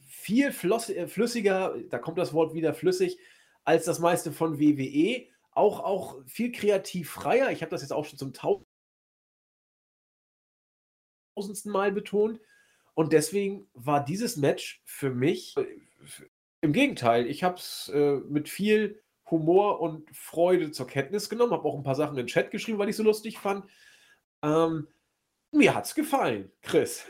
[0.06, 3.18] viel äh, flüssiger, da kommt das Wort wieder flüssig,
[3.64, 5.26] als das meiste von WWE.
[5.52, 7.50] Auch, auch viel kreativ freier.
[7.50, 8.32] Ich habe das jetzt auch schon zum
[11.34, 12.40] tausendsten Mal betont.
[12.94, 15.66] Und deswegen war dieses Match für mich äh,
[16.60, 17.26] im Gegenteil.
[17.26, 21.82] Ich habe es äh, mit viel Humor und Freude zur Kenntnis genommen, habe auch ein
[21.82, 23.66] paar Sachen in den Chat geschrieben, weil ich so lustig fand.
[24.42, 24.88] Ähm,
[25.50, 27.06] mir es gefallen, Chris.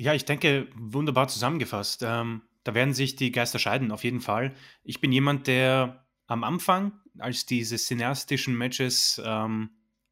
[0.00, 2.02] Ja, ich denke, wunderbar zusammengefasst.
[2.04, 4.54] Ähm, da werden sich die Geister scheiden, auf jeden Fall.
[4.84, 9.70] Ich bin jemand, der am Anfang, als diese cineastischen Matches, ähm,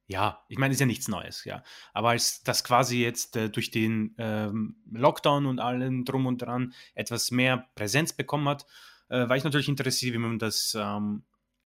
[0.08, 1.62] ja, ich meine, ist ja nichts Neues, ja.
[1.92, 6.74] Aber als das quasi jetzt äh, durch den ähm, Lockdown und allem drum und dran
[6.94, 8.66] etwas mehr Präsenz bekommen hat,
[9.08, 11.22] äh, war ich natürlich interessiert, wie man das ähm,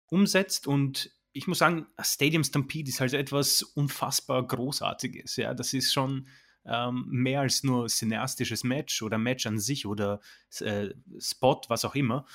[0.06, 0.66] umsetzt.
[0.66, 5.54] Und ich muss sagen, Stadium Stampede ist halt etwas unfassbar Großartiges, ja.
[5.54, 6.26] Das ist schon
[6.64, 10.20] ähm, mehr als nur cineastisches Match oder Match an sich oder
[10.60, 12.26] äh, Spot, was auch immer.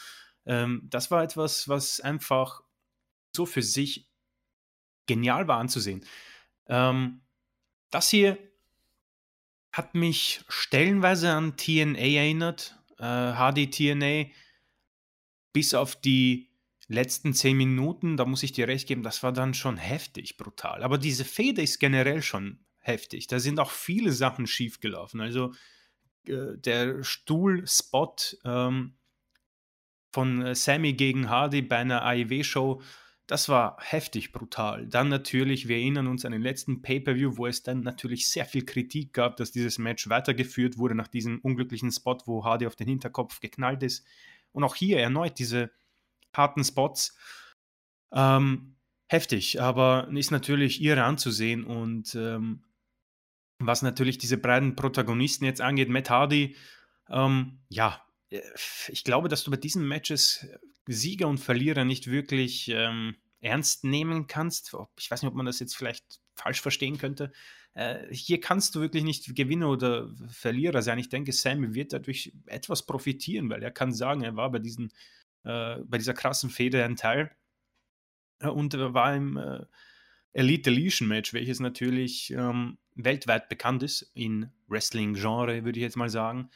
[0.45, 2.61] Ähm, das war etwas, was einfach
[3.35, 4.09] so für sich
[5.05, 6.05] genial war anzusehen.
[6.67, 7.21] Ähm,
[7.91, 8.37] das hier
[9.71, 14.31] hat mich stellenweise an TNA erinnert, äh, HD TNA,
[15.51, 16.49] bis auf die
[16.87, 20.83] letzten zehn Minuten, da muss ich dir recht geben, das war dann schon heftig, brutal.
[20.83, 23.27] Aber diese Feder ist generell schon heftig.
[23.27, 25.19] Da sind auch viele Sachen schiefgelaufen.
[25.21, 25.53] Also
[26.27, 28.93] äh, der Stuhlspot ähm,
[30.11, 32.81] von äh, Sammy gegen Hardy bei einer AEW-Show,
[33.27, 34.85] das war heftig brutal.
[34.87, 38.65] Dann natürlich, wir erinnern uns an den letzten Pay-Per-View, wo es dann natürlich sehr viel
[38.65, 42.87] Kritik gab, dass dieses Match weitergeführt wurde nach diesem unglücklichen Spot, wo Hardy auf den
[42.87, 44.05] Hinterkopf geknallt ist.
[44.51, 45.71] Und auch hier erneut diese
[46.33, 47.17] harten Spots.
[48.13, 48.75] Ähm,
[49.07, 51.63] heftig, aber ist natürlich irre anzusehen.
[51.63, 52.63] Und ähm,
[53.59, 56.55] was natürlich diese beiden Protagonisten jetzt angeht, Matt Hardy,
[57.09, 58.41] ähm, ja, äh,
[58.89, 60.47] ich glaube, dass du bei diesen Matches
[60.87, 64.75] Sieger und Verlierer nicht wirklich ähm, ernst nehmen kannst.
[64.99, 67.31] Ich weiß nicht, ob man das jetzt vielleicht falsch verstehen könnte.
[67.73, 70.99] Äh, hier kannst du wirklich nicht Gewinner oder Verlierer sein.
[70.99, 74.91] Ich denke, Sammy wird dadurch etwas profitieren, weil er kann sagen, er war bei, diesen,
[75.43, 77.35] äh, bei dieser krassen Feder ein Teil
[78.39, 79.65] äh, und war im äh,
[80.33, 86.09] Elite Deletion Match, welches natürlich ähm, weltweit bekannt ist in Wrestling-Genre, würde ich jetzt mal
[86.09, 86.49] sagen.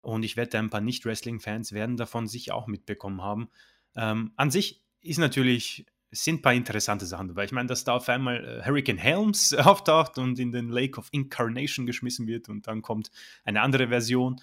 [0.00, 3.48] Und ich wette, ein paar Nicht-Wrestling-Fans werden davon sicher auch mitbekommen haben.
[3.96, 7.44] Ähm, an sich ist natürlich, sind ein paar interessante Sachen dabei.
[7.44, 11.08] Ich meine, dass da auf einmal äh, Hurricane Helms auftaucht und in den Lake of
[11.12, 13.10] Incarnation geschmissen wird und dann kommt
[13.44, 14.40] eine andere Version.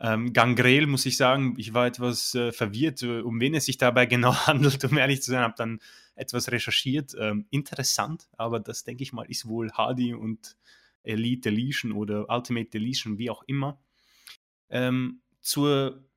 [0.00, 3.78] Ähm, Gangrel, muss ich sagen, ich war etwas äh, verwirrt, äh, um wen es sich
[3.78, 5.80] dabei genau handelt, um ehrlich zu sein, habe dann
[6.14, 7.16] etwas recherchiert.
[7.18, 10.56] Ähm, interessant, aber das denke ich mal ist wohl Hardy und
[11.08, 13.80] Elite Deletion oder Ultimate Deletion, wie auch immer.
[14.70, 16.08] Ähm, zur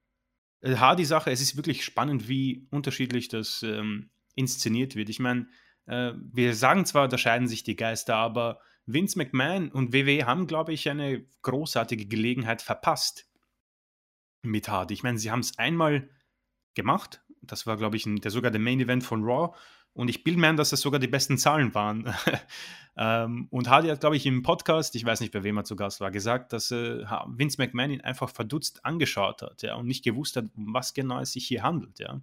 [0.61, 5.09] äh, Hardy-Sache, es ist wirklich spannend, wie unterschiedlich das ähm, inszeniert wird.
[5.09, 5.47] Ich meine,
[5.85, 10.47] äh, wir sagen zwar, da scheiden sich die Geister, aber Vince McMahon und WWE haben,
[10.47, 13.29] glaube ich, eine großartige Gelegenheit verpasst
[14.41, 14.93] mit Hardy.
[14.93, 16.09] Ich meine, sie haben es einmal
[16.73, 17.21] gemacht.
[17.41, 19.55] Das war, glaube ich, ein, der, sogar der Main Event von Raw.
[19.93, 22.13] Und ich bilde mir an, dass das sogar die besten Zahlen waren.
[22.97, 25.75] ähm, und Hardy hat, glaube ich, im Podcast, ich weiß nicht, bei wem er zu
[25.75, 30.03] Gast war, gesagt, dass äh, Vince McMahon ihn einfach verdutzt angeschaut hat ja, und nicht
[30.03, 31.99] gewusst hat, um was genau es sich hier handelt.
[31.99, 32.21] Ja.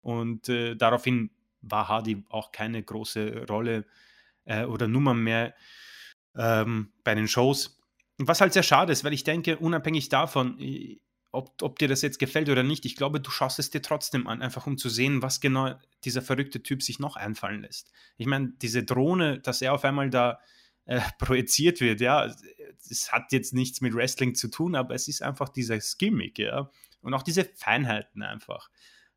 [0.00, 1.30] Und äh, daraufhin
[1.60, 3.84] war Hardy auch keine große Rolle
[4.44, 5.54] äh, oder Nummer mehr
[6.36, 7.78] ähm, bei den Shows.
[8.18, 10.58] Was halt sehr schade ist, weil ich denke, unabhängig davon,
[11.32, 14.26] ob, ob dir das jetzt gefällt oder nicht, ich glaube, du schaust es dir trotzdem
[14.26, 17.90] an, einfach um zu sehen, was genau dieser verrückte Typ sich noch einfallen lässt.
[18.18, 20.38] Ich meine, diese Drohne, dass er auf einmal da
[20.84, 22.30] äh, projiziert wird, ja,
[22.90, 26.70] es hat jetzt nichts mit Wrestling zu tun, aber es ist einfach dieses Gimmick, ja,
[27.00, 28.68] und auch diese Feinheiten einfach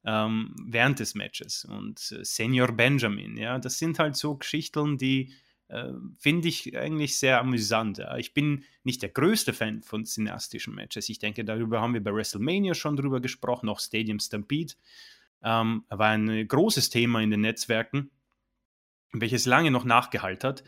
[0.05, 5.33] ähm, während des Matches und äh, Senior Benjamin, ja, das sind halt so Geschichten, die
[5.67, 7.97] äh, finde ich eigentlich sehr amüsant.
[7.97, 8.17] Ja.
[8.17, 11.09] Ich bin nicht der größte Fan von cineastischen Matches.
[11.09, 14.73] Ich denke, darüber haben wir bei WrestleMania schon drüber gesprochen, auch Stadium Stampede.
[15.43, 18.11] Ähm, war ein großes Thema in den Netzwerken,
[19.11, 20.63] welches lange noch nachgehalten hat.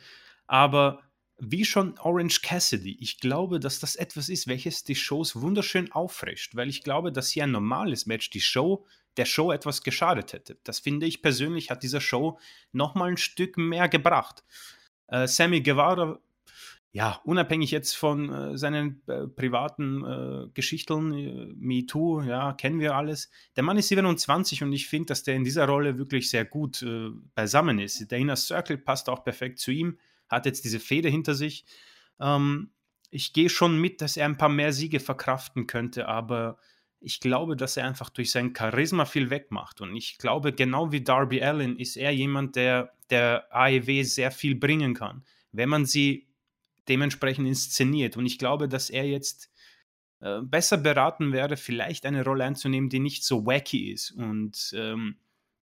[0.47, 1.03] Aber
[1.39, 6.55] wie schon Orange Cassidy, ich glaube, dass das etwas ist, welches die Shows wunderschön auffrischt,
[6.55, 8.85] weil ich glaube, dass hier ein normales Match die Show
[9.17, 10.57] der Show etwas geschadet hätte.
[10.63, 12.39] Das finde ich persönlich hat dieser Show
[12.71, 14.43] nochmal ein Stück mehr gebracht.
[15.07, 16.19] Äh, Sammy Guevara,
[16.91, 22.79] ja, unabhängig jetzt von äh, seinen äh, privaten äh, Geschichten, äh, Me Too, ja, kennen
[22.79, 23.29] wir alles.
[23.55, 26.81] Der Mann ist 27 und ich finde, dass der in dieser Rolle wirklich sehr gut
[26.81, 28.09] äh, beisammen ist.
[28.09, 31.65] Der Inner Circle passt auch perfekt zu ihm, hat jetzt diese Feder hinter sich.
[32.19, 32.71] Ähm,
[33.11, 36.57] ich gehe schon mit, dass er ein paar mehr Siege verkraften könnte, aber
[37.07, 39.79] ich glaube, dass er einfach durch sein Charisma viel wegmacht.
[39.79, 44.55] Und ich glaube, genau wie Darby Allen ist er jemand, der der AEW sehr viel
[44.55, 45.23] bringen kann,
[45.53, 46.27] wenn man sie
[46.89, 48.17] dementsprechend inszeniert.
[48.17, 49.49] Und ich glaube, dass er jetzt
[50.19, 55.15] äh, besser beraten wäre, vielleicht eine Rolle einzunehmen, die nicht so wacky ist und ähm,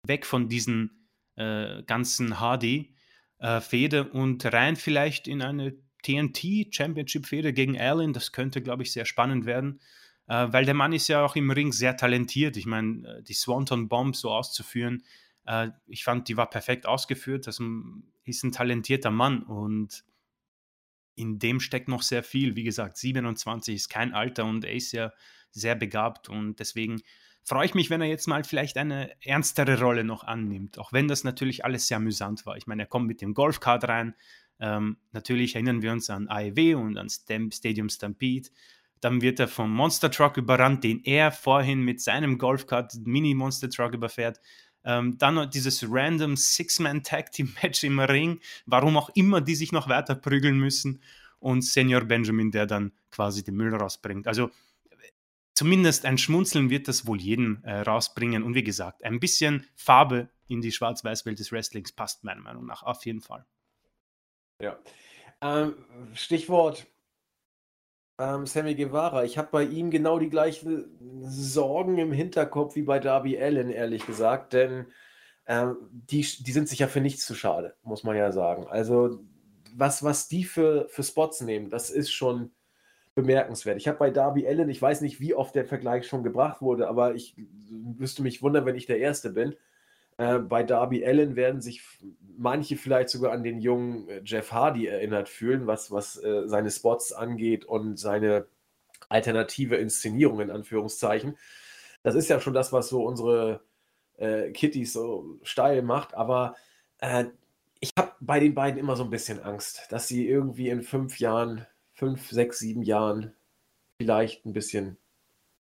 [0.06, 5.74] weg von diesen äh, ganzen Hardy-Fehde äh, und rein vielleicht in eine
[6.04, 8.14] TNT Championship-Fehde gegen Allen.
[8.14, 9.80] Das könnte, glaube ich, sehr spannend werden.
[10.28, 12.58] Äh, weil der Mann ist ja auch im Ring sehr talentiert.
[12.58, 15.04] Ich meine, äh, die Swanton Bomb so auszuführen,
[15.46, 17.48] äh, ich fand, die war perfekt ausgeführt.
[17.48, 17.60] Das
[18.26, 20.06] ist ein talentierter Mann und
[21.16, 22.56] in dem steckt noch sehr viel.
[22.56, 25.12] Wie gesagt, 27 ist kein Alter und er ist ja
[25.52, 27.02] sehr begabt und deswegen
[27.44, 31.08] freue ich mich, wenn er jetzt mal vielleicht eine ernstere Rolle noch annimmt, auch wenn
[31.08, 32.58] das natürlich alles sehr amüsant war.
[32.58, 34.16] Ich meine, er kommt mit dem Golfkart rein.
[34.60, 38.50] Ähm, natürlich erinnern wir uns an AEW und an Stadium Stampede.
[39.04, 43.70] Dann wird er vom Monster Truck überrannt, den er vorhin mit seinem Golfkart Mini Monster
[43.70, 44.40] Truck überfährt.
[44.86, 50.58] Ähm, dann dieses random Six-Man-Tag-Team-Match im Ring, warum auch immer die sich noch weiter prügeln
[50.58, 51.02] müssen.
[51.40, 54.26] Und Senior Benjamin, der dann quasi den Müll rausbringt.
[54.26, 54.52] Also
[55.54, 58.42] zumindest ein Schmunzeln wird das wohl jeden äh, rausbringen.
[58.42, 62.84] Und wie gesagt, ein bisschen Farbe in die Schwarz-Weiß-Welt des Wrestlings passt meiner Meinung nach
[62.84, 63.46] auf jeden Fall.
[64.62, 64.80] Ja.
[65.42, 65.76] Ähm,
[66.14, 66.88] Stichwort
[68.20, 69.24] ähm, Sammy Guevara.
[69.24, 70.86] Ich habe bei ihm genau die gleichen
[71.24, 74.88] Sorgen im Hinterkopf wie bei Darby Allen, ehrlich gesagt, denn
[75.48, 78.68] ähm, die, die sind sich ja für nichts zu schade, muss man ja sagen.
[78.68, 79.20] Also,
[79.76, 82.52] was, was die für, für Spots nehmen, das ist schon
[83.16, 83.78] bemerkenswert.
[83.78, 86.88] Ich habe bei Darby Allen, ich weiß nicht, wie oft der Vergleich schon gebracht wurde,
[86.88, 87.36] aber ich
[87.70, 89.56] müsste mich wundern, wenn ich der Erste bin.
[90.24, 91.84] Äh, bei Darby Allen werden sich
[92.38, 96.72] manche vielleicht sogar an den jungen äh, Jeff Hardy erinnert fühlen, was, was äh, seine
[96.72, 98.48] Spots angeht und seine
[99.10, 101.38] alternative Inszenierung in Anführungszeichen.
[102.04, 103.62] Das ist ja schon das, was so unsere
[104.18, 106.56] äh, Kittys so steil macht, aber
[107.00, 107.26] äh,
[107.82, 111.20] ich habe bei den beiden immer so ein bisschen Angst, dass sie irgendwie in fünf
[111.20, 113.34] Jahren, fünf, sechs, sieben Jahren
[113.98, 114.98] vielleicht ein bisschen,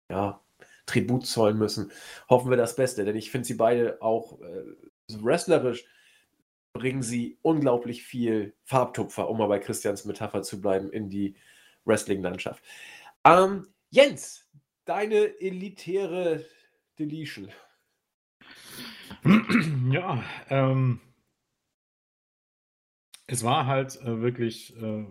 [0.10, 0.43] ja,
[0.86, 1.92] Tribut zollen müssen.
[2.30, 4.64] Hoffen wir das Beste, denn ich finde sie beide auch äh,
[5.10, 5.86] wrestlerisch
[6.74, 11.36] bringen sie unglaublich viel Farbtupfer, um mal bei Christians Metapher zu bleiben, in die
[11.86, 12.64] Wrestling-Landschaft.
[13.24, 14.50] Ähm, Jens,
[14.86, 16.46] deine elitäre
[17.00, 17.50] Deletion.
[19.92, 21.00] Ja, ähm,
[23.28, 25.06] es war halt äh, wirklich äh,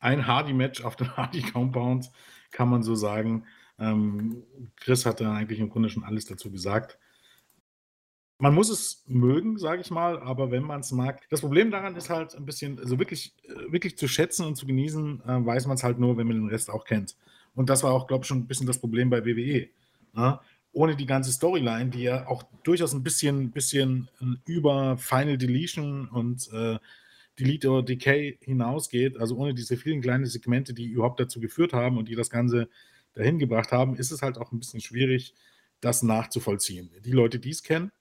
[0.00, 2.10] ein Hardy-Match auf dem Hardy-Compound,
[2.50, 3.46] kann man so sagen.
[3.78, 4.44] Ähm,
[4.76, 6.98] Chris hatte eigentlich im Grunde schon alles dazu gesagt.
[8.38, 11.26] Man muss es mögen, sage ich mal, aber wenn man es mag.
[11.30, 14.66] Das Problem daran ist halt ein bisschen, also wirklich, äh, wirklich zu schätzen und zu
[14.66, 17.16] genießen, äh, weiß man es halt nur, wenn man den Rest auch kennt.
[17.54, 19.68] Und das war auch, glaube ich, schon ein bisschen das Problem bei WWE.
[20.14, 20.30] Ja?
[20.30, 20.40] Ne?
[20.72, 26.08] Ohne die ganze Storyline, die ja auch durchaus ein bisschen, bisschen äh, über Final Deletion
[26.08, 26.78] und äh,
[27.38, 31.98] Delete oder Decay hinausgeht, also ohne diese vielen kleinen Segmente, die überhaupt dazu geführt haben
[31.98, 32.68] und die das Ganze
[33.14, 35.34] dahin gebracht haben, ist es halt auch ein bisschen schwierig,
[35.80, 36.90] das nachzuvollziehen.
[37.04, 37.92] Die Leute, die es kennen,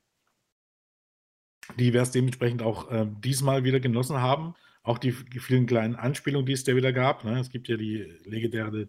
[1.78, 4.56] die werden es dementsprechend auch äh, diesmal wieder genossen haben.
[4.84, 7.24] Auch die, vielen kleinen Anspielungen, die es da wieder gab.
[7.24, 7.40] Ne?
[7.40, 8.88] Es gibt ja die legendäre äh,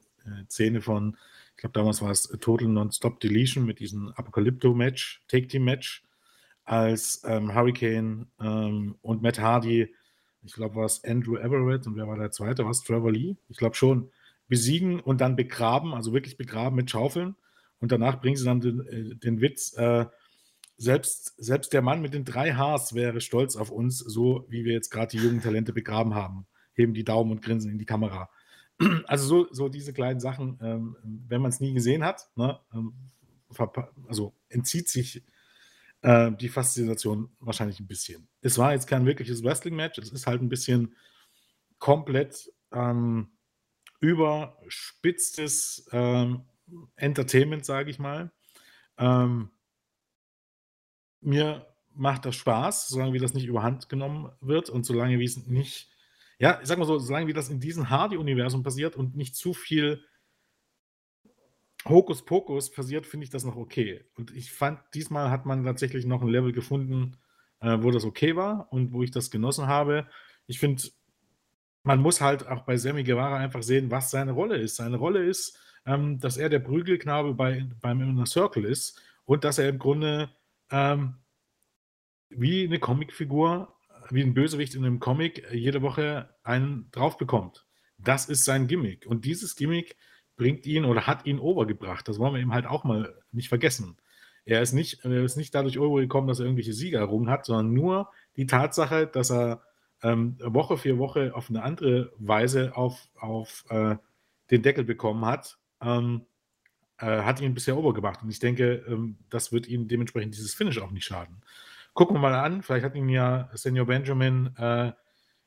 [0.49, 1.17] Szene von,
[1.51, 6.03] ich glaube, damals war es Total Non-Stop Deletion mit diesem Apocalypto-Match, Take-Team-Match,
[6.65, 9.95] als ähm, Hurricane ähm, und Matt Hardy,
[10.45, 12.65] ich glaube, war es Andrew Everett und wer war der zweite?
[12.65, 13.37] War es Trevor Lee?
[13.49, 14.11] Ich glaube schon,
[14.49, 17.37] besiegen und dann begraben, also wirklich begraben mit Schaufeln.
[17.81, 20.07] Und danach bringen sie dann den, äh, den Witz, äh,
[20.77, 24.73] selbst, selbst der Mann mit den drei Hs wäre stolz auf uns, so wie wir
[24.73, 26.47] jetzt gerade die jungen Talente begraben haben.
[26.75, 28.29] Heben die Daumen und grinsen in die Kamera.
[29.07, 32.93] Also so, so diese kleinen Sachen, ähm, wenn man es nie gesehen hat, ne, ähm,
[34.09, 35.23] also entzieht sich
[36.03, 38.27] äh, die Faszination wahrscheinlich ein bisschen.
[38.41, 40.97] Es war jetzt kein wirkliches Wrestling-Match, es ist halt ein bisschen
[41.79, 43.29] komplett ähm,
[44.01, 46.45] überspitztes ähm,
[46.97, 48.33] Entertainment, sage ich mal.
[48.99, 49.51] Ähm,
[51.21, 55.47] mir macht das Spaß, solange wie das nicht überhand genommen wird und solange wie es
[55.47, 55.91] nicht,
[56.39, 59.55] ja, ich sag mal so, solange wie das in diesem Hardy-Universum passiert und nicht zu
[59.55, 60.05] viel
[61.87, 64.05] Hokuspokus passiert, finde ich das noch okay.
[64.16, 67.16] Und ich fand, diesmal hat man tatsächlich noch ein Level gefunden,
[67.61, 70.09] äh, wo das okay war und wo ich das genossen habe.
[70.47, 70.83] Ich finde,
[71.85, 74.77] man muss halt auch bei Sammy Guevara einfach sehen, was seine Rolle ist.
[74.77, 79.59] Seine Rolle ist, ähm, dass er der Prügelknabe bei, beim Inner Circle ist und dass
[79.59, 80.31] er im Grunde
[80.70, 81.16] ähm,
[82.31, 83.74] wie eine Comicfigur,
[84.11, 87.66] wie ein Bösewicht in einem Comic jede Woche einen drauf bekommt.
[87.98, 89.06] Das ist sein Gimmick.
[89.06, 89.97] Und dieses Gimmick
[90.36, 92.09] bringt ihn oder hat ihn overgebracht.
[92.09, 93.98] Das wollen wir ihm halt auch mal nicht vergessen.
[94.47, 97.73] Er ist nicht, er ist nicht dadurch overgekommen, dass er irgendwelche Sieger errungen hat, sondern
[97.73, 99.62] nur die Tatsache, dass er
[100.05, 103.97] ähm, Woche für Woche auf eine andere Weise auf, auf äh,
[104.51, 106.27] den Deckel bekommen hat, ähm,
[106.99, 108.23] äh, hat ihn bisher obergebracht.
[108.23, 111.41] Und ich denke, ähm, das wird ihm dementsprechend dieses Finish auch nicht schaden.
[111.95, 114.93] Gucken wir mal an, vielleicht hat ihn ja Senior Benjamin äh,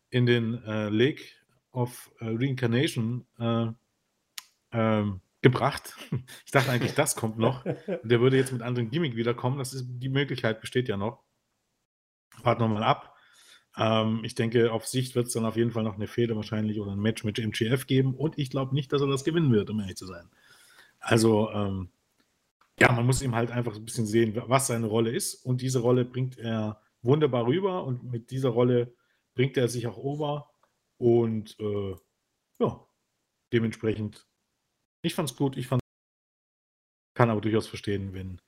[0.10, 1.24] in den äh, Lake
[1.72, 3.68] of äh, Reincarnation äh,
[4.72, 5.96] ähm, gebracht.
[6.46, 7.64] Ich dachte eigentlich, das kommt noch.
[7.64, 9.60] Der würde jetzt mit anderen Gimmick wiederkommen.
[9.60, 11.22] Das ist, die Möglichkeit besteht ja noch.
[12.42, 13.16] Warten wir mal ab.
[13.78, 16.80] Ähm, ich denke, auf Sicht wird es dann auf jeden Fall noch eine Fehde wahrscheinlich
[16.80, 18.16] oder ein Match mit MGF geben.
[18.16, 20.30] Und ich glaube nicht, dass er das gewinnen wird, um ehrlich zu sein.
[20.99, 21.90] Also, ähm,
[22.80, 25.36] ja, man muss ihm halt einfach ein bisschen sehen, was seine Rolle ist.
[25.36, 27.86] Und diese Rolle bringt er wunderbar rüber.
[27.86, 28.94] Und mit dieser Rolle
[29.36, 30.49] bringt er sich auch over.
[30.98, 31.95] Und äh,
[32.60, 32.86] ja,
[33.54, 34.28] dementsprechend,
[35.04, 35.82] ich fand es gut, ich fand
[37.18, 38.40] kann aber durchaus verstehen, wenn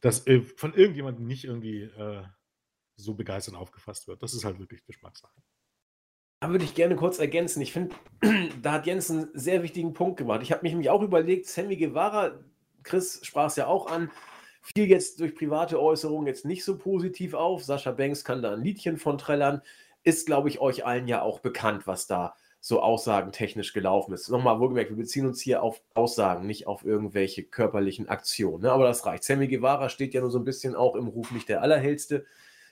[0.00, 2.24] das äh, von irgendjemandem nicht irgendwie äh,
[2.96, 4.22] so begeistert aufgefasst wird.
[4.22, 5.32] Das ist halt wirklich Geschmackssache.
[6.40, 7.62] Da würde ich gerne kurz ergänzen.
[7.62, 7.96] Ich finde,
[8.62, 10.42] da hat Jens einen sehr wichtigen Punkt gemacht.
[10.42, 12.38] Ich habe mich nämlich auch überlegt, Sammy Guevara,
[12.82, 14.10] Chris sprach es ja auch an,
[14.60, 17.64] fiel jetzt durch private Äußerungen jetzt nicht so positiv auf.
[17.64, 19.62] Sascha Banks kann da ein Liedchen von trällern.
[20.02, 24.30] Ist, glaube ich, euch allen ja auch bekannt, was da so aussagentechnisch gelaufen ist.
[24.30, 28.62] Nochmal wohlgemerkt, wir beziehen uns hier auf Aussagen, nicht auf irgendwelche körperlichen Aktionen.
[28.62, 28.72] Ne?
[28.72, 29.24] Aber das reicht.
[29.24, 32.24] Sammy Guevara steht ja nur so ein bisschen auch im Ruf, nicht der Allerhellste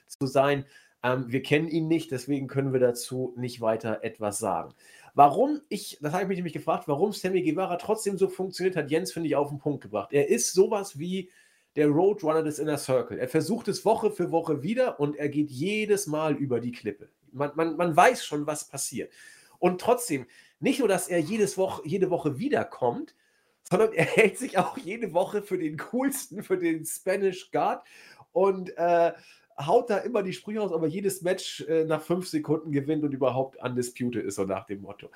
[0.07, 0.65] zu sein.
[1.03, 4.73] Ähm, wir kennen ihn nicht, deswegen können wir dazu nicht weiter etwas sagen.
[5.15, 8.89] Warum ich, das habe ich mich nämlich gefragt, warum Sammy Guevara trotzdem so funktioniert hat,
[8.89, 10.11] Jens finde ich auf den Punkt gebracht.
[10.11, 11.29] Er ist sowas wie
[11.75, 13.19] der Roadrunner des Inner Circle.
[13.19, 17.09] Er versucht es Woche für Woche wieder und er geht jedes Mal über die Klippe.
[17.31, 19.11] Man, man, man weiß schon, was passiert.
[19.59, 20.25] Und trotzdem,
[20.59, 23.15] nicht nur, dass er jedes Woche, jede Woche wiederkommt,
[23.63, 27.85] sondern er hält sich auch jede Woche für den coolsten, für den Spanish Guard
[28.31, 29.13] und äh,
[29.57, 33.13] haut da immer die Sprüche aus, aber jedes Match äh, nach fünf Sekunden gewinnt und
[33.13, 35.09] überhaupt undisputed ist, so nach dem Motto.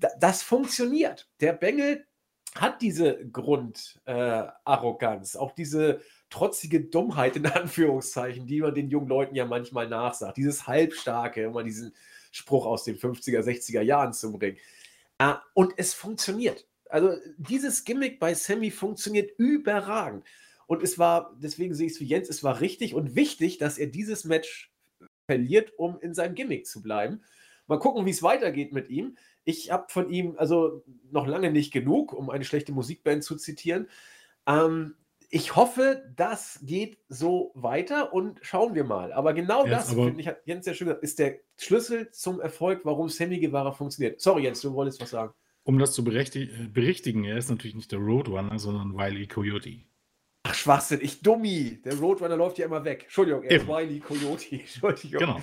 [0.00, 1.28] Da, das funktioniert.
[1.40, 2.04] Der Bengel
[2.54, 6.00] hat diese Grundarroganz, äh, auch diese
[6.30, 10.36] trotzige Dummheit in Anführungszeichen, die man den jungen Leuten ja manchmal nachsagt.
[10.36, 11.94] Dieses Halbstarke, immer diesen
[12.32, 14.58] Spruch aus den 50er, 60er Jahren zu bringen.
[15.18, 16.66] Äh, und es funktioniert.
[16.88, 20.24] Also dieses Gimmick bei Sammy funktioniert überragend.
[20.66, 23.78] Und es war, deswegen sehe ich es wie Jens, es war richtig und wichtig, dass
[23.78, 24.72] er dieses Match
[25.26, 27.22] verliert, um in seinem Gimmick zu bleiben.
[27.66, 29.16] Mal gucken, wie es weitergeht mit ihm.
[29.44, 33.88] Ich habe von ihm also noch lange nicht genug, um eine schlechte Musikband zu zitieren.
[34.46, 34.94] Ähm,
[35.30, 39.12] ich hoffe, das geht so weiter und schauen wir mal.
[39.12, 42.40] Aber genau Jetzt das, finde ich, hat Jens ja schon gesagt, ist der Schlüssel zum
[42.40, 44.20] Erfolg, warum Sammy Guevara funktioniert.
[44.20, 45.32] Sorry, Jens, du wolltest was sagen.
[45.64, 49.80] Um das zu berichtigen, er ist natürlich nicht der Roadrunner, sondern Wiley Coyote.
[50.66, 51.80] Ach, Schwachsinn, ich Dummi.
[51.84, 53.04] Der Roadrunner läuft ja immer weg.
[53.04, 54.46] Entschuldigung, er ist Wiley Coyote.
[54.50, 55.20] Entschuldigung.
[55.20, 55.40] Genau.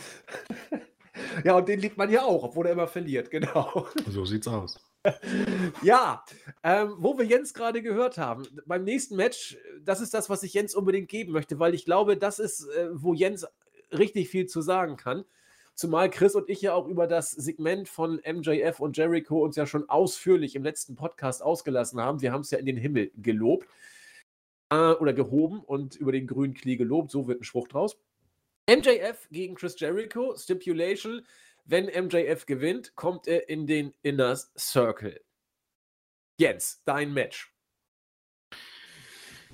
[1.45, 3.88] ja, und den liebt man ja auch, obwohl er immer verliert, genau.
[4.10, 4.78] So sieht's aus.
[5.82, 6.26] ja,
[6.62, 10.54] ähm, wo wir Jens gerade gehört haben, beim nächsten Match, das ist das, was ich
[10.54, 13.48] Jens unbedingt geben möchte, weil ich glaube, das ist, äh, wo Jens
[13.98, 15.24] richtig viel zu sagen kann.
[15.74, 19.66] Zumal Chris und ich ja auch über das Segment von MJF und Jericho uns ja
[19.66, 22.22] schon ausführlich im letzten Podcast ausgelassen haben.
[22.22, 23.68] Wir haben es ja in den Himmel gelobt
[24.74, 27.12] äh, oder gehoben und über den grünen Klee gelobt.
[27.12, 27.98] So wird ein Spruch draus.
[28.70, 31.26] MJF gegen Chris Jericho, Stipulation.
[31.66, 35.22] Wenn MJF gewinnt, kommt er in den Inner Circle.
[36.38, 37.54] Jens, dein Match.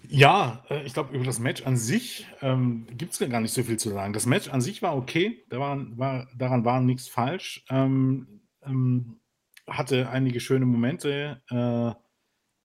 [0.08, 3.64] Ja, äh, ich glaube, über das Match an sich ähm, gibt es gar nicht so
[3.64, 4.14] viel zu sagen.
[4.14, 7.64] Das Match an sich war okay, da war, war, daran war nichts falsch.
[7.70, 9.20] Ähm, ähm,
[9.68, 11.44] hatte einige schöne Momente.
[11.50, 11.94] Äh,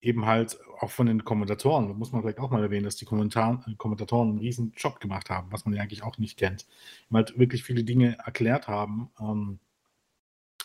[0.05, 4.29] eben halt auch von den Kommentatoren, muss man vielleicht auch mal erwähnen, dass die Kommentatoren
[4.29, 6.67] einen riesen Job gemacht haben, was man ja eigentlich auch nicht kennt.
[7.09, 9.59] Die halt wirklich viele Dinge erklärt haben, ähm,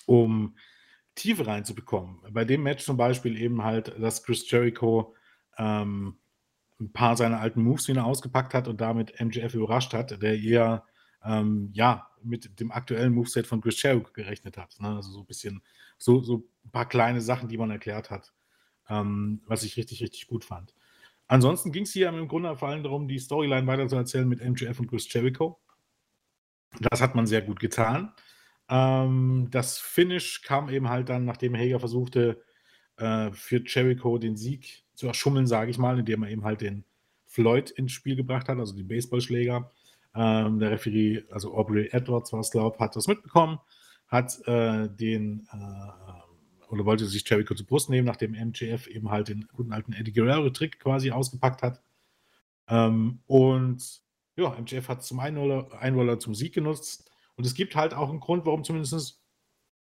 [0.06, 0.56] um
[1.14, 2.18] Tiefe reinzubekommen.
[2.30, 5.14] Bei dem Match zum Beispiel eben halt, dass Chris Jericho
[5.56, 6.18] ähm,
[6.78, 10.84] ein paar seiner alten Moves wieder ausgepackt hat und damit MJF überrascht hat, der eher
[11.24, 14.76] ähm, ja, mit dem aktuellen Moveset von Chris Jericho gerechnet hat.
[14.80, 14.88] Ne?
[14.88, 15.62] Also so ein bisschen,
[15.98, 18.32] so, so ein paar kleine Sachen, die man erklärt hat
[18.90, 20.74] ähm, was ich richtig, richtig gut fand.
[21.28, 24.88] Ansonsten ging es hier im Grunde vor allem darum, die Storyline weiterzuerzählen mit MJF und
[24.88, 25.60] Chris Jericho.
[26.90, 28.12] Das hat man sehr gut getan.
[28.68, 32.42] Ähm, das Finish kam eben halt dann, nachdem Hager versuchte,
[32.96, 36.84] äh, für Jericho den Sieg zu erschummeln, sage ich mal, indem er eben halt den
[37.26, 39.70] Floyd ins Spiel gebracht hat, also den Baseballschläger.
[40.14, 43.58] Ähm, der Referee, also Aubrey Edwards war es, glaube ich, hat das mitbekommen,
[44.08, 46.29] hat äh, den äh,
[46.70, 50.12] oder wollte sich Jericho zur Brust nehmen, nachdem MJF eben halt den guten alten Eddie
[50.12, 51.82] Guerrero-Trick quasi ausgepackt hat.
[52.68, 54.00] Ähm, und
[54.36, 57.10] ja, MJF hat zum Einroller, Einroller zum Sieg genutzt.
[57.34, 59.20] Und es gibt halt auch einen Grund, warum zumindest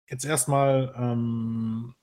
[0.09, 1.93] jetzt erstmal ähm,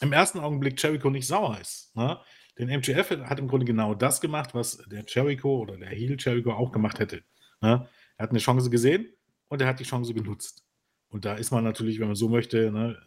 [0.00, 1.94] im ersten Augenblick Jericho nicht sauer ist.
[1.96, 2.18] Ne?
[2.58, 6.52] Denn MJF hat im Grunde genau das gemacht, was der Jericho oder der Heel Jericho
[6.52, 7.24] auch gemacht hätte.
[7.60, 7.88] Ne?
[8.16, 9.12] Er hat eine Chance gesehen
[9.48, 10.64] und er hat die Chance genutzt.
[11.08, 12.98] Und da ist man natürlich, wenn man so möchte, ne,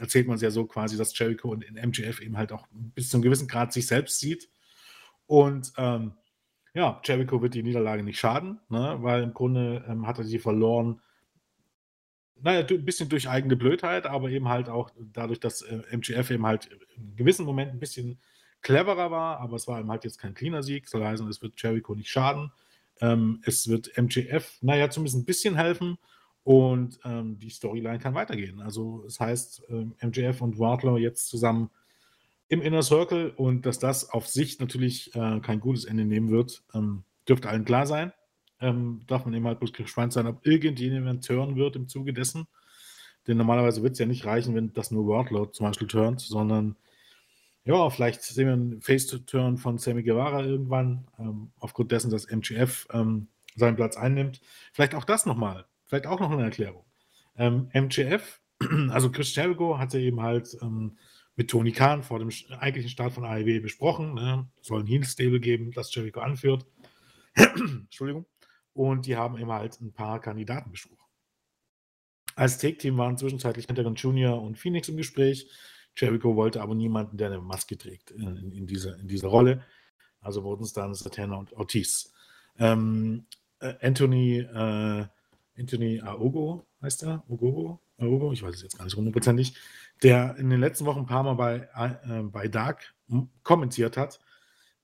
[0.00, 3.10] erzählt man es ja so quasi, dass Jericho und in MGF eben halt auch bis
[3.10, 4.48] zu einem gewissen Grad sich selbst sieht.
[5.26, 6.14] Und ähm,
[6.74, 10.38] ja, Jericho wird die Niederlage nicht schaden, ne, weil im Grunde ähm, hat er sie
[10.38, 11.00] verloren.
[12.42, 16.46] Naja, ein bisschen durch eigene Blödheit, aber eben halt auch dadurch, dass äh, MGF eben
[16.46, 18.18] halt in gewissen Momenten ein bisschen
[18.62, 21.60] cleverer war, aber es war eben halt jetzt kein cleaner Sieg, soll heißen, es wird
[21.60, 22.52] Jericho nicht schaden.
[23.02, 25.98] Ähm, es wird MGF, naja, zumindest ein bisschen helfen
[26.44, 28.60] und ähm, die Storyline kann weitergehen.
[28.60, 31.70] Also das heißt, ähm, MJF und Wardlow jetzt zusammen
[32.48, 36.64] im Inner Circle und dass das auf sich natürlich äh, kein gutes Ende nehmen wird,
[36.74, 38.12] ähm, dürfte allen klar sein.
[38.60, 42.46] Ähm, darf man eben halt bloß gespannt sein, ob irgendjemand hören wird im Zuge dessen.
[43.26, 46.76] Denn normalerweise wird es ja nicht reichen, wenn das nur Wortload zum Beispiel turnt, sondern
[47.64, 52.88] ja, vielleicht sehen wir einen Face-to-Turn von Sammy Guevara irgendwann, ähm, aufgrund dessen, dass MGF
[52.92, 54.40] ähm, seinen Platz einnimmt.
[54.72, 56.84] Vielleicht auch das nochmal, vielleicht auch noch eine Erklärung.
[57.36, 58.40] Ähm, MGF,
[58.90, 60.96] also Chris Jericho hat ja eben halt ähm,
[61.36, 64.14] mit Tony Khan vor dem eigentlichen Start von AEW besprochen.
[64.14, 64.48] Ne?
[64.60, 66.64] Es soll ein Heel-Stable geben, das Jericho anführt.
[67.34, 68.26] Entschuldigung.
[68.72, 70.96] Und die haben eben halt ein paar Kandidaten besprochen.
[72.36, 75.50] Als Take-Team waren zwischenzeitlich Pentagon Junior und Phoenix im Gespräch.
[75.96, 79.64] Jericho wollte aber niemanden, der eine Maske trägt in, in, in dieser, in dieser Rolle.
[80.20, 82.12] Also wurden es dann Satana und Ortiz.
[82.58, 83.26] Ähm,
[83.58, 85.06] äh, Anthony, äh,
[85.60, 87.22] Anthony Aogo heißt er?
[87.28, 87.80] Ogogo?
[87.98, 88.32] Aogo?
[88.32, 89.54] Ich weiß es jetzt gar nicht hundertprozentig.
[90.02, 92.94] Der in den letzten Wochen ein paar Mal bei, äh, bei Dark
[93.42, 94.18] kommentiert hat,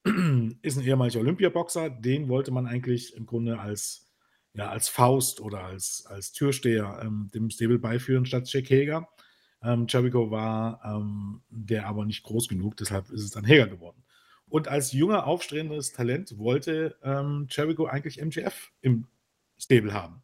[0.62, 1.90] ist ein ehemaliger Olympiaboxer.
[1.90, 4.08] Den wollte man eigentlich im Grunde als,
[4.52, 9.08] ja, als Faust oder als, als Türsteher ähm, dem Stable beiführen statt Jack Hager.
[9.62, 14.04] Ähm, Jericho war ähm, der aber nicht groß genug, deshalb ist es dann Hager geworden.
[14.48, 19.06] Und als junger, aufstrebendes Talent wollte ähm, Jericho eigentlich MGF im
[19.58, 20.22] Stable haben.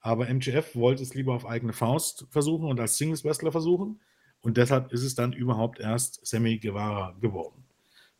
[0.00, 4.00] Aber MGF wollte es lieber auf eigene Faust versuchen und als Singles-Wrestler versuchen.
[4.40, 7.64] Und deshalb ist es dann überhaupt erst Sammy Guevara geworden.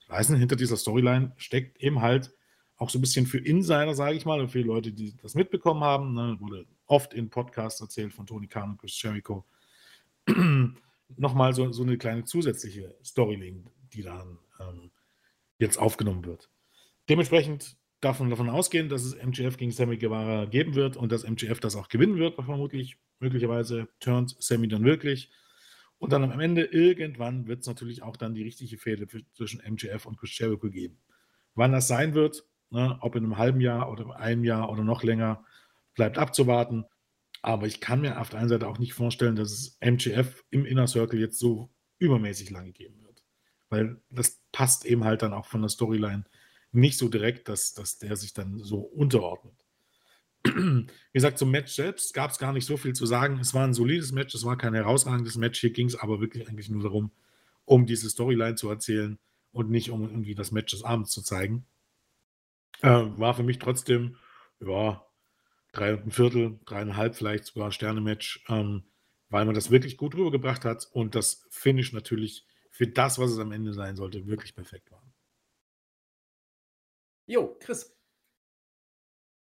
[0.09, 2.35] Weißen, hinter dieser Storyline steckt eben halt
[2.77, 5.83] auch so ein bisschen für Insider, sage ich mal, und für Leute, die das mitbekommen
[5.83, 6.15] haben.
[6.15, 9.45] Ne, wurde oft in Podcasts erzählt von Tony Khan und Chris Jericho.
[11.17, 14.91] Nochmal so, so eine kleine zusätzliche Storyline, die dann ähm,
[15.59, 16.51] jetzt aufgenommen wird.
[17.09, 21.61] Dementsprechend man davon ausgehen, dass es MGF gegen Sammy Guevara geben wird und dass MGF
[21.61, 22.97] das auch gewinnen wird, vermutlich.
[23.19, 25.31] Möglicherweise turnt Sammy dann wirklich.
[25.99, 30.07] Und dann am Ende, irgendwann, wird es natürlich auch dann die richtige Fehde zwischen MGF
[30.07, 30.99] und Chris Jericho geben.
[31.55, 35.03] Wann das sein wird, ne, ob in einem halben Jahr oder einem Jahr oder noch
[35.03, 35.45] länger,
[35.95, 36.87] bleibt abzuwarten.
[37.43, 40.65] Aber ich kann mir auf der einen Seite auch nicht vorstellen, dass es MGF im
[40.65, 43.23] Inner Circle jetzt so übermäßig lange geben wird.
[43.69, 46.25] Weil das passt eben halt dann auch von der Storyline
[46.73, 49.55] nicht so direkt, dass, dass der sich dann so unterordnet.
[50.45, 53.39] Wie gesagt, zum Match selbst gab es gar nicht so viel zu sagen.
[53.41, 55.61] Es war ein solides Match, es war kein herausragendes Match.
[55.61, 57.11] Hier ging es aber wirklich eigentlich nur darum,
[57.65, 59.19] um diese Storyline zu erzählen
[59.53, 61.67] und nicht um irgendwie das Match des Abends zu zeigen.
[62.83, 64.17] Äh, war für mich trotzdem,
[64.61, 65.05] ja,
[65.73, 68.85] drei und ein Viertel, dreieinhalb vielleicht sogar Sterne-Match, ähm,
[69.29, 73.39] weil man das wirklich gut rübergebracht hat und das Finish natürlich für das, was es
[73.39, 75.03] am Ende sein sollte, wirklich perfekt war.
[77.31, 77.97] Jo, Chris.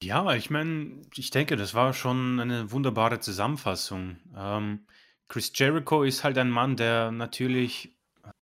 [0.05, 4.19] Ja, ich meine, ich denke, das war schon eine wunderbare Zusammenfassung.
[4.37, 4.87] Ähm,
[5.27, 7.99] Chris Jericho ist halt ein Mann, der natürlich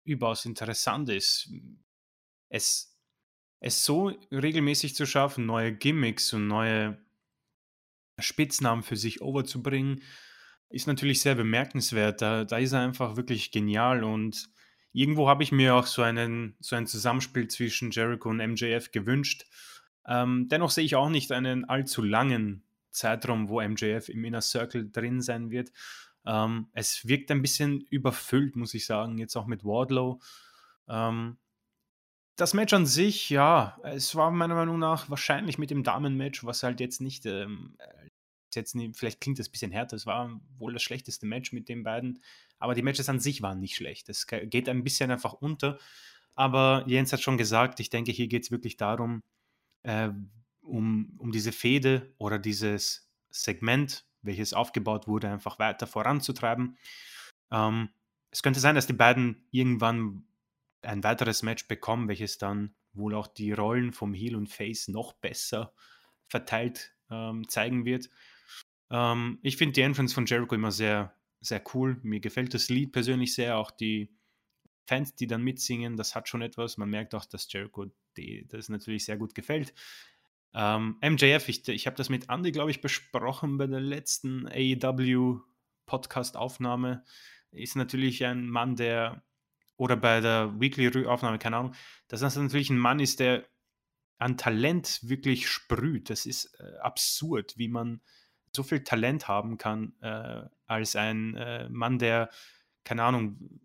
[0.05, 1.51] überaus interessant ist.
[2.51, 2.95] Es,
[3.61, 7.03] es so regelmäßig zu schaffen, neue Gimmicks und neue
[8.19, 10.03] Spitznamen für sich overzubringen,
[10.69, 12.21] ist natürlich sehr bemerkenswert.
[12.21, 14.53] Da, da ist er einfach wirklich genial und
[14.93, 19.47] irgendwo habe ich mir auch so, einen, so ein Zusammenspiel zwischen Jericho und MJF gewünscht.
[20.07, 24.91] Ähm, dennoch sehe ich auch nicht einen allzu langen Zeitraum, wo MJF im Inner Circle
[24.91, 25.73] drin sein wird.
[26.25, 30.21] Ähm, es wirkt ein bisschen überfüllt, muss ich sagen, jetzt auch mit Wardlow.
[30.89, 31.39] Ähm,
[32.37, 36.63] das Match an sich, ja, es war meiner Meinung nach wahrscheinlich mit dem Damenmatch, was
[36.63, 37.77] halt jetzt nicht, ähm,
[38.55, 41.69] jetzt nicht, vielleicht klingt das ein bisschen härter, es war wohl das schlechteste Match mit
[41.69, 42.23] den beiden.
[42.63, 44.09] Aber die Matches an sich waren nicht schlecht.
[44.09, 45.79] Es geht ein bisschen einfach unter.
[46.35, 49.23] Aber Jens hat schon gesagt, ich denke, hier geht es wirklich darum,
[49.83, 50.11] äh,
[50.61, 56.79] um, um diese Fehde oder dieses Segment, welches aufgebaut wurde, einfach weiter voranzutreiben.
[57.51, 57.89] Ähm,
[58.31, 60.25] es könnte sein, dass die beiden irgendwann
[60.83, 65.15] ein weiteres Match bekommen, welches dann wohl auch die Rollen vom Heel und Face noch
[65.15, 65.75] besser
[66.29, 68.09] verteilt ähm, zeigen wird.
[68.91, 71.13] Ähm, ich finde die Entrance von Jericho immer sehr
[71.43, 71.99] sehr cool.
[72.03, 74.15] Mir gefällt das Lied persönlich sehr, auch die
[74.87, 76.77] Fans, die dann mitsingen, das hat schon etwas.
[76.77, 77.87] Man merkt auch, dass Jericho
[78.17, 79.75] die, das natürlich sehr gut gefällt.
[80.55, 85.41] Ähm, MJF, ich, ich habe das mit Andy, glaube ich, besprochen bei der letzten AEW
[85.87, 87.05] Podcast-Aufnahme.
[87.51, 89.25] Ist natürlich ein Mann, der,
[89.77, 91.75] oder bei der Weekly-Aufnahme, keine Ahnung,
[92.09, 93.47] dass das natürlich ein Mann ist, der
[94.19, 96.11] an Talent wirklich sprüht.
[96.11, 98.01] Das ist äh, absurd, wie man
[98.55, 102.31] so viel Talent haben kann äh, als ein äh, Mann, der,
[102.85, 103.61] keine Ahnung,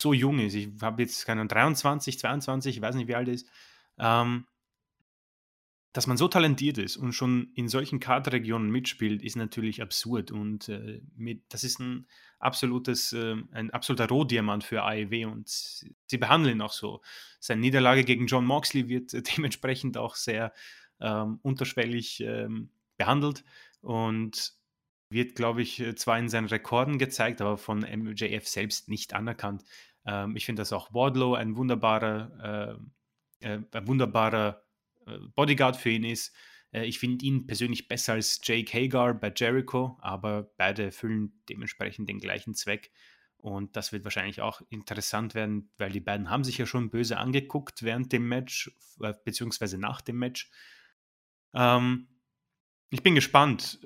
[0.00, 0.54] so jung ist.
[0.54, 3.48] Ich habe jetzt, keine Ahnung, 23, 22, ich weiß nicht, wie alt er ist.
[3.98, 4.46] Ähm,
[5.92, 10.30] dass man so talentiert ist und schon in solchen Kartregionen mitspielt, ist natürlich absurd.
[10.30, 12.06] Und äh, mit, das ist ein
[12.38, 17.00] absolutes, äh, ein absoluter Rohdiamant für AEW und sie behandeln ihn auch so.
[17.40, 20.52] Seine Niederlage gegen John Moxley wird dementsprechend auch sehr
[21.00, 23.44] ähm, unterschwellig ähm, behandelt.
[23.80, 24.58] Und
[25.10, 29.64] wird, glaube ich, äh, zwar in seinen Rekorden gezeigt, aber von MJF selbst nicht anerkannt.
[30.04, 32.78] Ähm, ich finde, dass auch Wardlow ein wunderbarer,
[33.40, 34.62] äh, äh, ein wunderbarer
[35.06, 36.34] äh, Bodyguard für ihn ist.
[36.72, 42.08] Äh, ich finde ihn persönlich besser als Jake Hagar bei Jericho, aber beide erfüllen dementsprechend
[42.08, 42.90] den gleichen Zweck.
[43.38, 47.18] Und das wird wahrscheinlich auch interessant werden, weil die beiden haben sich ja schon böse
[47.18, 48.72] angeguckt während dem Match,
[49.24, 50.50] beziehungsweise nach dem Match.
[51.54, 52.08] Ähm,
[52.90, 53.78] ich bin gespannt.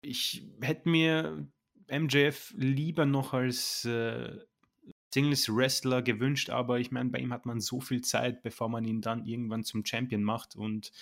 [0.00, 1.48] Ich hätte mir
[1.90, 4.38] MJF lieber noch als äh,
[5.12, 9.00] Singles-Wrestler gewünscht, aber ich meine, bei ihm hat man so viel Zeit, bevor man ihn
[9.00, 10.54] dann irgendwann zum Champion macht.
[10.54, 10.92] Und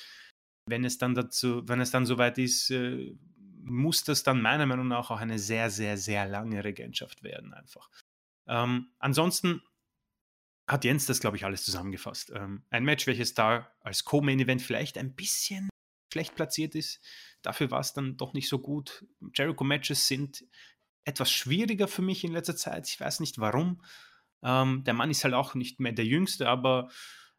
[0.67, 3.15] wenn es dann dazu, wenn es dann soweit ist, äh,
[3.63, 7.91] muss das dann meiner Meinung nach auch eine sehr, sehr, sehr lange Regentschaft werden, einfach.
[8.49, 9.61] Ähm, ansonsten
[10.69, 12.33] hat Jens das, glaube ich, alles zusammengefasst.
[12.35, 15.69] Ähm, ein Match, welches da als Co-Main-Event vielleicht ein bisschen
[16.17, 17.01] schlecht platziert ist.
[17.43, 19.05] Dafür war es dann doch nicht so gut.
[19.35, 20.45] Jericho-Matches sind
[21.05, 22.89] etwas schwieriger für mich in letzter Zeit.
[22.89, 23.83] Ich weiß nicht warum.
[24.43, 26.89] Ähm, der Mann ist halt auch nicht mehr der Jüngste, aber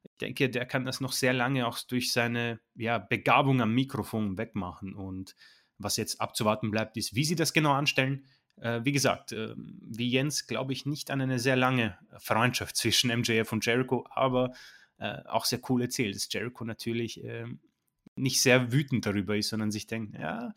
[0.03, 4.37] ich denke, der kann das noch sehr lange auch durch seine ja, Begabung am Mikrofon
[4.37, 4.93] wegmachen.
[4.93, 5.35] Und
[5.79, 8.27] was jetzt abzuwarten bleibt, ist, wie sie das genau anstellen.
[8.57, 13.09] Äh, wie gesagt, äh, wie Jens glaube ich nicht an eine sehr lange Freundschaft zwischen
[13.09, 14.53] MJF und Jericho, aber
[14.99, 17.59] äh, auch sehr cool erzählt, dass Jericho natürlich ähm,
[18.17, 20.53] nicht sehr wütend darüber ist, sondern sich denkt, ja,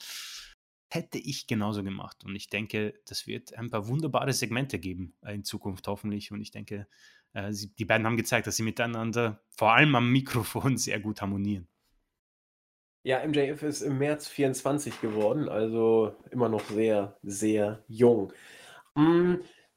[0.91, 2.25] hätte ich genauso gemacht.
[2.25, 6.33] Und ich denke, das wird ein paar wunderbare Segmente geben äh, in Zukunft hoffentlich.
[6.33, 6.87] Und ich denke,
[7.33, 11.69] äh, die beiden haben gezeigt, dass sie miteinander vor allem am Mikrofon sehr gut harmonieren.
[13.03, 18.31] Ja, MJF ist im März 24 geworden, also immer noch sehr, sehr jung.
[18.95, 19.37] Mm,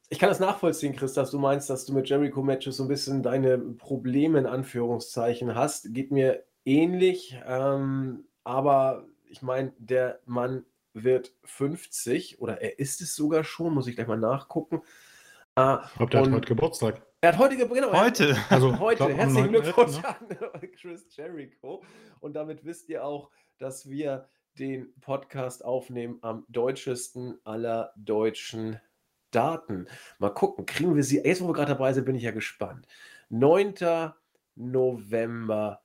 [0.10, 3.24] ich kann das nachvollziehen, Chris, dass du meinst, dass du mit Jericho-Matches so ein bisschen
[3.24, 5.94] deine Probleme in Anführungszeichen hast.
[5.94, 13.16] Geht mir ähnlich, ähm, aber ich meine, der Mann wird 50 oder er ist es
[13.16, 14.82] sogar schon, muss ich gleich mal nachgucken.
[15.56, 17.02] Äh, ich glaube, der hat heute Geburtstag.
[17.22, 18.36] Er hat heute, genau, heute.
[18.50, 19.08] Also, heute.
[19.14, 20.08] Herzlichen Glückwunsch ne?
[20.54, 21.84] an Chris Jericho.
[22.20, 24.28] Und damit wisst ihr auch, dass wir
[24.60, 28.80] den Podcast aufnehmen am deutschesten aller deutschen
[29.32, 29.88] Daten.
[30.20, 31.18] Mal gucken, kriegen wir sie.
[31.24, 32.88] Jetzt, wo wir gerade dabei sind, bin ich ja gespannt.
[33.30, 34.14] 9.
[34.56, 35.83] November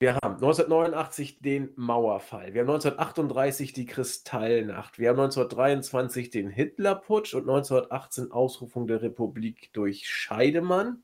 [0.00, 2.52] wir haben 1989 den Mauerfall.
[2.52, 4.98] Wir haben 1938 die Kristallnacht.
[4.98, 11.02] Wir haben 1923 den Hitlerputsch und 1918 Ausrufung der Republik durch Scheidemann.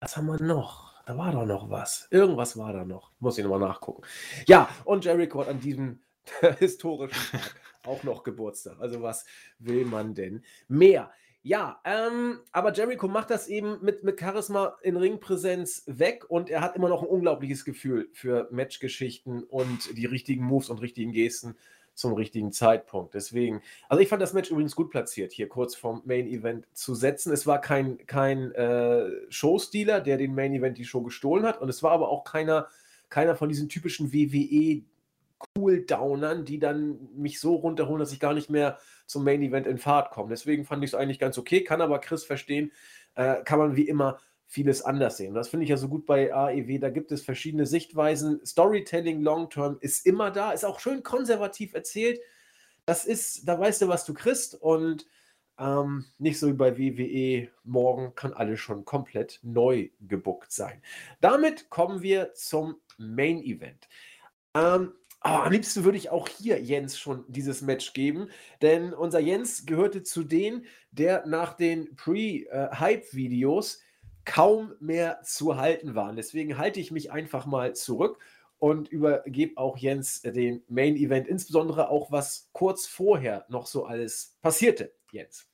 [0.00, 0.92] Was haben wir noch?
[1.06, 2.06] Da war doch noch was.
[2.10, 3.10] Irgendwas war da noch.
[3.18, 4.02] Muss ich nochmal nachgucken.
[4.46, 6.00] Ja, und Jericho hat an diesem
[6.58, 8.80] historischen Tag auch noch Geburtstag.
[8.80, 9.24] Also was
[9.58, 11.10] will man denn mehr?
[11.44, 16.60] Ja, ähm, aber Jericho macht das eben mit, mit Charisma in Ringpräsenz weg und er
[16.60, 21.56] hat immer noch ein unglaubliches Gefühl für Matchgeschichten und die richtigen Moves und richtigen Gesten
[21.94, 23.14] zum richtigen Zeitpunkt.
[23.14, 26.94] Deswegen, also ich fand das Match übrigens gut platziert, hier kurz vorm Main Event zu
[26.94, 27.32] setzen.
[27.32, 31.68] Es war kein, kein äh, Showstealer, der den Main Event die Show gestohlen hat und
[31.68, 32.68] es war aber auch keiner,
[33.08, 34.84] keiner von diesen typischen WWE
[35.56, 39.78] Cooldownern, die dann mich so runterholen, dass ich gar nicht mehr zum Main Event in
[39.78, 40.30] Fahrt komme.
[40.30, 42.72] Deswegen fand ich es eigentlich ganz okay, kann aber Chris verstehen,
[43.14, 45.32] äh, kann man wie immer vieles anders sehen.
[45.32, 48.44] das finde ich ja so gut bei AEW, da gibt es verschiedene Sichtweisen.
[48.44, 52.20] Storytelling Long Term ist immer da, ist auch schön konservativ erzählt.
[52.84, 55.06] Das ist, da weißt du, was du kriegst und
[55.58, 60.82] ähm, nicht so wie bei WWE, morgen kann alles schon komplett neu gebuckt sein.
[61.20, 63.88] Damit kommen wir zum Main Event.
[64.54, 64.92] Ähm,
[65.22, 68.28] aber am liebsten würde ich auch hier Jens schon dieses Match geben,
[68.60, 73.80] denn unser Jens gehörte zu denen, der nach den Pre-Hype-Videos
[74.24, 76.16] kaum mehr zu halten waren.
[76.16, 78.18] Deswegen halte ich mich einfach mal zurück
[78.58, 84.38] und übergebe auch Jens den Main Event, insbesondere auch was kurz vorher noch so alles
[84.42, 84.92] passierte.
[85.10, 85.48] Jens.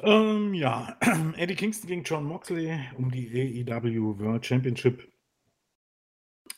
[0.00, 0.98] Ähm, ja,
[1.36, 5.08] Eddie Kingston gegen John Moxley um die AEW World Championship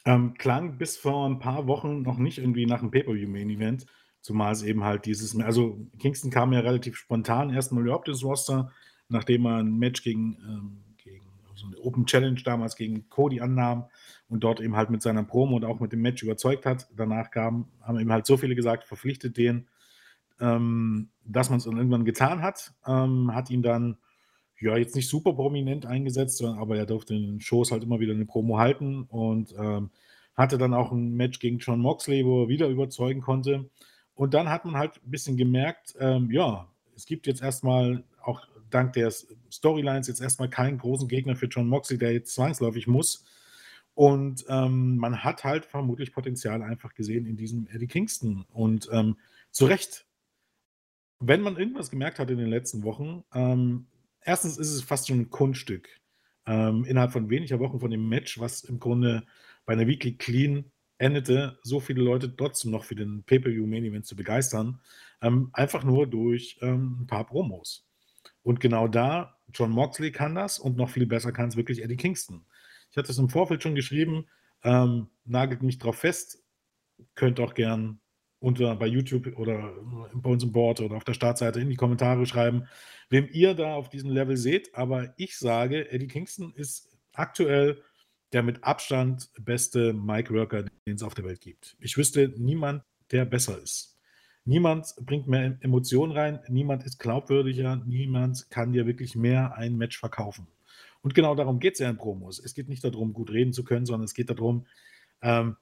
[0.04, 3.86] ähm, klang bis vor ein paar Wochen noch nicht irgendwie nach einem Pay-Per-View-Main-Event,
[4.20, 8.70] zumal es eben halt dieses, also Kingston kam ja relativ spontan erstmal überhaupt ins Roster,
[9.08, 13.86] nachdem er ein Match gegen, ähm, gegen so eine Open Challenge damals gegen Cody annahm
[14.28, 16.88] und dort eben halt mit seiner Promo und auch mit dem Match überzeugt hat.
[16.96, 19.66] Danach kam, haben eben halt so viele gesagt, verpflichtet den,
[20.40, 23.96] ähm, dass man es irgendwann getan hat, ähm, hat ihn dann
[24.58, 28.14] ja, jetzt nicht super prominent eingesetzt, aber er durfte in den Shows halt immer wieder
[28.14, 29.90] eine Promo halten und ähm,
[30.34, 33.68] hatte dann auch ein Match gegen John Moxley, wo er wieder überzeugen konnte.
[34.14, 38.40] Und dann hat man halt ein bisschen gemerkt, ähm, ja, es gibt jetzt erstmal auch
[38.70, 39.12] dank der
[39.50, 43.24] Storylines jetzt erstmal keinen großen Gegner für John Moxley, der jetzt zwangsläufig muss.
[43.94, 48.44] Und ähm, man hat halt vermutlich Potenzial einfach gesehen in diesem Eddie Kingston.
[48.52, 49.16] Und ähm,
[49.50, 50.06] zu Recht,
[51.18, 53.86] wenn man irgendwas gemerkt hat in den letzten Wochen, ähm,
[54.26, 55.88] erstens ist es fast schon ein Kunststück.
[56.46, 59.24] Ähm, innerhalb von weniger Wochen von dem Match, was im Grunde
[59.64, 64.06] bei einer Weekly Clean endete, so viele Leute trotzdem noch für den Pay-Per-View Main Event
[64.06, 64.80] zu begeistern,
[65.22, 67.86] ähm, einfach nur durch ähm, ein paar Promos.
[68.42, 71.96] Und genau da, John Moxley kann das und noch viel besser kann es wirklich Eddie
[71.96, 72.44] Kingston.
[72.90, 74.26] Ich hatte es im Vorfeld schon geschrieben,
[74.62, 76.42] ähm, nagelt mich drauf fest,
[77.14, 78.00] könnt auch gern
[78.38, 79.72] unter bei YouTube oder
[80.14, 82.68] bei uns im Board oder auf der Startseite in die Kommentare schreiben,
[83.08, 84.74] wem ihr da auf diesem Level seht.
[84.74, 87.82] Aber ich sage, Eddie Kingston ist aktuell
[88.32, 91.76] der mit Abstand beste Mic-Worker, den es auf der Welt gibt.
[91.80, 93.96] Ich wüsste niemand, der besser ist.
[94.44, 99.98] Niemand bringt mehr Emotionen rein, niemand ist glaubwürdiger, niemand kann dir wirklich mehr ein Match
[99.98, 100.46] verkaufen.
[101.02, 102.38] Und genau darum geht es ja in Promos.
[102.38, 104.66] Es geht nicht darum, gut reden zu können, sondern es geht darum,
[105.22, 105.56] ähm,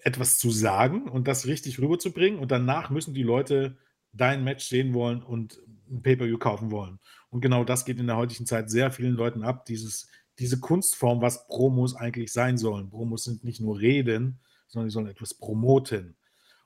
[0.00, 2.38] etwas zu sagen und das richtig rüberzubringen.
[2.38, 3.76] Und danach müssen die Leute
[4.12, 5.60] dein Match sehen wollen und
[5.90, 6.98] ein Pay-Per-View kaufen wollen.
[7.30, 10.08] Und genau das geht in der heutigen Zeit sehr vielen Leuten ab, dieses,
[10.38, 12.90] diese Kunstform, was Promos eigentlich sein sollen.
[12.90, 16.16] Promos sind nicht nur Reden, sondern die sollen etwas promoten.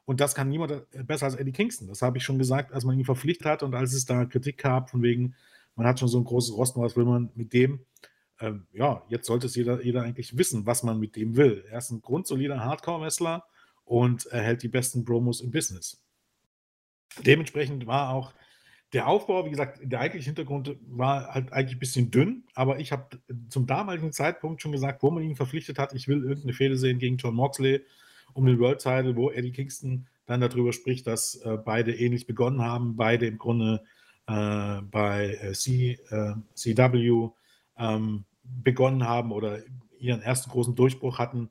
[0.04, 1.88] Und das kann niemand besser als Eddie Kingston.
[1.88, 4.58] Das habe ich schon gesagt, als man ihn verpflichtet hat und als es da Kritik
[4.58, 5.34] gab, von wegen,
[5.76, 7.86] man hat schon so ein großes Rosten, was will man mit dem?
[8.42, 11.64] Ähm, ja, jetzt sollte es jeder, jeder eigentlich wissen, was man mit dem will.
[11.70, 13.44] Er ist ein grundsolider Hardcore-Wrestler
[13.84, 16.02] und er hält die besten Promos im Business.
[17.24, 18.32] Dementsprechend war auch
[18.92, 22.90] der Aufbau, wie gesagt, der eigentliche Hintergrund war halt eigentlich ein bisschen dünn, aber ich
[22.90, 26.76] habe zum damaligen Zeitpunkt schon gesagt, wo man ihn verpflichtet hat, ich will irgendeine Fehde
[26.76, 27.84] sehen gegen John Moxley
[28.34, 32.60] um den World Title, wo Eddie Kingston dann darüber spricht, dass äh, beide ähnlich begonnen
[32.60, 33.82] haben, beide im Grunde
[34.26, 37.30] äh, bei äh, C, äh, CW
[37.78, 39.60] ähm, begonnen haben oder
[39.98, 41.50] ihren ersten großen Durchbruch hatten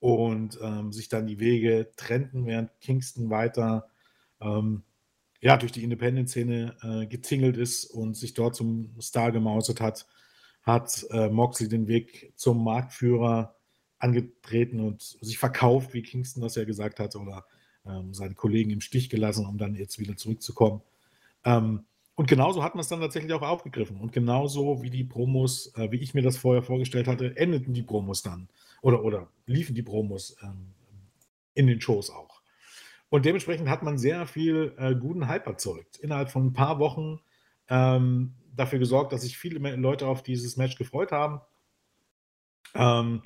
[0.00, 3.88] und ähm, sich dann die Wege trennten, während Kingston weiter
[4.40, 4.82] ähm,
[5.40, 10.06] ja, durch die Independent-Szene äh, gezingelt ist und sich dort zum Star gemausert hat,
[10.62, 13.54] hat äh, Moxley den Weg zum Marktführer
[13.98, 17.44] angetreten und sich verkauft, wie Kingston das ja gesagt hat, oder
[17.86, 20.82] ähm, seine Kollegen im Stich gelassen, um dann jetzt wieder zurückzukommen.
[21.44, 21.84] Ähm,
[22.16, 24.00] und genauso hat man es dann tatsächlich auch aufgegriffen.
[24.00, 27.82] Und genauso wie die Promos, äh, wie ich mir das vorher vorgestellt hatte, endeten die
[27.82, 28.48] Promos dann.
[28.82, 30.72] Oder, oder liefen die Promos ähm,
[31.54, 32.42] in den Shows auch.
[33.08, 35.96] Und dementsprechend hat man sehr viel äh, guten Hype erzeugt.
[35.98, 37.20] Innerhalb von ein paar Wochen
[37.68, 41.40] ähm, dafür gesorgt, dass sich viele Leute auf dieses Match gefreut haben.
[42.74, 43.22] Ähm,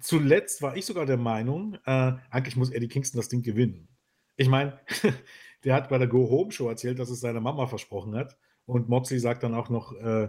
[0.00, 3.88] zuletzt war ich sogar der Meinung, äh, eigentlich muss Eddie Kingston das Ding gewinnen.
[4.36, 4.80] Ich meine,
[5.64, 8.36] der hat bei der Go Home Show erzählt, dass es seiner Mama versprochen hat.
[8.66, 10.28] Und Moxley sagt dann auch noch, äh,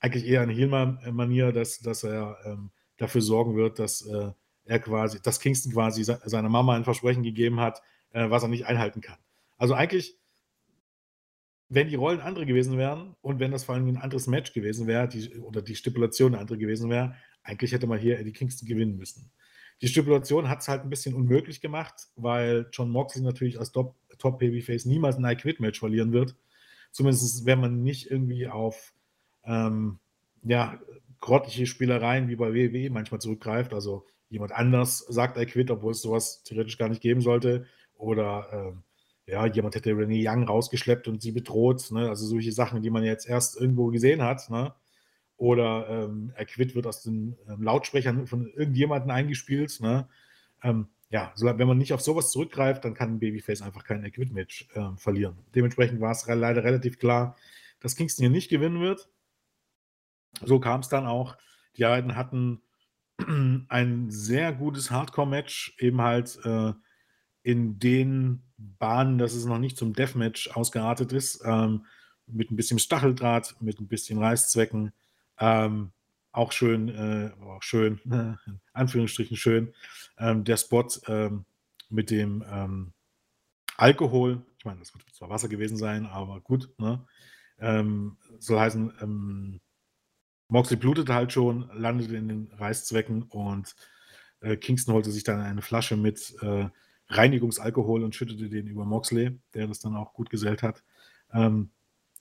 [0.00, 4.32] eigentlich eher in Heel-Manier, dass, dass er ähm, dafür sorgen wird, dass äh,
[4.64, 8.48] er quasi, dass Kingston quasi se seiner Mama ein Versprechen gegeben hat, äh, was er
[8.48, 9.18] nicht einhalten kann.
[9.58, 10.18] Also eigentlich,
[11.68, 14.86] wenn die Rollen andere gewesen wären und wenn das vor allem ein anderes Match gewesen
[14.86, 15.08] wäre,
[15.42, 19.30] oder die Stipulation eine andere gewesen wäre, eigentlich hätte man hier Eddie Kingston gewinnen müssen.
[19.80, 23.72] Die Stipulation hat es halt ein bisschen unmöglich gemacht, weil John Moxley natürlich als
[24.22, 26.36] Top-Babyface niemals ein I-Quit-Match verlieren wird.
[26.92, 28.92] Zumindest wenn man nicht irgendwie auf
[29.44, 29.98] ähm,
[30.44, 30.78] ja,
[31.20, 33.72] grottige Spielereien wie bei WWE manchmal zurückgreift.
[33.72, 37.66] Also jemand anders sagt I quit, obwohl es sowas theoretisch gar nicht geben sollte.
[37.96, 38.82] Oder ähm,
[39.26, 41.90] ja, jemand hätte Renee Young rausgeschleppt und sie bedroht.
[41.92, 42.08] Ne?
[42.08, 44.50] Also solche Sachen, die man jetzt erst irgendwo gesehen hat.
[44.50, 44.74] Ne?
[45.36, 49.78] Oder ähm, er quit wird aus den ähm, Lautsprechern von irgendjemandem eingespielt.
[49.80, 50.08] Ne?
[50.62, 54.96] Ähm, ja, wenn man nicht auf sowas zurückgreift, dann kann Babyface einfach kein Equip-Match äh,
[54.96, 55.36] verlieren.
[55.54, 57.36] Dementsprechend war es leider relativ klar,
[57.80, 59.10] dass Kingston hier nicht gewinnen wird.
[60.40, 61.36] So kam es dann auch.
[61.76, 62.62] Die beiden hatten
[63.68, 66.72] ein sehr gutes Hardcore-Match, eben halt äh,
[67.42, 71.84] in den Bahnen, dass es noch nicht zum Deathmatch ausgeartet ist, ähm,
[72.26, 74.92] mit ein bisschen Stacheldraht, mit ein bisschen Reißzwecken.
[75.38, 75.92] Ähm,
[76.32, 79.74] auch schön, äh, auch schön, in Anführungsstrichen schön,
[80.18, 81.44] ähm, der Spot ähm,
[81.88, 82.92] mit dem ähm,
[83.76, 84.44] Alkohol.
[84.58, 86.70] Ich meine, das wird zwar Wasser gewesen sein, aber gut.
[86.78, 87.04] Ne?
[87.58, 89.60] Ähm, soll heißen, ähm,
[90.48, 93.74] Moxley blutete halt schon, landete in den Reißzwecken und
[94.40, 96.68] äh, Kingston holte sich dann eine Flasche mit äh,
[97.08, 100.82] Reinigungsalkohol und schüttete den über Moxley, der das dann auch gut gesellt hat.
[101.32, 101.70] Ähm,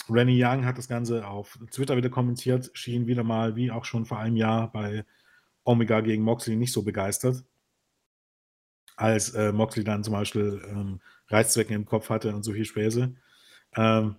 [0.10, 4.06] Rennie Young hat das Ganze auf Twitter wieder kommentiert, schien wieder mal, wie auch schon
[4.06, 5.06] vor einem Jahr bei
[5.64, 7.44] Omega gegen Moxley, nicht so begeistert.
[8.96, 13.16] Als äh, Moxley dann zum Beispiel ähm, Reißzwecken im Kopf hatte und so viel Späße.
[13.76, 14.16] Ähm,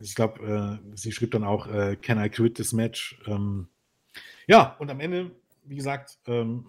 [0.00, 3.18] ich glaube, äh, sie schrieb dann auch, äh, Can I quit this match?
[3.26, 3.68] Ähm,
[4.46, 5.30] ja, und am Ende
[5.64, 6.66] wie gesagt, ähm,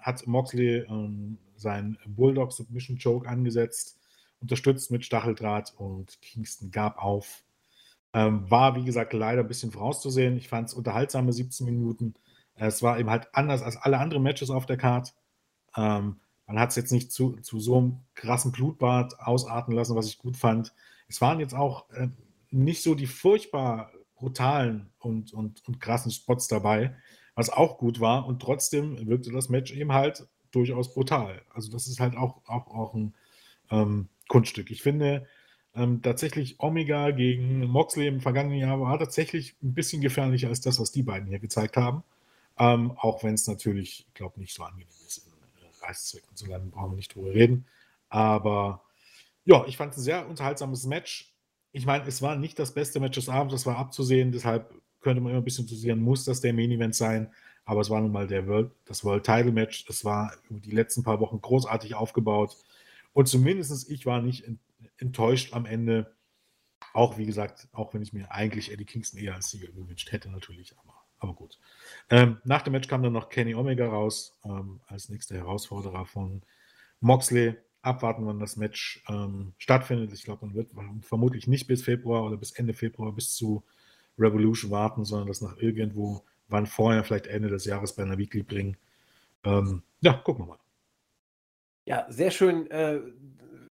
[0.00, 3.98] hat Moxley ähm, seinen Bulldog Submission Choke angesetzt,
[4.40, 7.42] unterstützt mit Stacheldraht und Kingston gab auf.
[8.16, 10.38] Ähm, war, wie gesagt, leider ein bisschen vorauszusehen.
[10.38, 12.14] Ich fand es unterhaltsame 17 Minuten.
[12.54, 15.14] Es war eben halt anders als alle anderen Matches auf der Card.
[15.76, 16.16] Ähm,
[16.46, 20.16] man hat es jetzt nicht zu, zu so einem krassen Blutbad ausarten lassen, was ich
[20.16, 20.72] gut fand.
[21.08, 22.08] Es waren jetzt auch äh,
[22.50, 26.96] nicht so die furchtbar brutalen und, und, und krassen Spots dabei,
[27.34, 28.26] was auch gut war.
[28.26, 31.42] Und trotzdem wirkte das Match eben halt durchaus brutal.
[31.52, 33.14] Also das ist halt auch, auch, auch ein
[33.70, 34.70] ähm, Kunststück.
[34.70, 35.26] Ich finde
[35.76, 40.80] ähm, tatsächlich Omega gegen Moxley im vergangenen Jahr war tatsächlich ein bisschen gefährlicher als das,
[40.80, 42.02] was die beiden hier gezeigt haben.
[42.58, 45.32] Ähm, auch wenn es natürlich, ich glaube, nicht so angenehm ist, in
[45.62, 47.66] äh, Reißzwecken zu landen, brauchen wir nicht drüber reden.
[48.08, 48.82] Aber
[49.44, 51.34] ja, ich fand es ein sehr unterhaltsames Match.
[51.72, 55.20] Ich meine, es war nicht das beste Match des Abends, das war abzusehen, deshalb könnte
[55.20, 57.30] man immer ein bisschen diskutieren, muss das der Main Event sein?
[57.64, 59.84] Aber es war nun mal der World, das World Title Match.
[59.88, 62.56] Es war über die letzten paar Wochen großartig aufgebaut.
[63.12, 64.44] Und zumindest ich war nicht
[64.98, 66.14] enttäuscht am Ende.
[66.92, 70.30] Auch wie gesagt, auch wenn ich mir eigentlich Eddie Kingston eher als Sieger gewünscht hätte,
[70.30, 70.76] natürlich.
[70.78, 71.58] Aber, aber gut.
[72.10, 76.42] Ähm, nach dem Match kam dann noch Kenny Omega raus, ähm, als nächster Herausforderer von
[77.00, 77.56] Moxley.
[77.82, 80.12] Abwarten, wann das Match ähm, stattfindet.
[80.12, 80.70] Ich glaube, man wird
[81.02, 83.62] vermutlich nicht bis Februar oder bis Ende Februar bis zu
[84.18, 88.42] Revolution warten, sondern das nach irgendwo, wann vorher, vielleicht Ende des Jahres bei einer Weekly
[88.42, 88.76] bringen.
[89.44, 90.58] Ähm, ja, gucken wir mal.
[91.84, 93.00] Ja, sehr schön, äh,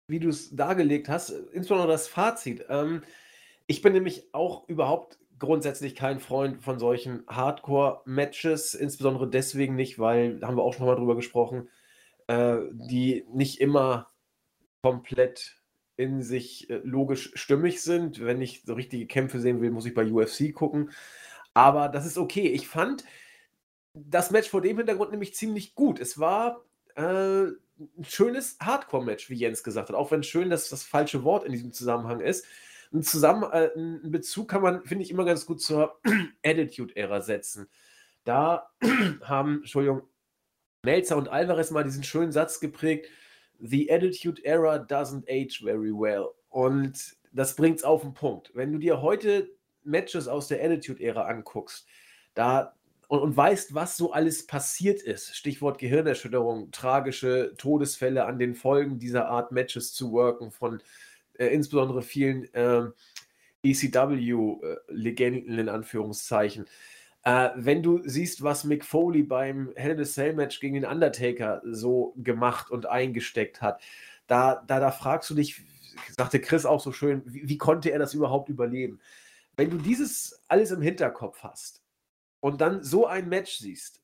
[0.07, 2.67] wie du es dargelegt hast, insbesondere das Fazit.
[2.69, 3.03] Ähm,
[3.67, 10.39] ich bin nämlich auch überhaupt grundsätzlich kein Freund von solchen Hardcore-Matches, insbesondere deswegen nicht, weil,
[10.39, 11.69] da haben wir auch schon mal drüber gesprochen,
[12.27, 14.11] äh, die nicht immer
[14.83, 15.57] komplett
[15.97, 18.25] in sich äh, logisch stimmig sind.
[18.25, 20.91] Wenn ich so richtige Kämpfe sehen will, muss ich bei UFC gucken.
[21.55, 22.49] Aber das ist okay.
[22.49, 23.05] Ich fand
[23.95, 26.01] das Match vor dem Hintergrund nämlich ziemlich gut.
[26.01, 26.65] Es war
[26.97, 27.47] äh,
[27.79, 29.97] ein schönes Hardcore-Match, wie Jens gesagt hat.
[29.97, 32.47] Auch wenn schön das das falsche Wort in diesem Zusammenhang ist.
[32.93, 35.99] Ein, Zusammen äh, ein Bezug kann man, finde ich, immer ganz gut zur
[36.45, 37.69] Attitude-Ära setzen.
[38.25, 38.71] Da
[39.23, 40.03] haben, Entschuldigung,
[40.85, 43.09] Melzer und Alvarez mal diesen schönen Satz geprägt:
[43.59, 46.29] The Attitude Era doesn't age very well.
[46.51, 48.53] Und das bringt es auf den Punkt.
[48.55, 49.51] Wenn du dir heute
[49.83, 51.87] Matches aus der Attitude-Ära anguckst,
[52.35, 52.77] da
[53.09, 58.99] und, und, weißt, was so alles passiert ist, Stichwort Gehirnerschütterung, tragische Todesfälle an den Folgen
[58.99, 60.83] dieser Art Matches zu worken, von
[61.39, 62.87] äh, insbesondere vielen äh,
[63.63, 66.67] ECW-Legenden in Anführungszeichen.
[67.25, 70.85] Äh, wenn du siehst, was Mick Foley beim Hell in a Cell Match gegen den
[70.85, 73.81] Undertaker so gemacht und eingesteckt hat,
[74.27, 75.63] da, da, da fragst du dich,
[76.17, 79.01] sagte Chris auch so schön, wie, wie konnte er das überhaupt überleben?
[79.57, 81.84] Wenn du dieses alles im Hinterkopf hast
[82.45, 84.03] und dann so ein Match siehst,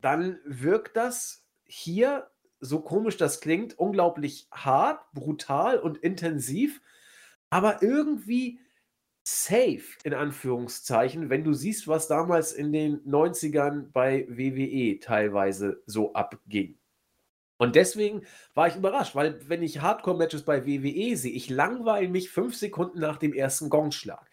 [0.00, 2.30] dann wirkt das hier,
[2.60, 6.80] so komisch das klingt, unglaublich hart, brutal und intensiv,
[7.50, 8.60] aber irgendwie
[9.24, 16.12] safe, in Anführungszeichen, wenn du siehst, was damals in den 90ern bei WWE teilweise so
[16.12, 16.78] abging.
[17.56, 18.22] Und deswegen
[18.54, 23.00] war ich überrascht, weil wenn ich Hardcore-Matches bei WWE sehe, ich langweile mich fünf Sekunden
[23.00, 24.27] nach dem ersten Gongschlag.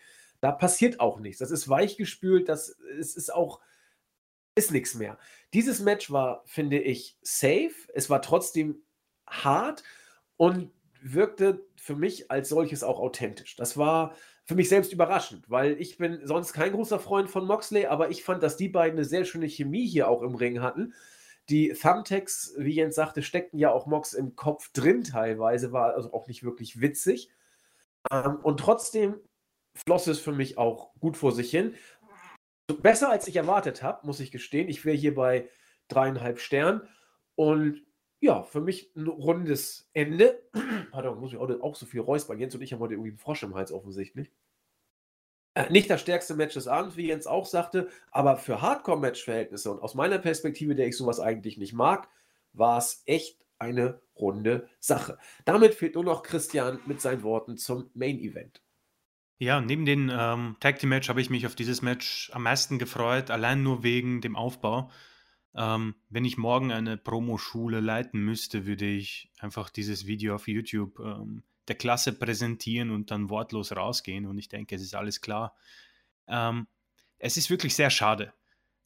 [0.46, 1.40] Da passiert auch nichts.
[1.40, 3.62] Das ist weichgespült, das es ist auch,
[4.54, 5.18] ist nichts mehr.
[5.56, 7.74] Dieses Match war, finde ich, safe.
[7.96, 8.84] Es war trotzdem
[9.26, 9.82] hart
[10.38, 10.70] und
[11.02, 13.56] wirkte für mich als solches auch authentisch.
[13.56, 14.14] Das war
[14.44, 18.24] für mich selbst überraschend, weil ich bin sonst kein großer Freund von Moxley, aber ich
[18.24, 20.94] fand, dass die beiden eine sehr schöne Chemie hier auch im Ring hatten.
[21.50, 26.14] Die Thumbtacks, wie Jens sagte, steckten ja auch Mox im Kopf drin teilweise, war also
[26.14, 27.32] auch nicht wirklich witzig.
[28.12, 29.16] Ähm, und trotzdem
[29.76, 31.76] floss es für mich auch gut vor sich hin.
[32.82, 34.70] Besser als ich erwartet habe, muss ich gestehen.
[34.70, 35.50] Ich wäre hier bei
[35.88, 36.82] dreieinhalb Sternen.
[37.36, 37.86] Und
[38.20, 40.42] ja, für mich ein rundes Ende.
[40.92, 42.40] Pardon, muss ich heute auch so viel räuspern.
[42.40, 44.32] Jens und ich haben heute irgendwie einen Frosch im Hals offensichtlich.
[45.54, 49.82] Äh, nicht das stärkste Match des Abends, wie Jens auch sagte, aber für Hardcore-Match-Verhältnisse und
[49.82, 52.10] aus meiner Perspektive, der ich sowas eigentlich nicht mag,
[52.54, 55.18] war es echt eine runde Sache.
[55.46, 58.20] Damit fehlt nur noch Christian mit seinen Worten zum Main
[59.38, 62.80] Ja, neben dem ähm, Tag Team Match habe ich mich auf dieses Match am meisten
[62.80, 64.90] gefreut, allein nur wegen dem Aufbau.
[65.54, 71.00] Ähm, wenn ich morgen eine Promoschule leiten müsste, würde ich einfach dieses Video auf YouTube
[71.00, 74.26] ähm, der Klasse präsentieren und dann wortlos rausgehen.
[74.26, 75.56] Und ich denke, es ist alles klar.
[76.28, 76.68] Ähm,
[77.18, 78.34] es ist wirklich sehr schade,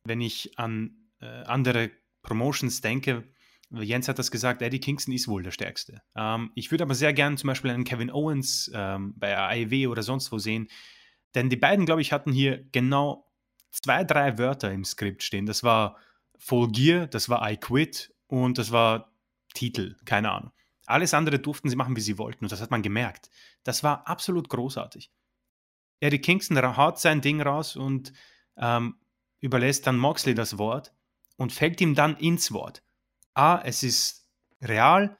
[0.04, 1.92] wenn ich an äh, andere
[2.24, 3.24] Promotions denke.
[3.72, 6.02] Jens hat das gesagt, Eddie Kingston ist wohl der Stärkste.
[6.16, 10.02] Ähm, ich würde aber sehr gerne zum Beispiel einen Kevin Owens ähm, bei AEW oder
[10.02, 10.68] sonst wo sehen.
[11.36, 13.30] Denn die beiden, glaube ich, hatten hier genau
[13.72, 15.46] zwei, drei Wörter im Skript stehen.
[15.46, 15.98] Das war
[16.40, 19.12] Full Gear, das war I Quit und das war
[19.54, 20.52] Titel, keine Ahnung.
[20.86, 23.30] Alles andere durften sie machen, wie sie wollten und das hat man gemerkt.
[23.64, 25.12] Das war absolut großartig.
[26.00, 28.14] Eddie Kingston haut sein Ding raus und
[28.58, 28.96] ähm,
[29.40, 30.94] überlässt dann Moxley das Wort
[31.38, 32.82] und fällt ihm dann ins Wort.
[33.34, 34.27] A, es ist
[34.61, 35.18] real,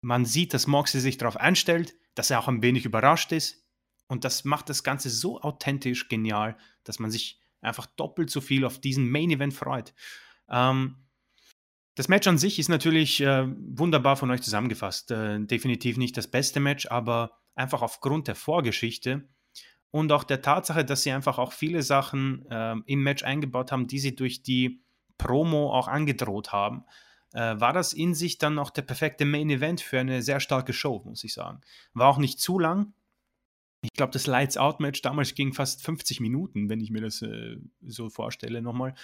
[0.00, 3.64] man sieht, dass Moxley sich darauf einstellt, dass er auch ein wenig überrascht ist
[4.08, 8.64] und das macht das Ganze so authentisch genial, dass man sich einfach doppelt so viel
[8.64, 9.94] auf diesen Main Event freut.
[10.48, 10.96] Ähm,
[11.96, 15.10] das Match an sich ist natürlich äh, wunderbar von euch zusammengefasst.
[15.10, 19.28] Äh, definitiv nicht das beste Match, aber einfach aufgrund der Vorgeschichte
[19.90, 23.86] und auch der Tatsache, dass sie einfach auch viele Sachen äh, im Match eingebaut haben,
[23.86, 24.84] die sie durch die
[25.18, 26.84] Promo auch angedroht haben,
[27.32, 30.72] äh, war das in sich dann noch der perfekte Main Event für eine sehr starke
[30.72, 31.60] Show, muss ich sagen.
[31.94, 32.92] War auch nicht zu lang.
[33.82, 37.22] Ich glaube, das Lights Out Match damals ging fast 50 Minuten, wenn ich mir das
[37.22, 37.56] äh,
[37.86, 38.94] so vorstelle nochmal.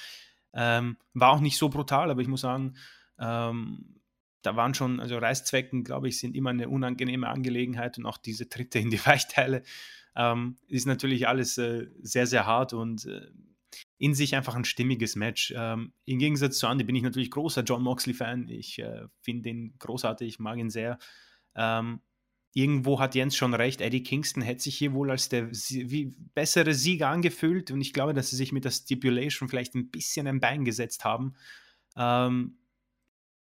[0.55, 2.74] Ähm, war auch nicht so brutal, aber ich muss sagen,
[3.18, 4.01] ähm,
[4.43, 8.48] da waren schon, also Reißzwecken, glaube ich, sind immer eine unangenehme Angelegenheit und auch diese
[8.48, 9.62] Tritte in die Weichteile
[10.16, 13.28] ähm, ist natürlich alles äh, sehr, sehr hart und äh,
[14.03, 15.55] in sich einfach ein stimmiges Match.
[15.57, 18.49] Ähm, Im Gegensatz zu Andy bin ich natürlich großer John Moxley-Fan.
[18.49, 20.99] Ich äh, finde ihn großartig, ich mag ihn sehr.
[21.55, 22.01] Ähm,
[22.53, 26.74] irgendwo hat Jens schon recht, Eddie Kingston hätte sich hier wohl als der wie, bessere
[26.74, 30.41] Sieger angefühlt und ich glaube, dass sie sich mit der Stipulation vielleicht ein bisschen ein
[30.41, 31.37] Bein gesetzt haben.
[31.97, 32.59] Ähm,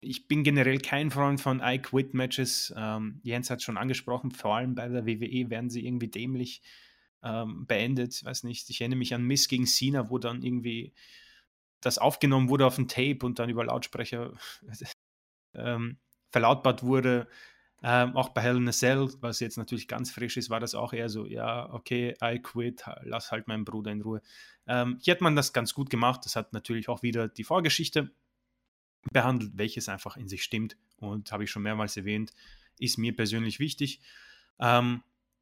[0.01, 2.73] ich bin generell kein Freund von I-Quit-Matches.
[2.75, 6.61] Ähm, Jens hat es schon angesprochen, vor allem bei der WWE werden sie irgendwie dämlich
[7.23, 8.23] ähm, beendet.
[8.23, 10.93] Weiß nicht, ich erinnere mich an Miss gegen Cena, wo dann irgendwie
[11.81, 14.33] das aufgenommen wurde auf dem Tape und dann über Lautsprecher
[15.55, 15.97] ähm,
[16.29, 17.27] verlautbart wurde.
[17.83, 20.75] Ähm, auch bei Hell in a Cell, was jetzt natürlich ganz frisch ist, war das
[20.75, 24.21] auch eher so, ja, okay, I quit, lass halt meinen Bruder in Ruhe.
[24.67, 26.21] Ähm, hier hat man das ganz gut gemacht.
[26.23, 28.11] Das hat natürlich auch wieder die Vorgeschichte
[29.11, 30.77] behandelt, welches einfach in sich stimmt.
[30.97, 32.31] Und habe ich schon mehrmals erwähnt,
[32.77, 33.99] ist mir persönlich wichtig.
[34.59, 35.01] Ähm,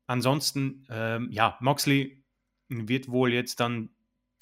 [0.10, 2.24] ansonsten, ähm, ja, Moxley
[2.68, 3.90] wird wohl jetzt dann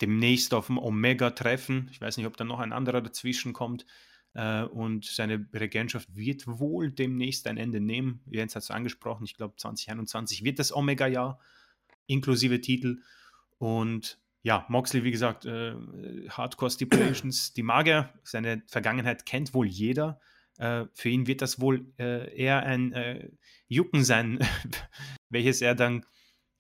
[0.02, 1.90] demnächst auf dem Omega treffen.
[1.92, 3.86] Ich weiß nicht, ob da noch ein anderer dazwischen kommt.
[4.34, 8.22] Äh, und seine Regentschaft wird wohl demnächst ein Ende nehmen.
[8.30, 11.40] Jens hat es angesprochen, ich glaube 2021 wird das Omega-Jahr
[12.06, 13.02] inklusive Titel.
[13.58, 15.74] Und ja, Moxley, wie gesagt, äh,
[16.30, 20.22] Hardcore Stipulations, die Magier, seine Vergangenheit kennt wohl jeder.
[20.58, 23.30] Äh, für ihn wird das wohl äh, eher ein äh,
[23.68, 24.40] Jucken sein,
[25.30, 26.06] welches er dann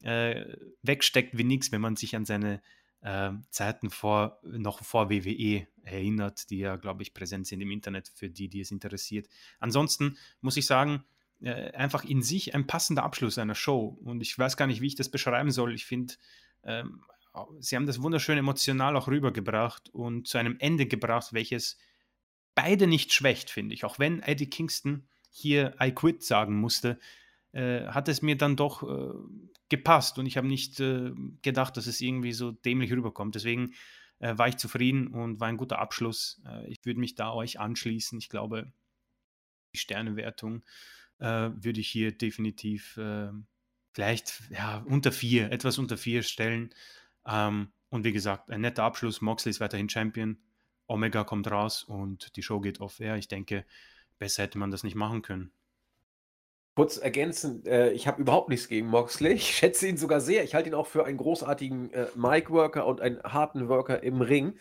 [0.03, 0.45] äh,
[0.83, 2.61] wegsteckt wie nichts, wenn man sich an seine
[3.01, 8.11] äh, Zeiten vor, noch vor WWE erinnert, die ja, glaube ich, präsent sind im Internet
[8.13, 9.27] für die, die es interessiert.
[9.59, 11.03] Ansonsten muss ich sagen,
[11.39, 13.97] einfach in sich ein passender Abschluss einer Show.
[14.03, 15.75] Und ich weiß gar nicht, wie ich das beschreiben soll.
[15.75, 16.15] Ich finde,
[16.63, 17.03] ähm,
[17.59, 21.77] sie haben das wunderschön emotional auch rübergebracht und zu einem Ende gebracht, welches
[22.55, 23.85] beide nicht schwächt, finde ich.
[23.85, 26.99] Auch wenn Eddie Kingston hier I quit sagen musste,
[27.53, 29.13] äh, hat es mir dann doch äh,
[29.69, 31.11] gepasst und ich habe nicht äh,
[31.41, 33.35] gedacht, dass es irgendwie so dämlich rüberkommt.
[33.35, 33.73] Deswegen
[34.19, 36.41] äh, war ich zufrieden und war ein guter Abschluss.
[36.45, 38.17] Äh, ich würde mich da euch anschließen.
[38.19, 38.71] Ich glaube,
[39.73, 40.63] die Sternewertung
[41.19, 42.99] würde ich hier definitiv
[43.97, 46.69] vielleicht ja, unter vier, etwas unter vier stellen.
[47.25, 49.21] Ähm, und wie gesagt, ein netter Abschluss.
[49.21, 50.37] Moxley ist weiterhin Champion.
[50.85, 53.17] Omega kommt raus und die Show geht off-air.
[53.17, 53.65] Ich denke,
[54.19, 55.51] besser hätte man das nicht machen können.
[56.77, 59.31] Kurz ergänzend, äh, ich habe überhaupt nichts gegen Moxley.
[59.33, 60.43] Ich schätze ihn sogar sehr.
[60.43, 64.53] Ich halte ihn auch für einen großartigen äh, Mic-Worker und einen harten Worker im Ring.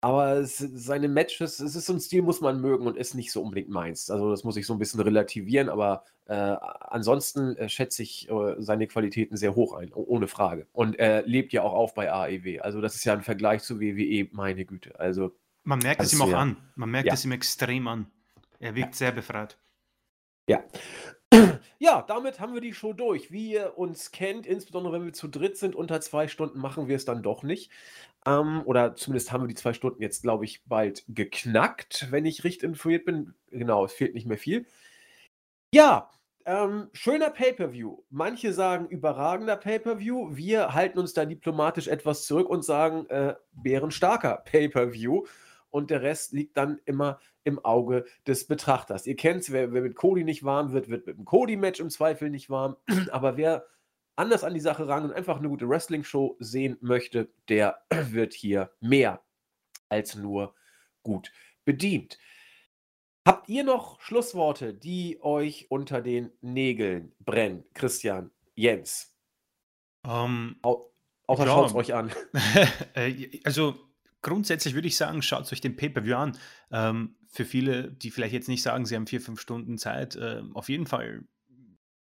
[0.00, 3.30] Aber es, seine Matches, es ist so ein Stil, muss man mögen und ist nicht
[3.30, 4.10] so unbedingt meins.
[4.10, 8.56] Also das muss ich so ein bisschen relativieren, aber äh, ansonsten äh, schätze ich äh,
[8.58, 10.66] seine Qualitäten sehr hoch ein, ohne Frage.
[10.72, 12.62] Und er lebt ja auch auf bei AEW.
[12.62, 14.98] Also das ist ja ein Vergleich zu WWE, meine Güte.
[14.98, 15.30] Also
[15.62, 16.56] man merkt es ihm auch an.
[16.74, 17.14] Man merkt ja.
[17.14, 18.06] es ihm extrem an.
[18.58, 18.98] Er wirkt ja.
[18.98, 19.56] sehr befreit.
[20.48, 20.64] Ja.
[21.78, 23.32] Ja, damit haben wir die Show durch.
[23.32, 26.94] Wie ihr uns kennt, insbesondere wenn wir zu dritt sind, unter zwei Stunden machen wir
[26.94, 27.72] es dann doch nicht.
[28.24, 32.44] Ähm, oder zumindest haben wir die zwei Stunden jetzt, glaube ich, bald geknackt, wenn ich
[32.44, 33.34] richtig informiert bin.
[33.50, 34.66] Genau, es fehlt nicht mehr viel.
[35.74, 36.10] Ja,
[36.44, 37.98] ähm, schöner Pay-per-View.
[38.10, 40.36] Manche sagen überragender Pay-per-View.
[40.36, 45.24] Wir halten uns da diplomatisch etwas zurück und sagen äh, bärenstarker Pay-per-View.
[45.72, 49.06] Und der Rest liegt dann immer im Auge des Betrachters.
[49.06, 51.90] Ihr kennt es, wer, wer, mit Cody nicht warm wird, wird mit dem Cody-Match im
[51.90, 52.76] Zweifel nicht warm.
[53.10, 53.66] Aber wer
[54.14, 58.70] anders an die Sache ran und einfach eine gute Wrestling-Show sehen möchte, der wird hier
[58.80, 59.22] mehr
[59.88, 60.54] als nur
[61.02, 61.32] gut
[61.64, 62.18] bedient.
[63.26, 67.64] Habt ihr noch Schlussworte, die euch unter den Nägeln brennen?
[67.72, 69.16] Christian, Jens.
[70.04, 70.92] Um, Au
[71.28, 72.12] außer schaut es euch an.
[72.94, 73.76] Äh, also
[74.22, 76.38] grundsätzlich würde ich sagen, schaut euch den Pay-Per-View an.
[76.70, 80.42] Ähm, für viele, die vielleicht jetzt nicht sagen, sie haben vier, fünf Stunden Zeit, äh,
[80.54, 81.24] auf jeden Fall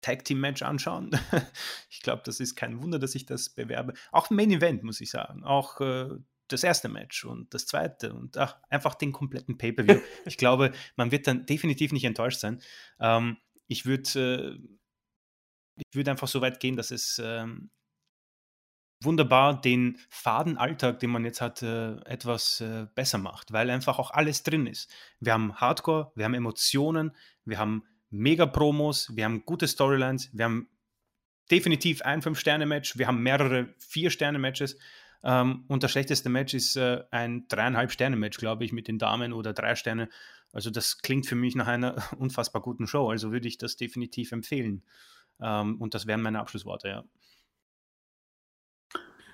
[0.01, 1.11] Tag Team Match anschauen.
[1.89, 3.93] ich glaube, das ist kein Wunder, dass ich das bewerbe.
[4.11, 5.43] Auch Main Event, muss ich sagen.
[5.43, 6.09] Auch äh,
[6.47, 9.99] das erste Match und das zweite und ach, einfach den kompletten Pay-Per-View.
[10.25, 12.61] ich glaube, man wird dann definitiv nicht enttäuscht sein.
[12.99, 13.37] Ähm,
[13.67, 14.77] ich würde äh,
[15.89, 17.69] ich würde einfach so weit gehen, dass es ähm,
[19.01, 23.99] wunderbar den faden Alltag, den man jetzt hat, äh, etwas äh, besser macht, weil einfach
[23.99, 24.91] auch alles drin ist.
[25.19, 27.15] Wir haben Hardcore, wir haben Emotionen,
[27.45, 30.69] wir haben Mega-Promos, wir haben gute Storylines, wir haben
[31.49, 34.77] definitiv ein Fünf-Sterne-Match, wir haben mehrere Vier-Sterne-Matches
[35.23, 39.33] ähm, und das schlechteste Match ist äh, ein dreieinhalb Sterne-Match, glaube ich, mit den Damen
[39.33, 40.09] oder drei Sterne.
[40.51, 44.31] Also das klingt für mich nach einer unfassbar guten Show, also würde ich das definitiv
[44.31, 44.83] empfehlen.
[45.41, 47.03] Ähm, und das wären meine Abschlussworte, ja.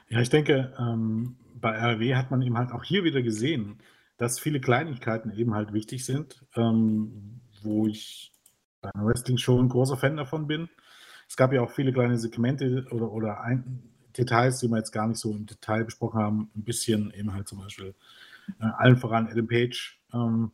[0.10, 3.80] Ja, ich denke, ähm, bei RW hat man eben halt auch hier wieder gesehen,
[4.18, 8.32] dass viele Kleinigkeiten eben halt wichtig sind, ähm, wo ich
[8.82, 10.69] bei einer Wrestling-Show ein großer Fan davon bin.
[11.27, 13.84] Es gab ja auch viele kleine Segmente oder, oder ein,
[14.18, 16.52] Details, die wir jetzt gar nicht so im Detail besprochen haben.
[16.56, 17.94] Ein bisschen eben halt zum Beispiel
[18.60, 20.52] äh, allen voran Adam Page, ähm,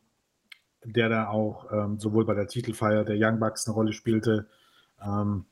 [0.83, 4.47] der da auch ähm, sowohl bei der Titelfeier der Young Bucks eine Rolle spielte,
[5.01, 5.45] ähm,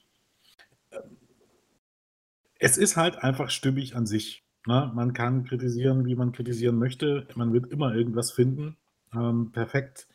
[2.59, 4.45] es ist halt einfach stimmig an sich.
[4.67, 4.91] Ne?
[4.93, 7.27] Man kann kritisieren, wie man kritisieren möchte.
[7.35, 8.77] Man wird immer irgendwas finden.
[9.13, 10.07] Ähm, perfekt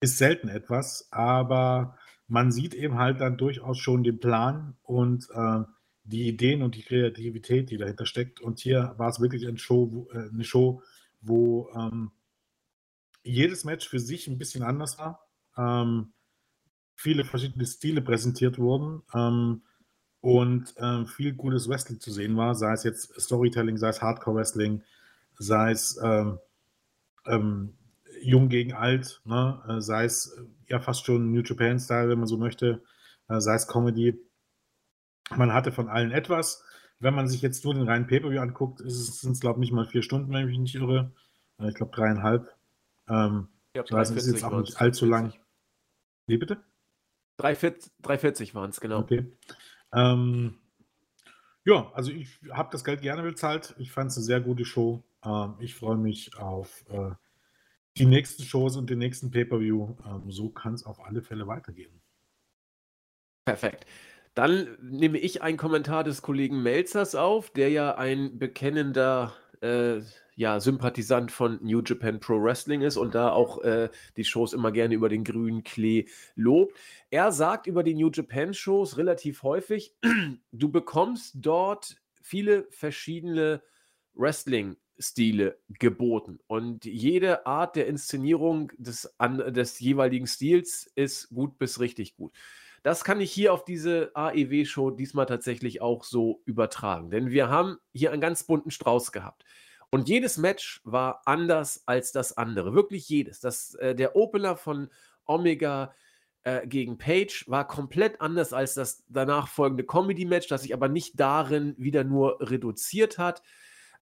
[0.00, 1.96] ist selten etwas, aber
[2.28, 5.62] man sieht eben halt dann durchaus schon den Plan und äh,
[6.04, 8.40] die Ideen und die Kreativität, die dahinter steckt.
[8.40, 10.82] Und hier war es wirklich eine Show, wo, äh, eine Show,
[11.20, 12.12] wo ähm,
[13.22, 15.26] jedes Match für sich ein bisschen anders war.
[15.56, 16.12] Ähm,
[16.94, 19.02] viele verschiedene Stile präsentiert wurden.
[19.14, 19.62] Ähm,
[20.20, 24.82] und ähm, viel gutes Wrestling zu sehen war, sei es jetzt Storytelling, sei es Hardcore-Wrestling,
[25.38, 26.38] sei es ähm,
[27.26, 27.74] ähm,
[28.22, 29.62] jung gegen alt, ne?
[29.68, 32.82] Äh, sei es äh, ja fast schon New Japan-Style, wenn man so möchte,
[33.28, 34.18] äh, sei es Comedy.
[35.36, 36.64] Man hatte von allen etwas.
[37.00, 39.86] Wenn man sich jetzt nur den reinen Pay-Per-View anguckt, sind es, glaube ich, nicht mal
[39.86, 41.12] vier Stunden, wenn ich mich nicht irre.
[41.60, 42.52] Äh, ich glaube, dreieinhalb.
[43.08, 45.32] Ähm, ich glaube, das ist jetzt auch nicht allzu lang.
[46.26, 46.58] Wie bitte?
[48.02, 48.98] 340 waren es, genau.
[48.98, 49.30] Okay.
[49.92, 50.58] Ähm,
[51.64, 53.74] ja, also ich habe das Geld gerne bezahlt.
[53.78, 55.04] Ich fand es eine sehr gute Show.
[55.24, 57.10] Ähm, ich freue mich auf äh,
[57.96, 59.96] die nächsten Shows und den nächsten Pay-Per-View.
[60.06, 62.00] Ähm, so kann es auf alle Fälle weitergehen.
[63.44, 63.86] Perfekt.
[64.34, 70.00] Dann nehme ich einen Kommentar des Kollegen Melzers auf, der ja ein bekennender äh,
[70.38, 74.70] ja, Sympathisant von New Japan Pro Wrestling ist und da auch äh, die Shows immer
[74.70, 76.06] gerne über den grünen Klee
[76.36, 76.76] lobt.
[77.10, 79.96] Er sagt über die New Japan Shows relativ häufig,
[80.52, 83.62] du bekommst dort viele verschiedene
[84.14, 86.38] Wrestling-Stile geboten.
[86.46, 92.32] Und jede Art der Inszenierung des, an, des jeweiligen Stils ist gut bis richtig gut.
[92.84, 97.10] Das kann ich hier auf diese AEW-Show diesmal tatsächlich auch so übertragen.
[97.10, 99.44] Denn wir haben hier einen ganz bunten Strauß gehabt.
[99.90, 102.74] Und jedes Match war anders als das andere.
[102.74, 103.40] Wirklich jedes.
[103.40, 104.90] Das, äh, der Opener von
[105.24, 105.94] Omega
[106.44, 111.18] äh, gegen Page war komplett anders als das danach folgende Comedy-Match, das sich aber nicht
[111.18, 113.42] darin wieder nur reduziert hat.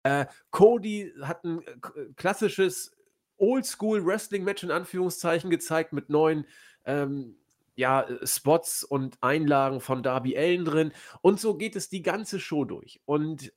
[0.02, 2.92] Äh, Cody hat ein äh, klassisches
[3.38, 6.46] Oldschool-Wrestling-Match in Anführungszeichen gezeigt mit neuen
[6.84, 7.36] ähm,
[7.74, 10.92] ja, Spots und Einlagen von Darby Allen drin.
[11.20, 13.00] Und so geht es die ganze Show durch.
[13.04, 13.52] Und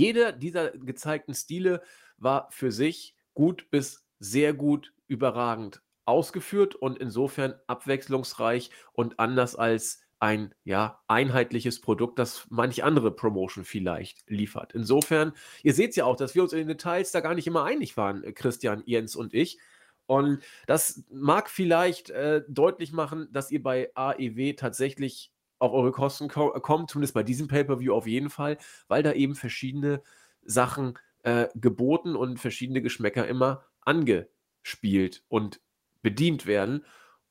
[0.00, 1.82] jeder dieser gezeigten Stile
[2.16, 10.00] war für sich gut bis sehr gut überragend ausgeführt und insofern abwechslungsreich und anders als
[10.18, 14.72] ein ja einheitliches Produkt, das manch andere Promotion vielleicht liefert.
[14.74, 15.32] Insofern,
[15.62, 17.96] ihr seht ja auch, dass wir uns in den Details da gar nicht immer einig
[17.96, 19.58] waren, äh, Christian, Jens und ich.
[20.06, 25.30] Und das mag vielleicht äh, deutlich machen, dass ihr bei AEW tatsächlich
[25.60, 28.58] auf eure Kosten ko kommt, zumindest bei diesem Pay-Per-View auf jeden Fall,
[28.88, 30.02] weil da eben verschiedene
[30.42, 35.60] Sachen äh, geboten und verschiedene Geschmäcker immer angespielt und
[36.02, 36.84] bedient werden.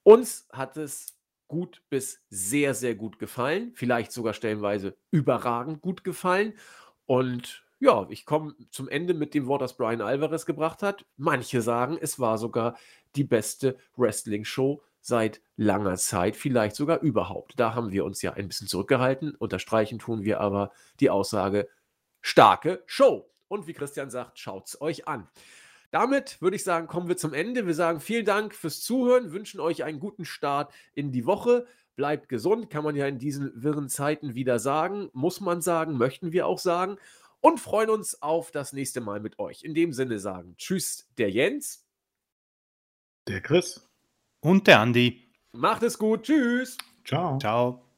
[0.04, 6.54] Uns hat es gut bis sehr, sehr gut gefallen, vielleicht sogar stellenweise überragend gut gefallen.
[7.06, 11.06] Und ja, ich komme zum Ende mit dem Wort, das Brian Alvarez gebracht hat.
[11.18, 12.78] Manche sagen, es war sogar
[13.16, 17.60] die beste Wrestling-Show seit langer Zeit, vielleicht sogar überhaupt.
[17.60, 19.36] Da haben wir uns ja ein bisschen zurückgehalten.
[19.36, 21.68] Unterstreichen tun wir aber die Aussage,
[22.22, 23.30] starke Show.
[23.48, 25.28] Und wie Christian sagt, schaut es euch an.
[25.92, 27.66] Damit würde ich sagen, kommen wir zum Ende.
[27.66, 31.66] Wir sagen vielen Dank fürs Zuhören, wünschen euch einen guten Start in die Woche.
[31.96, 35.10] Bleibt gesund, kann man ja in diesen wirren Zeiten wieder sagen.
[35.14, 36.98] Muss man sagen, möchten wir auch sagen.
[37.42, 39.64] und freuen uns auf das nächste Mal mit euch.
[39.64, 41.86] In dem Sinne sagen Tschüss, der Jens.
[43.28, 43.89] Der Chris.
[44.42, 45.28] Und der Andi.
[45.54, 46.24] Macht es gut.
[46.24, 46.78] Tschüss.
[47.04, 47.38] Ciao.
[47.40, 47.89] Ciao.